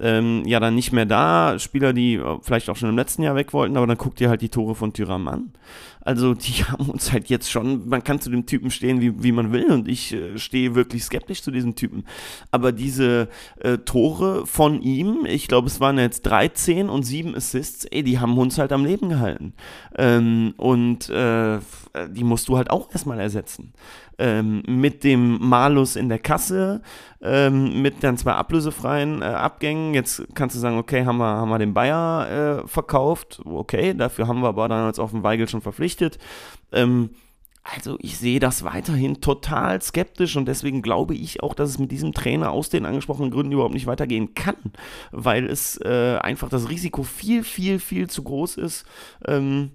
ähm, 0.00 0.42
ja 0.46 0.60
dann 0.60 0.74
nicht 0.74 0.92
mehr 0.92 1.06
da. 1.06 1.58
Spieler, 1.58 1.92
die 1.92 2.14
äh, 2.14 2.38
vielleicht 2.42 2.70
auch 2.70 2.76
schon 2.76 2.88
im 2.88 2.96
letzten 2.96 3.22
Jahr 3.22 3.34
weg 3.34 3.52
wollten, 3.52 3.76
aber 3.76 3.86
dann 3.86 3.98
guck 3.98 4.16
dir 4.16 4.28
halt 4.28 4.40
die 4.40 4.48
Tore 4.48 4.74
von 4.74 4.92
Tyram 4.92 5.28
an. 5.28 5.52
Also 6.00 6.34
die 6.34 6.64
haben 6.64 6.88
uns 6.88 7.12
halt 7.12 7.28
jetzt 7.28 7.50
schon, 7.50 7.88
man 7.88 8.02
kann 8.02 8.20
zu 8.20 8.30
dem 8.30 8.46
Typen 8.46 8.70
stehen, 8.70 9.00
wie, 9.00 9.22
wie 9.22 9.32
man 9.32 9.52
will 9.52 9.70
und 9.70 9.88
ich 9.88 10.12
äh, 10.12 10.38
stehe 10.38 10.74
wirklich 10.74 11.04
skeptisch 11.04 11.42
zu 11.42 11.50
diesem 11.50 11.74
Typen. 11.74 12.04
Aber 12.50 12.72
diese 12.72 13.28
äh, 13.60 13.78
Tore 13.78 14.46
von 14.46 14.80
ihm, 14.80 15.26
ich 15.26 15.48
glaube 15.48 15.68
es 15.68 15.80
waren 15.80 15.98
jetzt 15.98 16.22
13 16.22 16.88
und 16.88 17.02
7 17.02 17.34
Assists, 17.34 17.84
ey, 17.84 18.02
die 18.02 18.18
haben 18.18 18.36
uns 18.38 18.58
halt 18.58 18.72
am 18.72 18.84
Leben 18.84 19.10
gehalten. 19.10 19.54
Ähm, 19.96 20.54
und 20.56 21.10
äh, 21.10 21.58
die 22.08 22.24
musst 22.24 22.48
du 22.48 22.56
halt 22.56 22.70
auch 22.70 22.90
erstmal 22.92 23.20
ersetzen 23.20 23.72
ähm, 24.20 24.62
mit 24.66 25.02
dem 25.02 25.38
Malus 25.40 25.96
in 25.96 26.08
der 26.08 26.18
Kasse, 26.18 26.82
ähm, 27.22 27.82
mit 27.82 28.04
dann 28.04 28.18
zwei 28.18 28.32
ablösefreien 28.34 29.22
äh, 29.22 29.24
Abgängen. 29.24 29.94
Jetzt 29.94 30.22
kannst 30.34 30.54
du 30.54 30.60
sagen, 30.60 30.78
okay, 30.78 31.04
haben 31.04 31.18
wir, 31.18 31.24
haben 31.24 31.48
wir 31.48 31.58
den 31.58 31.74
Bayer 31.74 32.60
äh, 32.62 32.68
verkauft, 32.68 33.40
okay, 33.44 33.94
dafür 33.94 34.28
haben 34.28 34.42
wir 34.42 34.48
aber 34.48 34.86
jetzt 34.86 35.00
auf 35.00 35.10
den 35.10 35.22
Weigel 35.22 35.48
schon 35.48 35.62
verpflichtet. 35.62 36.18
Ähm, 36.70 37.10
also 37.62 37.96
ich 38.00 38.18
sehe 38.18 38.40
das 38.40 38.64
weiterhin 38.64 39.20
total 39.20 39.80
skeptisch 39.82 40.36
und 40.36 40.46
deswegen 40.46 40.82
glaube 40.82 41.14
ich 41.14 41.42
auch, 41.42 41.54
dass 41.54 41.70
es 41.70 41.78
mit 41.78 41.90
diesem 41.90 42.12
Trainer 42.12 42.50
aus 42.50 42.70
den 42.70 42.86
angesprochenen 42.86 43.30
Gründen 43.30 43.52
überhaupt 43.52 43.74
nicht 43.74 43.86
weitergehen 43.86 44.34
kann, 44.34 44.56
weil 45.12 45.46
es 45.46 45.78
äh, 45.82 46.18
einfach 46.20 46.48
das 46.48 46.70
Risiko 46.70 47.02
viel, 47.02 47.44
viel, 47.44 47.78
viel 47.78 48.08
zu 48.08 48.22
groß 48.22 48.56
ist. 48.56 48.86
Ähm, 49.26 49.72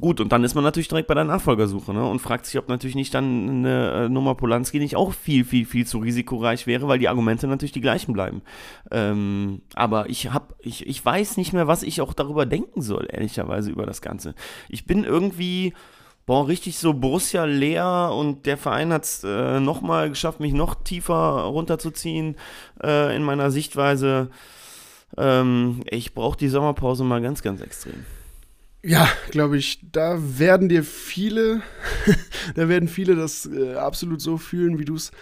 Gut, 0.00 0.20
und 0.20 0.32
dann 0.32 0.42
ist 0.42 0.54
man 0.54 0.64
natürlich 0.64 0.88
direkt 0.88 1.06
bei 1.06 1.14
der 1.14 1.24
Nachfolgersuche 1.24 1.92
ne? 1.92 2.02
und 2.08 2.18
fragt 2.18 2.46
sich, 2.46 2.58
ob 2.58 2.68
natürlich 2.68 2.94
nicht 2.94 3.12
dann 3.12 3.48
eine 3.48 4.04
äh, 4.04 4.08
Nummer 4.08 4.34
Polanski 4.34 4.78
nicht 4.78 4.96
auch 4.96 5.12
viel, 5.12 5.44
viel, 5.44 5.66
viel 5.66 5.86
zu 5.86 5.98
risikoreich 5.98 6.66
wäre, 6.66 6.88
weil 6.88 6.98
die 6.98 7.10
Argumente 7.10 7.46
natürlich 7.46 7.72
die 7.72 7.82
gleichen 7.82 8.14
bleiben. 8.14 8.40
Ähm, 8.90 9.60
aber 9.74 10.08
ich 10.08 10.32
hab, 10.32 10.54
ich, 10.60 10.86
ich 10.86 11.04
weiß 11.04 11.36
nicht 11.36 11.52
mehr, 11.52 11.66
was 11.66 11.82
ich 11.82 12.00
auch 12.00 12.14
darüber 12.14 12.46
denken 12.46 12.80
soll, 12.80 13.06
ehrlicherweise, 13.10 13.70
über 13.70 13.84
das 13.84 14.00
Ganze. 14.00 14.34
Ich 14.70 14.86
bin 14.86 15.04
irgendwie, 15.04 15.74
boah, 16.24 16.48
richtig 16.48 16.78
so 16.78 16.94
Borussia 16.94 17.44
leer 17.44 18.12
und 18.14 18.46
der 18.46 18.56
Verein 18.56 18.94
hat 18.94 19.04
es 19.04 19.24
äh, 19.24 19.60
nochmal 19.60 20.08
geschafft, 20.08 20.40
mich 20.40 20.54
noch 20.54 20.74
tiefer 20.74 21.42
runterzuziehen 21.42 22.36
äh, 22.82 23.14
in 23.14 23.22
meiner 23.22 23.50
Sichtweise. 23.50 24.30
Ähm, 25.18 25.82
ich 25.90 26.14
brauche 26.14 26.38
die 26.38 26.48
Sommerpause 26.48 27.04
mal 27.04 27.20
ganz, 27.20 27.42
ganz 27.42 27.60
extrem. 27.60 28.06
Ja, 28.84 29.08
glaube 29.30 29.58
ich, 29.58 29.80
da 29.92 30.18
werden 30.38 30.68
dir 30.68 30.82
viele, 30.82 31.62
da 32.56 32.68
werden 32.68 32.88
viele 32.88 33.14
das 33.14 33.46
äh, 33.46 33.74
absolut 33.74 34.20
so 34.20 34.38
fühlen, 34.38 34.78
wie 34.80 34.84
du 34.84 34.96
es 34.96 35.12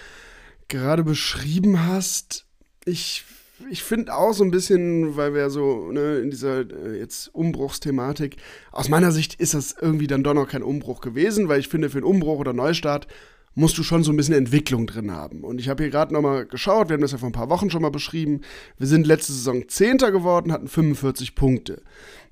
gerade 0.69 1.05
beschrieben 1.05 1.87
hast. 1.87 2.47
Ich, 2.87 3.25
ich 3.71 3.83
finde 3.83 4.17
auch 4.17 4.33
so 4.33 4.45
ein 4.45 4.51
bisschen, 4.51 5.15
weil 5.17 5.35
wir 5.35 5.51
so 5.51 5.93
ne, 5.93 6.21
in 6.21 6.31
dieser 6.31 6.61
äh, 6.61 6.99
jetzt 6.99 7.35
Umbruchsthematik, 7.35 8.37
aus 8.73 8.89
meiner 8.89 9.13
Sicht 9.13 9.35
ist 9.35 9.53
das 9.53 9.77
irgendwie 9.79 10.07
dann 10.07 10.25
doch 10.25 10.33
noch 10.33 10.49
kein 10.49 10.63
Umbruch 10.63 11.03
gewesen, 11.03 11.49
weil 11.49 11.61
ich 11.61 11.69
finde, 11.69 11.91
für 11.91 11.99
einen 11.99 12.07
Umbruch 12.07 12.39
oder 12.39 12.55
Neustart 12.55 13.09
musst 13.55 13.77
du 13.77 13.83
schon 13.83 14.05
so 14.05 14.13
ein 14.13 14.17
bisschen 14.17 14.35
Entwicklung 14.35 14.87
drin 14.87 15.11
haben. 15.11 15.43
Und 15.43 15.61
ich 15.61 15.69
habe 15.69 15.83
hier 15.83 15.91
gerade 15.91 16.15
nochmal 16.15 16.47
geschaut, 16.47 16.89
wir 16.89 16.95
haben 16.95 17.03
das 17.03 17.13
ja 17.13 17.19
vor 17.19 17.29
ein 17.29 17.33
paar 17.33 17.51
Wochen 17.51 17.69
schon 17.69 17.83
mal 17.83 17.91
beschrieben. 17.91 18.43
Wir 18.79 18.87
sind 18.87 19.07
letzte 19.07 19.33
Saison 19.33 19.69
Zehnter 19.69 20.13
geworden, 20.13 20.53
hatten 20.53 20.69
45 20.69 21.35
Punkte. 21.35 21.83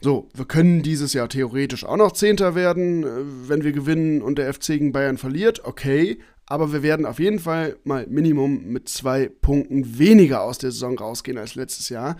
So, 0.00 0.28
wir 0.32 0.44
können 0.44 0.82
dieses 0.82 1.12
Jahr 1.12 1.28
theoretisch 1.28 1.84
auch 1.84 1.96
noch 1.96 2.12
Zehnter 2.12 2.54
werden, 2.54 3.02
äh, 3.04 3.48
wenn 3.48 3.64
wir 3.64 3.72
gewinnen 3.72 4.22
und 4.22 4.38
der 4.38 4.52
FC 4.52 4.66
gegen 4.68 4.92
Bayern 4.92 5.18
verliert. 5.18 5.64
Okay, 5.64 6.20
aber 6.46 6.72
wir 6.72 6.82
werden 6.82 7.04
auf 7.04 7.18
jeden 7.18 7.40
Fall 7.40 7.76
mal 7.84 8.06
Minimum 8.06 8.64
mit 8.64 8.88
zwei 8.88 9.28
Punkten 9.28 9.98
weniger 9.98 10.42
aus 10.42 10.58
der 10.58 10.70
Saison 10.70 10.96
rausgehen 10.98 11.37
als 11.37 11.56
letztes 11.56 11.88
Jahr. 11.88 12.16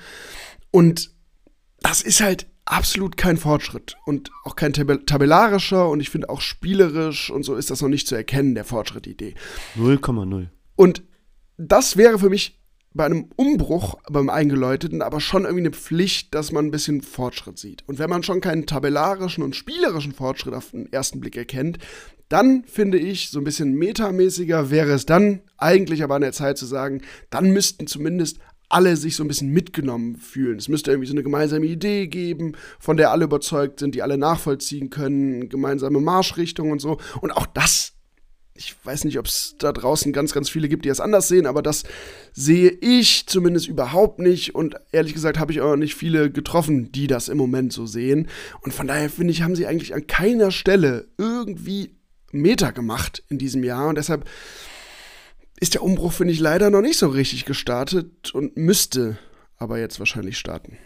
Und 0.71 1.13
das 1.81 2.03
ist 2.03 2.21
halt 2.21 2.47
absolut 2.65 3.17
kein 3.17 3.39
Fortschritt 3.39 3.97
und 4.05 4.31
auch 4.45 4.57
kein 4.57 4.73
tab 4.73 5.07
tabellarischer 5.07 5.89
und 5.89 6.01
ich 6.01 6.11
finde 6.11 6.29
auch 6.29 6.43
spielerisch 6.43 7.31
und 7.31 7.45
so 7.45 7.55
ist 7.55 7.71
das 7.71 7.81
noch 7.81 7.89
nicht 7.89 8.07
zu 8.07 8.15
erkennen, 8.15 8.55
der 8.55 8.65
Fortschritt-Idee. 8.65 9.35
0,0. 9.77 10.49
Und 10.77 11.03
das 11.57 11.97
wäre 11.97 12.19
für 12.19 12.29
mich 12.29 12.58
bei 12.95 13.05
einem 13.05 13.29
Umbruch 13.37 13.97
beim 14.11 14.31
Eingeläuteten 14.31 15.03
aber 15.03 15.21
schon 15.21 15.45
irgendwie 15.45 15.67
eine 15.67 15.71
Pflicht, 15.73 16.35
dass 16.35 16.53
man 16.53 16.67
ein 16.67 16.71
bisschen 16.71 17.03
Fortschritt 17.03 17.59
sieht. 17.59 17.85
Und 17.87 17.99
wenn 17.99 18.11
man 18.11 18.23
schon 18.23 18.41
keinen 18.41 18.67
tabellarischen 18.67 19.45
und 19.45 19.57
spielerischen 19.57 20.13
Fortschritt 20.13 20.55
auf 20.55 20.71
den 20.71 20.93
ersten 20.93 21.21
Blick 21.21 21.37
erkennt, 21.37 21.79
dann 22.29 22.65
finde 22.65 22.99
ich, 22.99 23.31
so 23.31 23.41
ein 23.41 23.45
bisschen 23.45 23.75
metamäßiger 23.75 24.71
wäre 24.71 24.93
es 24.93 25.07
dann 25.07 25.41
eigentlich 25.57 26.03
aber 26.03 26.17
an 26.17 26.23
der 26.23 26.33
Zeit 26.33 26.59
zu 26.59 26.67
sagen, 26.67 27.03
dann 27.31 27.53
müssten 27.53 27.87
zumindest 27.87 28.39
alle 28.69 28.97
sich 28.97 29.17
so 29.17 29.25
ein 29.25 29.29
bisschen 29.29 29.51
mitgenommen 29.51 30.17
fühlen. 30.17 30.59
Es 30.59 30.69
müsste 30.69 30.91
irgendwie 30.91 31.09
so 31.09 31.15
eine 31.15 31.23
gemeinsame 31.23 31.67
Idee 31.67 32.07
geben, 32.07 32.53
von 32.79 32.97
der 32.97 33.11
alle 33.11 33.25
überzeugt 33.25 33.81
sind, 33.81 33.95
die 33.95 34.03
alle 34.03 34.19
nachvollziehen 34.19 34.91
können, 34.91 35.49
gemeinsame 35.49 36.01
Marschrichtung 36.01 36.71
und 36.71 36.81
so. 36.81 36.99
Und 37.21 37.31
auch 37.31 37.47
das, 37.47 37.95
ich 38.59 38.75
weiß 38.83 39.05
nicht, 39.05 39.19
ob 39.19 39.27
es 39.27 39.55
da 39.59 39.73
draußen 39.73 40.13
ganz, 40.13 40.33
ganz 40.33 40.51
viele 40.51 40.69
gibt, 40.69 40.85
die 40.85 40.89
es 40.89 41.01
anders 41.01 41.29
sehen, 41.29 41.47
aber 41.47 41.63
das 41.63 41.85
sehe 42.33 42.71
ich 42.71 43.27
zumindest 43.27 43.69
überhaupt 43.69 44.19
nicht. 44.19 44.55
Und 44.55 44.75
ehrlich 44.91 45.15
gesagt 45.15 45.39
habe 45.39 45.53
ich 45.53 45.61
auch 45.61 45.77
nicht 45.77 45.95
viele 45.95 46.31
getroffen, 46.31 46.91
die 46.91 47.07
das 47.07 47.29
im 47.29 47.39
Moment 47.39 47.73
so 47.73 47.87
sehen. 47.87 48.29
Und 48.63 48.75
von 48.75 48.89
daher 48.89 49.11
finde 49.11 49.33
ich, 49.33 49.43
haben 49.43 49.55
sie 49.55 49.67
eigentlich 49.67 49.95
an 49.95 50.09
keiner 50.09 50.51
Stelle 50.51 51.07
irgendwie 51.19 51.95
Meter 52.33 52.73
gemacht 52.73 53.23
in 53.29 53.39
diesem 53.39 53.63
Jahr. 53.63 53.89
Und 53.89 53.95
deshalb 53.95 54.29
ist 55.61 55.75
der 55.75 55.83
Umbruch, 55.85 56.13
finde 56.13 56.35
ich, 56.35 56.41
leider 56.41 56.69
noch 56.71 56.83
nicht 56.83 56.99
so 56.99 57.09
richtig 57.09 57.45
gestartet 57.45 58.35
und 58.35 58.57
müsste 58.57 59.19
aber 59.57 59.79
jetzt 59.79 60.01
wahrscheinlich 60.01 60.37
starten. 60.37 60.79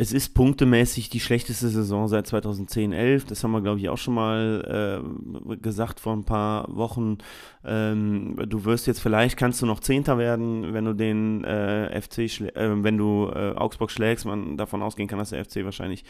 Es 0.00 0.12
ist 0.12 0.32
punktemäßig 0.32 1.10
die 1.10 1.18
schlechteste 1.18 1.68
Saison 1.68 2.06
seit 2.06 2.28
2010, 2.28 2.92
11. 2.92 3.24
Das 3.24 3.42
haben 3.42 3.50
wir, 3.50 3.60
glaube 3.60 3.80
ich, 3.80 3.88
auch 3.88 3.98
schon 3.98 4.14
mal 4.14 5.02
äh, 5.02 5.56
gesagt 5.56 5.98
vor 5.98 6.12
ein 6.12 6.22
paar 6.22 6.68
Wochen. 6.74 7.18
Ähm, 7.64 8.36
du 8.48 8.64
wirst 8.64 8.86
jetzt 8.86 9.00
vielleicht, 9.00 9.36
kannst 9.36 9.60
du 9.60 9.66
noch 9.66 9.80
Zehnter 9.80 10.16
werden, 10.16 10.72
wenn 10.72 10.84
du 10.84 10.94
den 10.94 11.42
äh, 11.42 12.00
FC, 12.00 12.18
äh, 12.18 12.84
wenn 12.84 12.96
du 12.96 13.28
äh, 13.34 13.56
Augsburg 13.56 13.90
schlägst. 13.90 14.24
Man 14.24 14.56
davon 14.56 14.82
ausgehen 14.82 15.08
kann, 15.08 15.18
dass 15.18 15.30
der 15.30 15.44
FC 15.44 15.64
wahrscheinlich 15.64 16.04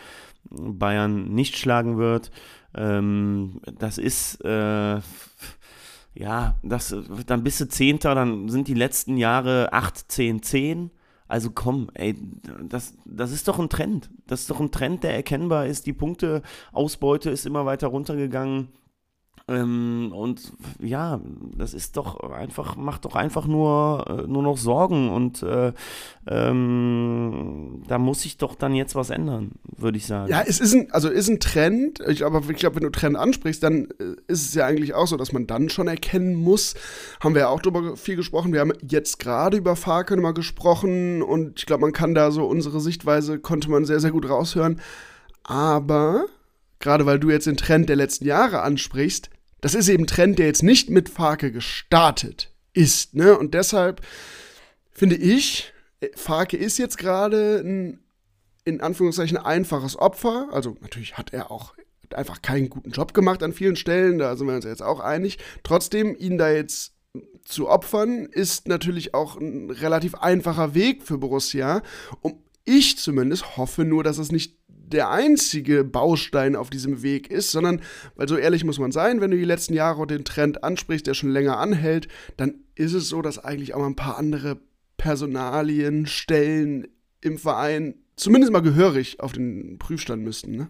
Bayern 0.51 1.33
nicht 1.33 1.57
schlagen 1.57 1.97
wird. 1.97 2.31
Ähm, 2.75 3.63
das 3.79 3.97
ist 3.97 4.45
äh, 4.45 5.01
ja, 6.13 6.57
das, 6.63 6.95
dann 7.27 7.43
bist 7.43 7.61
du 7.61 7.69
Zehnter, 7.69 8.15
dann 8.15 8.51
sind 8.51 8.69
die 8.69 8.75
letzten 8.75 9.17
Jahre 9.17 9.73
8, 9.73 10.13
10, 10.13 10.43
10. 10.43 10.91
Also 11.29 11.51
komm, 11.51 11.91
ey, 11.95 12.17
das, 12.69 12.95
das 13.05 13.33
ist 13.33 13.47
doch 13.49 13.59
ein 13.59 13.69
Trend. 13.69 14.11
Das 14.27 14.41
ist 14.41 14.51
doch 14.51 14.61
ein 14.61 14.71
Trend, 14.71 15.05
der 15.05 15.15
erkennbar 15.15 15.67
ist. 15.67 15.87
Die 15.87 15.93
Punkteausbeute 15.93 17.31
ist 17.31 17.47
immer 17.47 17.67
weiter 17.67 17.89
runtergegangen. 17.89 18.69
Ähm, 19.49 20.13
und 20.15 20.53
ja, 20.79 21.21
das 21.57 21.73
ist 21.73 21.97
doch 21.97 22.21
einfach, 22.21 22.77
macht 22.77 23.07
doch 23.07 23.17
einfach 23.17 23.47
nur, 23.47 24.05
äh, 24.07 24.27
nur 24.27 24.43
noch 24.43 24.59
Sorgen 24.59 25.09
und 25.09 25.43
äh, 25.43 25.73
ähm, 26.27 27.83
da 27.89 27.97
muss 27.97 28.23
sich 28.23 28.37
doch 28.37 28.55
dann 28.55 28.75
jetzt 28.75 28.95
was 28.95 29.09
ändern, 29.09 29.53
würde 29.75 29.97
ich 29.97 30.07
sagen. 30.07 30.31
Ja, 30.31 30.43
es 30.47 30.61
ist 30.61 30.75
ein, 30.75 30.91
also 30.91 31.09
ist 31.09 31.29
ein 31.29 31.41
Trend, 31.41 32.01
ich, 32.07 32.27
aber 32.27 32.43
ich 32.51 32.59
glaube, 32.59 32.77
wenn 32.77 32.83
du 32.83 32.91
Trend 32.91 33.17
ansprichst, 33.17 33.63
dann 33.63 33.89
äh, 33.99 34.17
ist 34.27 34.49
es 34.49 34.55
ja 34.55 34.67
eigentlich 34.67 34.93
auch 34.93 35.07
so, 35.07 35.17
dass 35.17 35.33
man 35.33 35.47
dann 35.47 35.71
schon 35.71 35.89
erkennen 35.89 36.35
muss, 36.35 36.75
haben 37.21 37.35
wir 37.35 37.43
ja 37.43 37.49
auch 37.49 37.63
darüber 37.63 37.97
viel 37.97 38.17
gesprochen, 38.17 38.53
wir 38.53 38.61
haben 38.61 38.75
jetzt 38.87 39.19
gerade 39.19 39.57
über 39.57 39.77
Farke 39.77 40.15
mal 40.19 40.35
gesprochen 40.35 41.23
und 41.23 41.61
ich 41.61 41.65
glaube, 41.65 41.81
man 41.81 41.93
kann 41.93 42.15
da 42.15 42.31
so 42.33 42.45
unsere 42.45 42.81
Sichtweise, 42.81 43.39
konnte 43.39 43.71
man 43.71 43.87
sehr, 43.87 44.01
sehr 44.01 44.11
gut 44.11 44.29
raushören, 44.29 44.79
aber 45.43 46.27
gerade 46.81 47.07
weil 47.07 47.19
du 47.19 47.31
jetzt 47.31 47.47
den 47.47 47.57
Trend 47.57 47.89
der 47.89 47.97
letzten 47.97 48.27
Jahre 48.27 48.61
ansprichst, 48.61 49.31
das 49.61 49.75
ist 49.75 49.89
eben 49.89 50.05
ein 50.05 50.09
Trend, 50.09 50.39
der 50.39 50.47
jetzt 50.47 50.63
nicht 50.63 50.91
mit 50.91 51.09
Farke 51.09 51.53
gestartet 51.53 52.51
ist. 52.73 53.15
Ne? 53.15 53.37
Und 53.37 53.55
deshalb 53.55 54.03
finde 54.91 55.17
ich, 55.17 55.73
Farke 56.15 56.57
ist 56.57 56.79
jetzt 56.79 56.99
gerade 56.99 57.63
ein, 57.65 58.01
in 58.65 58.81
Anführungszeichen, 58.81 59.37
einfaches 59.37 59.97
Opfer. 59.97 60.49
Also 60.53 60.77
natürlich 60.81 61.19
hat 61.19 61.33
er 61.33 61.51
auch 61.51 61.75
einfach 62.15 62.43
keinen 62.43 62.71
guten 62.71 62.91
Job 62.91 63.15
gemacht 63.15 63.43
an 63.43 63.53
vielen 63.53 63.77
Stellen, 63.77 64.19
da 64.19 64.37
sind 64.37 64.47
wir 64.47 64.55
uns 64.55 64.65
jetzt 64.65 64.83
auch 64.83 65.01
einig. 65.01 65.39
Trotzdem, 65.63 66.17
ihn 66.19 66.39
da 66.39 66.51
jetzt 66.51 66.95
zu 67.45 67.69
opfern, 67.69 68.27
ist 68.27 68.69
natürlich 68.69 69.15
auch 69.15 69.37
ein 69.37 69.71
relativ 69.71 70.15
einfacher 70.15 70.75
Weg 70.75 71.03
für 71.03 71.19
Borussia. 71.19 71.83
Und 72.21 72.37
ich 72.65 72.99
zumindest 72.99 73.57
hoffe 73.57 73.85
nur, 73.85 74.05
dass 74.05 74.19
es 74.19 74.31
nicht 74.31 74.58
der 74.93 75.11
einzige 75.11 75.85
Baustein 75.85 76.57
auf 76.57 76.71
diesem 76.71 77.03
Weg 77.03 77.31
ist, 77.31 77.51
sondern, 77.51 77.81
weil 78.17 78.29
so 78.29 78.37
ehrlich 78.37 78.65
muss 78.65 78.79
man 78.79 78.93
sein, 78.93 79.21
wenn 79.21 79.31
du 79.31 79.37
die 79.37 79.45
letzten 79.45 79.75
Jahre 79.75 80.07
den 80.07 80.25
Trend 80.25 80.65
ansprichst, 80.65 81.07
der 81.07 81.15
schon 81.15 81.31
länger 81.31 81.59
anhält, 81.59 82.09
dann 82.37 82.55
ist 82.75 82.95
es 82.95 83.09
so, 83.09 83.23
dass 83.23 83.39
eigentlich 83.39 83.75
auch 83.75 83.81
mal 83.81 83.87
ein 83.87 83.97
paar 83.97 84.19
andere 84.19 84.59
Personalien, 84.97 86.07
Stellen 86.07 86.89
im 87.21 87.39
Verein 87.39 87.95
zumindest 88.17 88.53
mal 88.53 88.61
gehörig 88.61 89.21
auf 89.21 89.33
den 89.33 89.79
Prüfstand 89.79 90.23
müssten. 90.23 90.57
Ne? 90.57 90.69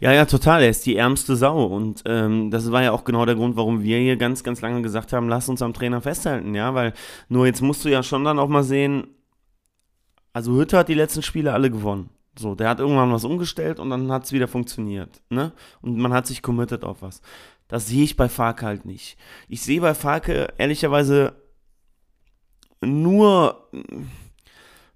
Ja, 0.00 0.12
ja, 0.12 0.24
total. 0.24 0.62
Er 0.62 0.70
ist 0.70 0.86
die 0.86 0.96
ärmste 0.96 1.36
Sau. 1.36 1.66
Und 1.66 2.02
ähm, 2.06 2.50
das 2.50 2.70
war 2.72 2.82
ja 2.82 2.92
auch 2.92 3.04
genau 3.04 3.26
der 3.26 3.34
Grund, 3.34 3.56
warum 3.56 3.82
wir 3.82 3.98
hier 3.98 4.16
ganz, 4.16 4.42
ganz 4.42 4.60
lange 4.60 4.82
gesagt 4.82 5.12
haben, 5.12 5.28
lass 5.28 5.48
uns 5.48 5.62
am 5.62 5.74
Trainer 5.74 6.00
festhalten, 6.00 6.54
ja, 6.54 6.74
weil 6.74 6.94
nur 7.28 7.46
jetzt 7.46 7.60
musst 7.60 7.84
du 7.84 7.90
ja 7.90 8.02
schon 8.02 8.24
dann 8.24 8.38
auch 8.38 8.48
mal 8.48 8.62
sehen, 8.62 9.08
also 10.32 10.56
Hütte 10.56 10.78
hat 10.78 10.88
die 10.88 10.94
letzten 10.94 11.22
Spiele 11.22 11.52
alle 11.52 11.70
gewonnen. 11.70 12.10
So, 12.40 12.54
der 12.54 12.70
hat 12.70 12.80
irgendwann 12.80 13.12
was 13.12 13.24
umgestellt 13.24 13.78
und 13.78 13.90
dann 13.90 14.10
hat 14.10 14.24
es 14.24 14.32
wieder 14.32 14.48
funktioniert. 14.48 15.20
Ne? 15.28 15.52
Und 15.82 15.98
man 15.98 16.14
hat 16.14 16.26
sich 16.26 16.40
committed 16.40 16.84
auf 16.84 17.02
was. 17.02 17.20
Das 17.68 17.86
sehe 17.86 18.02
ich 18.02 18.16
bei 18.16 18.30
Farke 18.30 18.64
halt 18.64 18.86
nicht. 18.86 19.18
Ich 19.46 19.60
sehe 19.60 19.82
bei 19.82 19.92
Farke 19.92 20.54
ehrlicherweise 20.56 21.34
nur, 22.80 23.68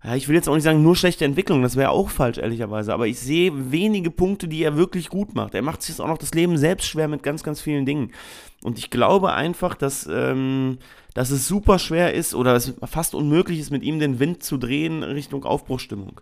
ja, 0.02 0.14
ich 0.14 0.26
will 0.26 0.36
jetzt 0.36 0.48
auch 0.48 0.54
nicht 0.54 0.64
sagen, 0.64 0.82
nur 0.82 0.96
schlechte 0.96 1.26
Entwicklung, 1.26 1.60
das 1.60 1.76
wäre 1.76 1.90
auch 1.90 2.08
falsch, 2.08 2.38
ehrlicherweise, 2.38 2.94
aber 2.94 3.06
ich 3.06 3.20
sehe 3.20 3.70
wenige 3.70 4.10
Punkte, 4.10 4.48
die 4.48 4.62
er 4.62 4.78
wirklich 4.78 5.10
gut 5.10 5.34
macht. 5.34 5.54
Er 5.54 5.60
macht 5.60 5.82
sich 5.82 5.90
jetzt 5.90 6.00
auch 6.00 6.08
noch 6.08 6.16
das 6.16 6.32
Leben 6.32 6.56
selbst 6.56 6.86
schwer 6.86 7.08
mit 7.08 7.22
ganz, 7.22 7.42
ganz 7.42 7.60
vielen 7.60 7.84
Dingen. 7.84 8.12
Und 8.62 8.78
ich 8.78 8.88
glaube 8.88 9.34
einfach, 9.34 9.74
dass, 9.74 10.08
ähm, 10.10 10.78
dass 11.14 11.30
es 11.30 11.48
super 11.48 11.78
schwer 11.78 12.12
ist 12.14 12.34
oder 12.34 12.54
es 12.54 12.74
fast 12.84 13.14
unmöglich 13.14 13.60
ist, 13.60 13.70
mit 13.70 13.82
ihm 13.82 13.98
den 13.98 14.18
Wind 14.18 14.42
zu 14.42 14.56
drehen 14.56 15.02
Richtung 15.02 15.44
Aufbruchstimmung. 15.44 16.20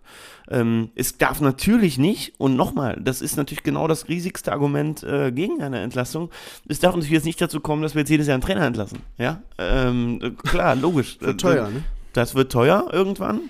Ähm, 0.49 0.91
es 0.95 1.17
darf 1.17 1.41
natürlich 1.41 1.97
nicht, 1.97 2.35
und 2.37 2.55
nochmal, 2.55 2.99
das 3.03 3.21
ist 3.21 3.35
natürlich 3.35 3.63
genau 3.63 3.87
das 3.87 4.07
riesigste 4.07 4.51
Argument 4.51 5.03
äh, 5.03 5.31
gegen 5.31 5.61
eine 5.61 5.81
Entlassung, 5.81 6.29
es 6.67 6.79
darf 6.79 6.93
natürlich 6.93 7.11
jetzt 7.11 7.25
nicht 7.25 7.41
dazu 7.41 7.59
kommen, 7.59 7.81
dass 7.81 7.95
wir 7.95 8.01
jetzt 8.01 8.09
jedes 8.09 8.27
Jahr 8.27 8.35
einen 8.35 8.43
Trainer 8.43 8.65
entlassen. 8.65 8.99
Ja, 9.17 9.41
ähm, 9.57 10.37
klar, 10.43 10.75
logisch. 10.75 11.17
Das 11.17 11.27
wird 11.27 11.41
teuer, 11.41 11.69
ne? 11.69 11.83
Das 12.13 12.35
wird 12.35 12.51
teuer 12.51 12.89
irgendwann. 12.91 13.41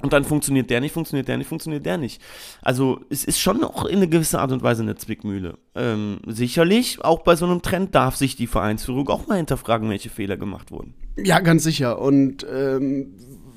Und 0.00 0.12
dann 0.12 0.24
funktioniert 0.24 0.68
der 0.70 0.80
nicht, 0.80 0.92
funktioniert 0.92 1.28
der 1.28 1.38
nicht, 1.38 1.46
funktioniert 1.46 1.86
der 1.86 1.96
nicht. 1.96 2.20
Also 2.60 3.00
es 3.08 3.24
ist 3.24 3.38
schon 3.38 3.62
auch 3.62 3.84
in 3.84 3.98
einer 3.98 4.08
gewissen 4.08 4.36
Art 4.36 4.50
und 4.50 4.62
Weise 4.62 4.82
eine 4.82 4.96
Zwickmühle. 4.96 5.58
Ähm, 5.76 6.20
sicherlich, 6.26 7.04
auch 7.04 7.22
bei 7.22 7.36
so 7.36 7.44
einem 7.44 7.62
Trend 7.62 7.94
darf 7.94 8.16
sich 8.16 8.34
die 8.34 8.48
Vereinsführung 8.48 9.08
auch 9.08 9.28
mal 9.28 9.36
hinterfragen, 9.36 9.88
welche 9.90 10.10
Fehler 10.10 10.36
gemacht 10.36 10.72
wurden. 10.72 10.94
Ja, 11.16 11.38
ganz 11.38 11.62
sicher. 11.62 12.00
Und 12.00 12.44
ähm, 12.52 13.14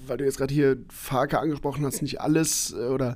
weil 0.07 0.17
du 0.17 0.25
jetzt 0.25 0.37
gerade 0.37 0.53
hier 0.53 0.77
Farke 0.89 1.39
angesprochen 1.39 1.85
hast, 1.85 2.01
nicht 2.01 2.21
alles 2.21 2.75
äh, 2.77 2.87
oder 2.89 3.15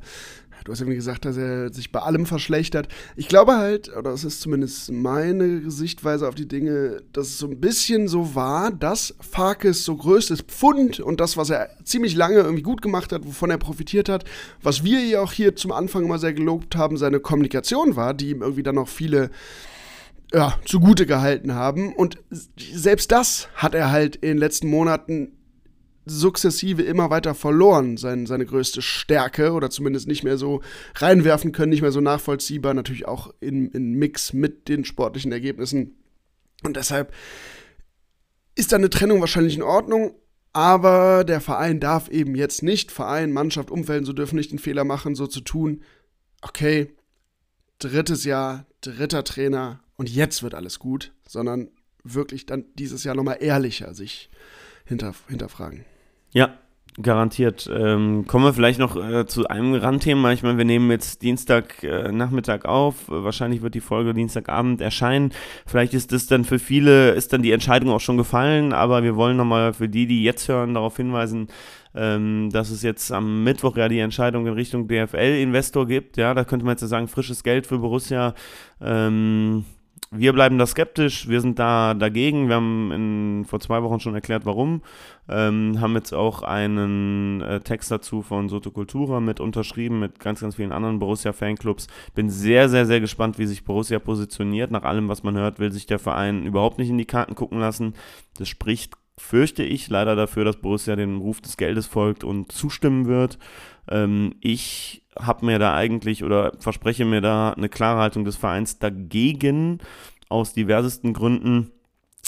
du 0.63 0.71
hast 0.71 0.81
irgendwie 0.81 0.95
gesagt, 0.95 1.25
dass 1.25 1.37
er 1.37 1.71
sich 1.73 1.91
bei 1.91 1.99
allem 1.99 2.25
verschlechtert. 2.25 2.87
Ich 3.15 3.27
glaube 3.27 3.57
halt, 3.57 3.89
oder 3.89 4.11
das 4.11 4.23
ist 4.23 4.41
zumindest 4.41 4.91
meine 4.91 5.69
Sichtweise 5.69 6.27
auf 6.27 6.35
die 6.35 6.47
Dinge, 6.47 7.01
dass 7.13 7.27
es 7.27 7.37
so 7.37 7.47
ein 7.47 7.59
bisschen 7.59 8.07
so 8.07 8.35
war, 8.35 8.71
dass 8.71 9.15
Farkes 9.19 9.85
so 9.85 9.95
größtes 9.95 10.41
Pfund 10.41 10.99
und 10.99 11.19
das, 11.19 11.37
was 11.37 11.49
er 11.49 11.69
ziemlich 11.83 12.15
lange 12.15 12.37
irgendwie 12.37 12.63
gut 12.63 12.81
gemacht 12.81 13.11
hat, 13.11 13.25
wovon 13.25 13.49
er 13.49 13.57
profitiert 13.57 14.09
hat, 14.09 14.25
was 14.61 14.83
wir 14.83 14.99
ja 15.05 15.21
auch 15.21 15.31
hier 15.31 15.55
zum 15.55 15.71
Anfang 15.71 16.05
immer 16.05 16.19
sehr 16.19 16.33
gelobt 16.33 16.75
haben, 16.75 16.97
seine 16.97 17.19
Kommunikation 17.19 17.95
war, 17.95 18.13
die 18.13 18.31
ihm 18.31 18.41
irgendwie 18.41 18.63
dann 18.63 18.75
noch 18.75 18.87
viele 18.87 19.29
ja, 20.33 20.53
zugute 20.65 21.05
gehalten 21.05 21.53
haben. 21.53 21.93
Und 21.93 22.17
selbst 22.57 23.11
das 23.11 23.49
hat 23.55 23.73
er 23.73 23.91
halt 23.91 24.17
in 24.17 24.29
den 24.29 24.37
letzten 24.37 24.69
Monaten 24.69 25.31
sukzessive 26.09 26.81
immer 26.81 27.09
weiter 27.09 27.35
verloren, 27.35 27.97
sein, 27.97 28.25
seine 28.25 28.45
größte 28.45 28.81
Stärke 28.81 29.53
oder 29.53 29.69
zumindest 29.69 30.07
nicht 30.07 30.23
mehr 30.23 30.37
so 30.37 30.61
reinwerfen 30.95 31.51
können, 31.51 31.69
nicht 31.69 31.81
mehr 31.81 31.91
so 31.91 32.01
nachvollziehbar, 32.01 32.73
natürlich 32.73 33.07
auch 33.07 33.33
in, 33.39 33.69
in 33.71 33.93
Mix 33.93 34.33
mit 34.33 34.67
den 34.67 34.85
sportlichen 34.85 35.31
Ergebnissen. 35.31 35.97
Und 36.63 36.75
deshalb 36.75 37.13
ist 38.55 38.71
da 38.71 38.75
eine 38.75 38.89
Trennung 38.89 39.21
wahrscheinlich 39.21 39.55
in 39.55 39.63
Ordnung, 39.63 40.15
aber 40.51 41.23
der 41.23 41.41
Verein 41.41 41.79
darf 41.79 42.09
eben 42.09 42.35
jetzt 42.35 42.63
nicht, 42.63 42.91
Verein, 42.91 43.31
Mannschaft, 43.31 43.71
Umfeld, 43.71 44.05
so 44.05 44.13
dürfen 44.13 44.35
nicht 44.35 44.51
den 44.51 44.59
Fehler 44.59 44.83
machen, 44.83 45.15
so 45.15 45.27
zu 45.27 45.41
tun, 45.41 45.83
okay, 46.41 46.93
drittes 47.77 48.25
Jahr, 48.25 48.65
dritter 48.81 49.23
Trainer 49.23 49.81
und 49.95 50.09
jetzt 50.09 50.43
wird 50.43 50.55
alles 50.55 50.79
gut, 50.79 51.13
sondern 51.27 51.69
wirklich 52.03 52.45
dann 52.45 52.65
dieses 52.75 53.03
Jahr 53.03 53.15
nochmal 53.15 53.37
ehrlicher 53.41 53.93
sich 53.93 54.29
hinter, 54.85 55.13
hinterfragen. 55.27 55.85
Ja, 56.31 56.53
garantiert. 57.01 57.69
Ähm, 57.73 58.25
kommen 58.27 58.45
wir 58.45 58.53
vielleicht 58.53 58.79
noch 58.79 58.95
äh, 58.95 59.25
zu 59.25 59.47
einem 59.47 59.73
Randthema. 59.73 60.31
Ich 60.31 60.43
meine, 60.43 60.57
wir 60.57 60.65
nehmen 60.65 60.91
jetzt 60.91 61.21
Dienstag 61.21 61.83
äh, 61.83 62.11
auf. 62.63 62.95
Wahrscheinlich 63.07 63.61
wird 63.61 63.75
die 63.75 63.81
Folge 63.81 64.13
Dienstagabend 64.13 64.81
erscheinen. 64.81 65.31
Vielleicht 65.65 65.93
ist 65.93 66.11
das 66.11 66.27
dann 66.27 66.43
für 66.43 66.59
viele, 66.59 67.11
ist 67.11 67.31
dann 67.31 67.41
die 67.41 67.51
Entscheidung 67.51 67.91
auch 67.91 67.99
schon 67.99 68.17
gefallen, 68.17 68.73
aber 68.73 69.03
wir 69.03 69.15
wollen 69.15 69.37
nochmal 69.37 69.73
für 69.73 69.87
die, 69.89 70.07
die 70.07 70.23
jetzt 70.23 70.47
hören, 70.49 70.73
darauf 70.73 70.97
hinweisen, 70.97 71.47
ähm, 71.95 72.49
dass 72.51 72.69
es 72.69 72.83
jetzt 72.83 73.11
am 73.11 73.43
Mittwoch 73.43 73.77
ja 73.77 73.87
die 73.87 73.99
Entscheidung 73.99 74.45
in 74.45 74.53
Richtung 74.53 74.87
DFL-Investor 74.87 75.87
gibt. 75.87 76.17
Ja, 76.17 76.33
da 76.33 76.43
könnte 76.43 76.65
man 76.65 76.75
jetzt 76.77 76.87
sagen, 76.87 77.07
frisches 77.07 77.43
Geld 77.43 77.65
für 77.65 77.79
Borussia. 77.79 78.33
Ähm, 78.81 79.65
wir 80.11 80.33
bleiben 80.33 80.57
da 80.57 80.65
skeptisch, 80.65 81.27
wir 81.27 81.39
sind 81.39 81.59
da 81.59 81.93
dagegen. 81.93 82.47
Wir 82.47 82.55
haben 82.55 82.91
in, 82.91 83.45
vor 83.45 83.59
zwei 83.59 83.83
Wochen 83.83 83.99
schon 83.99 84.15
erklärt, 84.15 84.43
warum. 84.45 84.81
Ähm, 85.27 85.79
haben 85.79 85.93
jetzt 85.93 86.13
auch 86.13 86.41
einen 86.41 87.41
äh, 87.41 87.59
Text 87.59 87.91
dazu 87.91 88.23
von 88.23 88.49
Soto 88.49 88.71
Cultura 88.71 89.19
mit 89.19 89.39
unterschrieben, 89.39 89.99
mit 89.99 90.19
ganz, 90.19 90.41
ganz 90.41 90.55
vielen 90.55 90.71
anderen 90.71 90.97
Borussia-Fanclubs. 90.97 91.87
Bin 92.15 92.31
sehr, 92.31 92.69
sehr, 92.69 92.87
sehr 92.87 92.99
gespannt, 92.99 93.37
wie 93.37 93.45
sich 93.45 93.63
Borussia 93.63 93.99
positioniert. 93.99 94.71
Nach 94.71 94.83
allem, 94.83 95.09
was 95.09 95.21
man 95.21 95.37
hört, 95.37 95.59
will 95.59 95.71
sich 95.71 95.85
der 95.85 95.99
Verein 95.99 96.47
überhaupt 96.47 96.79
nicht 96.79 96.89
in 96.89 96.97
die 96.97 97.05
Karten 97.05 97.35
gucken 97.35 97.59
lassen. 97.59 97.93
Das 98.39 98.47
spricht, 98.47 98.95
fürchte 99.19 99.61
ich, 99.61 99.89
leider 99.89 100.15
dafür, 100.15 100.43
dass 100.43 100.57
Borussia 100.57 100.95
dem 100.95 101.19
Ruf 101.19 101.39
des 101.39 101.55
Geldes 101.55 101.85
folgt 101.85 102.23
und 102.23 102.51
zustimmen 102.51 103.05
wird. 103.05 103.37
Ähm, 103.87 104.33
ich 104.41 105.03
habe 105.19 105.45
mir 105.45 105.59
da 105.59 105.75
eigentlich 105.75 106.23
oder 106.23 106.53
verspreche 106.59 107.05
mir 107.05 107.21
da 107.21 107.51
eine 107.51 107.69
klare 107.69 107.99
Haltung 107.99 108.25
des 108.25 108.35
Vereins 108.35 108.79
dagegen, 108.79 109.79
aus 110.29 110.53
diversesten 110.53 111.13
Gründen. 111.13 111.71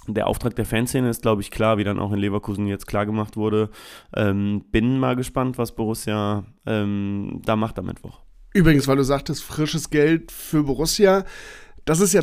der 0.07 0.27
Auftrag 0.27 0.55
der 0.55 0.65
Fanszene 0.65 1.09
ist, 1.09 1.21
glaube 1.21 1.41
ich, 1.41 1.51
klar, 1.51 1.77
wie 1.77 1.83
dann 1.83 1.99
auch 1.99 2.11
in 2.11 2.19
Leverkusen 2.19 2.65
jetzt 2.65 2.87
klar 2.87 3.05
gemacht 3.05 3.37
wurde. 3.37 3.69
Ähm, 4.15 4.63
bin 4.71 4.99
mal 4.99 5.15
gespannt, 5.15 5.57
was 5.57 5.75
Borussia 5.75 6.45
ähm, 6.65 7.41
da 7.45 7.55
macht 7.55 7.77
am 7.77 7.85
Mittwoch. 7.85 8.21
Übrigens, 8.53 8.87
weil 8.87 8.97
du 8.97 9.03
sagtest, 9.03 9.43
frisches 9.43 9.89
Geld 9.89 10.31
für 10.31 10.63
Borussia. 10.63 11.23
Das 11.85 11.99
ist 11.99 12.13
ja, 12.13 12.21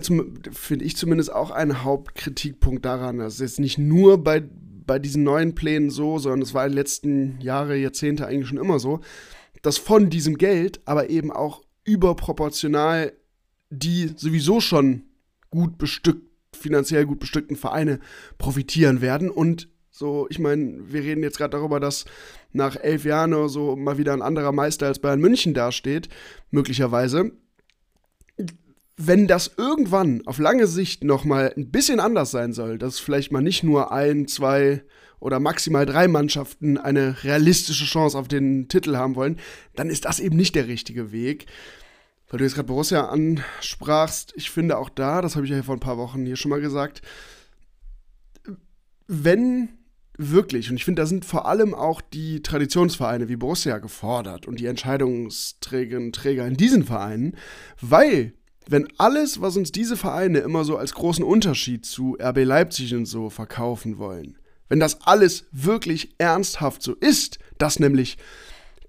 finde 0.53 0.85
ich 0.85 0.97
zumindest, 0.97 1.33
auch 1.33 1.51
ein 1.51 1.83
Hauptkritikpunkt 1.83 2.85
daran. 2.85 3.19
Das 3.19 3.35
ist 3.35 3.41
jetzt 3.41 3.61
nicht 3.61 3.79
nur 3.79 4.23
bei, 4.23 4.43
bei 4.87 4.99
diesen 4.99 5.23
neuen 5.23 5.55
Plänen 5.55 5.91
so, 5.91 6.19
sondern 6.19 6.43
es 6.43 6.55
war 6.55 6.65
in 6.65 6.73
den 6.73 6.77
letzten 6.77 7.41
Jahre, 7.41 7.77
Jahrzehnte 7.77 8.27
eigentlich 8.27 8.49
schon 8.49 8.59
immer 8.59 8.79
so, 8.79 9.01
dass 9.69 9.77
von 9.77 10.09
diesem 10.09 10.39
Geld 10.39 10.81
aber 10.87 11.11
eben 11.11 11.31
auch 11.31 11.61
überproportional 11.85 13.13
die 13.69 14.15
sowieso 14.17 14.63
schon 14.63 15.03
gut 15.51 15.77
bestückt 15.77 16.27
finanziell 16.57 17.05
gut 17.05 17.19
bestückten 17.19 17.55
Vereine 17.55 18.01
profitieren 18.39 19.03
werden. 19.03 19.29
Und 19.31 19.69
so, 19.91 20.27
ich 20.31 20.39
meine, 20.39 20.91
wir 20.91 21.03
reden 21.03 21.23
jetzt 21.23 21.37
gerade 21.37 21.51
darüber, 21.51 21.81
dass 21.81 22.07
nach 22.51 22.77
elf 22.77 23.05
Jahren 23.05 23.35
oder 23.35 23.51
so 23.51 23.77
mal 23.77 23.99
wieder 23.99 24.15
ein 24.15 24.23
anderer 24.23 24.53
Meister 24.53 24.87
als 24.87 25.01
Bayern 25.01 25.21
München 25.21 25.53
dasteht, 25.53 26.09
möglicherweise. 26.51 27.33
Wenn 28.97 29.27
das 29.27 29.51
irgendwann 29.59 30.27
auf 30.27 30.39
lange 30.39 30.67
Sicht 30.67 31.05
nochmal 31.05 31.53
ein 31.55 31.71
bisschen 31.71 32.01
anders 32.01 32.31
sein 32.31 32.55
soll, 32.55 32.79
dass 32.79 33.01
vielleicht 33.01 33.33
mal 33.33 33.43
nicht 33.43 33.65
nur 33.65 33.93
ein, 33.93 34.29
zwei 34.29 34.83
oder 35.21 35.41
maximal 35.41 35.87
drei 35.87 36.09
Mannschaften 36.09 36.79
eine 36.79 37.23
realistische 37.25 37.85
Chance 37.85 38.19
auf 38.19 38.29
den 38.29 38.69
Titel 38.69 38.97
haben 38.97 39.17
wollen, 39.17 39.39
dann 39.75 39.91
ist 39.91 40.05
das 40.05 40.21
eben 40.21 40.37
nicht 40.37 40.55
der 40.55 40.69
richtige 40.69 41.13
Weg. 41.13 41.47
Weil 42.31 42.39
du 42.39 42.45
jetzt 42.45 42.55
gerade 42.55 42.69
Borussia 42.69 43.09
ansprachst, 43.09 44.35
ich 44.37 44.51
finde 44.51 44.77
auch 44.77 44.91
da, 44.91 45.23
das 45.23 45.35
habe 45.35 45.47
ich 45.47 45.53
ja 45.53 45.63
vor 45.63 45.77
ein 45.77 45.81
paar 45.81 45.97
Wochen 45.97 46.27
hier 46.27 46.37
schon 46.37 46.51
mal 46.51 46.61
gesagt, 46.61 47.01
wenn 49.07 49.71
wirklich, 50.19 50.69
und 50.69 50.77
ich 50.77 50.85
finde, 50.85 51.01
da 51.03 51.07
sind 51.07 51.25
vor 51.25 51.47
allem 51.47 51.75
auch 51.75 52.01
die 52.01 52.43
Traditionsvereine 52.43 53.29
wie 53.29 53.37
Borussia 53.37 53.79
gefordert 53.79 54.47
und 54.47 54.61
die 54.61 54.67
Entscheidungsträgerinnen 54.67 56.09
und 56.09 56.15
Träger 56.15 56.47
in 56.47 56.57
diesen 56.57 56.85
Vereinen, 56.85 57.37
weil 57.81 58.35
wenn 58.69 58.89
alles, 58.99 59.41
was 59.41 59.57
uns 59.57 59.73
diese 59.73 59.97
Vereine 59.97 60.41
immer 60.41 60.65
so 60.65 60.77
als 60.77 60.93
großen 60.93 61.25
Unterschied 61.25 61.87
zu 61.87 62.19
RB 62.21 62.45
Leipzig 62.45 62.95
und 62.95 63.07
so 63.07 63.31
verkaufen 63.31 63.97
wollen, 63.97 64.37
wenn 64.69 64.81
das 64.81 65.03
alles 65.03 65.47
wirklich 65.53 66.15
ernsthaft 66.19 66.83
so 66.83 66.95
ist, 66.95 67.39
dass 67.59 67.81
nämlich 67.81 68.19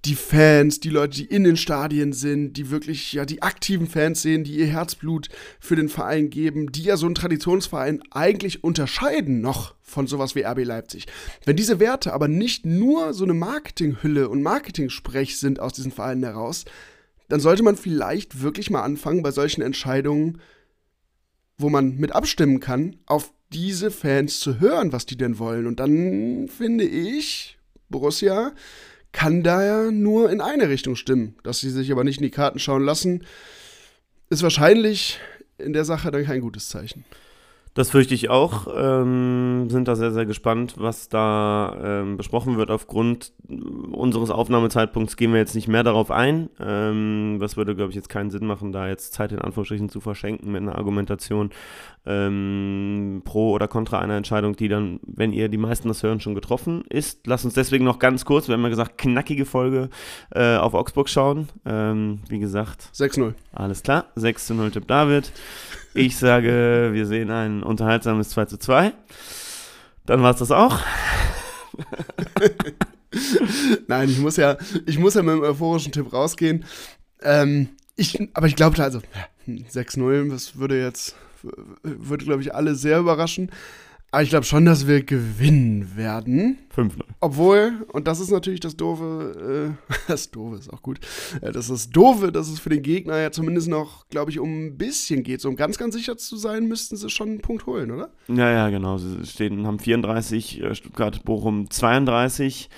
die 0.05 0.15
Fans, 0.15 0.79
die 0.79 0.89
Leute, 0.89 1.17
die 1.17 1.25
in 1.25 1.43
den 1.43 1.57
Stadien 1.57 2.13
sind, 2.13 2.53
die 2.53 2.69
wirklich 2.69 3.11
ja 3.13 3.25
die 3.25 3.41
aktiven 3.41 3.87
Fans 3.87 4.21
sehen, 4.21 4.45
die 4.45 4.55
ihr 4.55 4.67
Herzblut 4.67 5.27
für 5.59 5.75
den 5.75 5.89
Verein 5.89 6.29
geben, 6.29 6.71
die 6.71 6.83
ja 6.83 6.95
so 6.95 7.05
einen 7.05 7.15
Traditionsverein 7.15 8.01
eigentlich 8.11 8.63
unterscheiden 8.63 9.41
noch 9.41 9.75
von 9.81 10.07
sowas 10.07 10.35
wie 10.35 10.43
RB 10.45 10.63
Leipzig. 10.63 11.07
Wenn 11.45 11.57
diese 11.57 11.79
Werte 11.79 12.13
aber 12.13 12.27
nicht 12.27 12.65
nur 12.65 13.13
so 13.13 13.25
eine 13.25 13.33
Marketinghülle 13.33 14.29
und 14.29 14.41
Marketingsprech 14.41 15.37
sind 15.37 15.59
aus 15.59 15.73
diesen 15.73 15.91
Vereinen 15.91 16.23
heraus, 16.23 16.63
dann 17.27 17.41
sollte 17.41 17.63
man 17.63 17.75
vielleicht 17.75 18.41
wirklich 18.41 18.69
mal 18.69 18.83
anfangen 18.83 19.21
bei 19.21 19.31
solchen 19.31 19.61
Entscheidungen, 19.61 20.39
wo 21.57 21.69
man 21.69 21.97
mit 21.97 22.13
abstimmen 22.13 22.61
kann, 22.61 22.95
auf 23.05 23.33
diese 23.51 23.91
Fans 23.91 24.39
zu 24.39 24.59
hören, 24.59 24.91
was 24.91 25.05
die 25.05 25.17
denn 25.17 25.39
wollen. 25.39 25.67
Und 25.67 25.79
dann 25.79 26.47
finde 26.47 26.85
ich, 26.85 27.57
Borussia 27.89 28.51
kann 29.11 29.43
daher 29.43 29.91
nur 29.91 30.29
in 30.31 30.41
eine 30.41 30.69
Richtung 30.69 30.95
stimmen. 30.95 31.35
Dass 31.43 31.59
sie 31.59 31.69
sich 31.69 31.91
aber 31.91 32.03
nicht 32.03 32.17
in 32.17 32.23
die 32.23 32.31
Karten 32.31 32.59
schauen 32.59 32.83
lassen, 32.83 33.23
ist 34.29 34.43
wahrscheinlich 34.43 35.19
in 35.57 35.73
der 35.73 35.85
Sache 35.85 36.11
dann 36.11 36.25
kein 36.25 36.41
gutes 36.41 36.69
Zeichen. 36.69 37.05
Das 37.75 37.91
fürchte 37.91 38.15
ich 38.15 38.29
auch. 38.29 38.67
Ähm, 38.75 39.69
sind 39.69 39.87
da 39.87 39.95
sehr, 39.95 40.11
sehr 40.11 40.25
gespannt, 40.25 40.75
was 40.77 41.07
da 41.07 41.77
ähm, 41.81 42.17
besprochen 42.17 42.57
wird. 42.57 42.71
Aufgrund 42.71 43.31
unseres 43.91 44.31
Aufnahmezeitpunkts 44.31 45.17
gehen 45.17 45.31
wir 45.31 45.39
jetzt 45.39 45.55
nicht 45.55 45.67
mehr 45.67 45.83
darauf 45.83 46.09
ein. 46.09 46.49
Ähm, 46.59 47.37
das 47.39 47.57
würde, 47.57 47.75
glaube 47.75 47.91
ich, 47.91 47.95
jetzt 47.95 48.09
keinen 48.09 48.31
Sinn 48.31 48.45
machen, 48.45 48.71
da 48.71 48.87
jetzt 48.87 49.13
Zeit 49.13 49.31
in 49.31 49.39
Anführungsstrichen 49.39 49.89
zu 49.89 50.01
verschenken 50.01 50.51
mit 50.51 50.61
einer 50.61 50.77
Argumentation 50.77 51.51
ähm, 52.05 53.21
pro 53.25 53.51
oder 53.51 53.67
contra 53.67 53.99
einer 53.99 54.15
Entscheidung, 54.15 54.55
die 54.55 54.67
dann, 54.67 54.99
wenn 55.05 55.33
ihr 55.33 55.49
die 55.49 55.57
meisten 55.57 55.87
das 55.87 56.03
hören, 56.03 56.19
schon 56.19 56.35
getroffen 56.35 56.83
ist. 56.89 57.27
Lasst 57.27 57.45
uns 57.45 57.53
deswegen 57.53 57.85
noch 57.85 57.99
ganz 57.99 58.25
kurz, 58.25 58.47
wir 58.47 58.53
haben 58.53 58.63
ja 58.63 58.69
gesagt, 58.69 58.97
knackige 58.97 59.45
Folge 59.45 59.89
äh, 60.31 60.55
auf 60.55 60.73
Augsburg 60.73 61.09
schauen. 61.09 61.49
Ähm, 61.65 62.19
wie 62.29 62.39
gesagt. 62.39 62.89
6-0. 62.93 63.33
Alles 63.53 63.83
klar. 63.83 64.05
6 64.15 64.51
0 64.51 64.71
Tipp 64.71 64.87
David. 64.87 65.31
Ich 65.93 66.17
sage, 66.17 66.89
wir 66.93 67.05
sehen 67.05 67.31
ein 67.31 67.63
unterhaltsames 67.63 68.29
2 68.29 68.45
zu 68.45 68.57
2. 68.57 68.93
Dann 70.05 70.21
war 70.21 70.31
es 70.31 70.39
das 70.39 70.51
auch. 70.51 70.79
Nein, 73.87 74.09
ich 74.09 74.19
muss 74.19 74.37
ja, 74.37 74.57
ich 74.85 74.99
muss 74.99 75.15
ja 75.15 75.23
mit 75.23 75.33
einem 75.33 75.43
euphorischen 75.43 75.91
Tipp 75.91 76.13
rausgehen. 76.13 76.63
Ähm, 77.21 77.69
ich, 77.95 78.29
aber 78.33 78.47
ich 78.47 78.55
glaube, 78.55 78.81
also 78.81 79.01
6-0, 79.47 80.29
das 80.29 80.57
würde 80.57 80.81
jetzt, 80.81 81.15
würde, 81.83 82.25
glaube 82.25 82.41
ich, 82.41 82.53
alle 82.53 82.75
sehr 82.75 82.99
überraschen. 82.99 83.51
Aber 84.11 84.23
ich 84.23 84.29
glaube 84.29 84.45
schon, 84.45 84.65
dass 84.65 84.87
wir 84.87 85.03
gewinnen 85.03 85.95
werden. 85.95 86.57
5-0. 86.75 87.01
Obwohl, 87.19 87.85
und 87.93 88.07
das 88.07 88.19
ist 88.19 88.31
natürlich 88.31 88.59
das 88.59 88.75
Doofe, 88.75 89.75
äh, 89.87 89.93
das 90.07 90.31
Doofe 90.31 90.55
ist 90.55 90.73
auch 90.73 90.81
gut, 90.81 90.99
äh, 91.41 91.51
das 91.51 91.69
ist 91.69 91.95
Doofe, 91.95 92.31
dass 92.31 92.49
es 92.49 92.59
für 92.59 92.69
den 92.69 92.81
Gegner 92.81 93.19
ja 93.19 93.31
zumindest 93.31 93.67
noch, 93.67 94.07
glaube 94.09 94.31
ich, 94.31 94.39
um 94.39 94.65
ein 94.65 94.77
bisschen 94.77 95.21
geht. 95.21 95.41
So, 95.41 95.49
um 95.49 95.55
ganz, 95.55 95.77
ganz 95.77 95.93
sicher 95.93 96.17
zu 96.17 96.37
sein, 96.37 96.67
müssten 96.67 96.97
sie 96.97 97.09
schon 97.11 97.29
einen 97.29 97.41
Punkt 97.41 97.67
holen, 97.67 97.91
oder? 97.91 98.09
Ja, 98.27 98.49
ja, 98.49 98.69
genau. 98.69 98.97
Sie 98.97 99.25
stehen, 99.27 99.67
haben 99.67 99.77
34, 99.77 100.61
äh, 100.61 100.73
Stuttgart, 100.73 101.23
Bochum 101.23 101.69
32. 101.69 102.69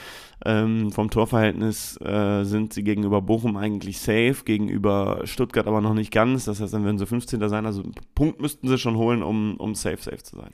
Ähm, 0.45 0.91
vom 0.91 1.09
Torverhältnis 1.09 1.99
äh, 2.01 2.43
sind 2.43 2.73
sie 2.73 2.83
gegenüber 2.83 3.21
Bochum 3.21 3.57
eigentlich 3.57 3.99
safe, 3.99 4.37
gegenüber 4.43 5.21
Stuttgart 5.25 5.67
aber 5.67 5.81
noch 5.81 5.93
nicht 5.93 6.11
ganz. 6.11 6.45
Das 6.45 6.59
heißt, 6.59 6.73
dann 6.73 6.85
werden 6.85 6.97
sie 6.97 7.05
15. 7.05 7.47
sein. 7.47 7.65
Also 7.65 7.83
einen 7.83 7.93
Punkt 8.15 8.41
müssten 8.41 8.67
sie 8.67 8.77
schon 8.77 8.97
holen, 8.97 9.23
um, 9.23 9.57
um 9.57 9.75
safe, 9.75 10.01
safe 10.01 10.23
zu 10.23 10.37
sein. 10.37 10.51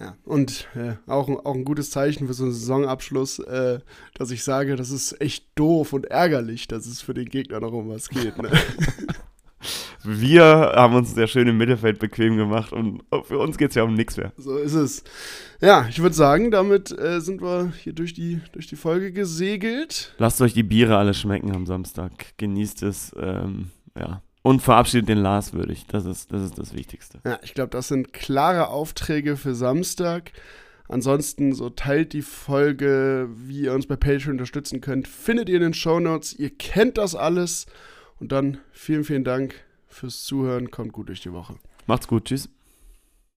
Ja, 0.00 0.16
und 0.24 0.68
äh, 0.74 0.94
auch, 1.06 1.28
auch 1.28 1.54
ein 1.54 1.64
gutes 1.64 1.90
Zeichen 1.90 2.26
für 2.26 2.34
so 2.34 2.44
einen 2.44 2.52
Saisonabschluss, 2.52 3.38
äh, 3.38 3.78
dass 4.14 4.32
ich 4.32 4.42
sage, 4.42 4.74
das 4.74 4.90
ist 4.90 5.20
echt 5.20 5.46
doof 5.54 5.92
und 5.92 6.06
ärgerlich, 6.06 6.66
dass 6.66 6.86
es 6.86 7.00
für 7.00 7.14
den 7.14 7.28
Gegner 7.28 7.60
noch 7.60 7.72
um 7.72 7.88
was 7.88 8.08
geht. 8.08 8.36
Ne? 8.38 8.50
Wir 10.02 10.44
haben 10.44 10.94
uns 10.94 11.14
sehr 11.14 11.26
schön 11.26 11.48
im 11.48 11.56
Mittelfeld 11.56 11.98
bequem 11.98 12.36
gemacht 12.36 12.72
und 12.72 13.02
für 13.24 13.38
uns 13.38 13.58
geht 13.58 13.70
es 13.70 13.74
ja 13.74 13.82
um 13.82 13.94
nichts 13.94 14.16
mehr. 14.16 14.32
So 14.36 14.56
ist 14.56 14.74
es. 14.74 15.04
Ja, 15.60 15.86
ich 15.88 16.00
würde 16.02 16.14
sagen, 16.14 16.50
damit 16.50 16.96
äh, 16.98 17.20
sind 17.20 17.40
wir 17.40 17.72
hier 17.82 17.92
durch 17.92 18.12
die, 18.12 18.40
durch 18.52 18.66
die 18.66 18.76
Folge 18.76 19.12
gesegelt. 19.12 20.14
Lasst 20.18 20.40
euch 20.40 20.54
die 20.54 20.62
Biere 20.62 20.96
alle 20.96 21.14
schmecken 21.14 21.54
am 21.54 21.66
Samstag. 21.66 22.12
Genießt 22.36 22.82
es. 22.82 23.12
Ähm, 23.18 23.70
ja. 23.98 24.22
Und 24.42 24.60
verabschiedet 24.60 25.08
den 25.08 25.18
Lars 25.18 25.54
würdig. 25.54 25.86
Das 25.88 26.04
ist, 26.04 26.30
das 26.32 26.42
ist 26.42 26.58
das 26.58 26.74
Wichtigste. 26.74 27.20
Ja, 27.24 27.38
ich 27.42 27.54
glaube, 27.54 27.70
das 27.70 27.88
sind 27.88 28.12
klare 28.12 28.68
Aufträge 28.68 29.38
für 29.38 29.54
Samstag. 29.54 30.32
Ansonsten 30.86 31.54
so 31.54 31.70
teilt 31.70 32.12
die 32.12 32.20
Folge, 32.20 33.30
wie 33.34 33.62
ihr 33.62 33.72
uns 33.72 33.86
bei 33.86 33.96
Patreon 33.96 34.32
unterstützen 34.32 34.82
könnt, 34.82 35.08
findet 35.08 35.48
ihr 35.48 35.56
in 35.56 35.62
den 35.62 35.74
Show 35.74 35.98
Notes. 35.98 36.34
Ihr 36.34 36.50
kennt 36.50 36.98
das 36.98 37.14
alles. 37.14 37.66
Und 38.20 38.32
dann 38.32 38.58
vielen, 38.72 39.04
vielen 39.04 39.24
Dank 39.24 39.64
fürs 39.88 40.24
Zuhören. 40.24 40.70
Kommt 40.70 40.92
gut 40.92 41.08
durch 41.08 41.20
die 41.20 41.32
Woche. 41.32 41.56
Macht's 41.86 42.08
gut. 42.08 42.26
Tschüss. 42.26 42.48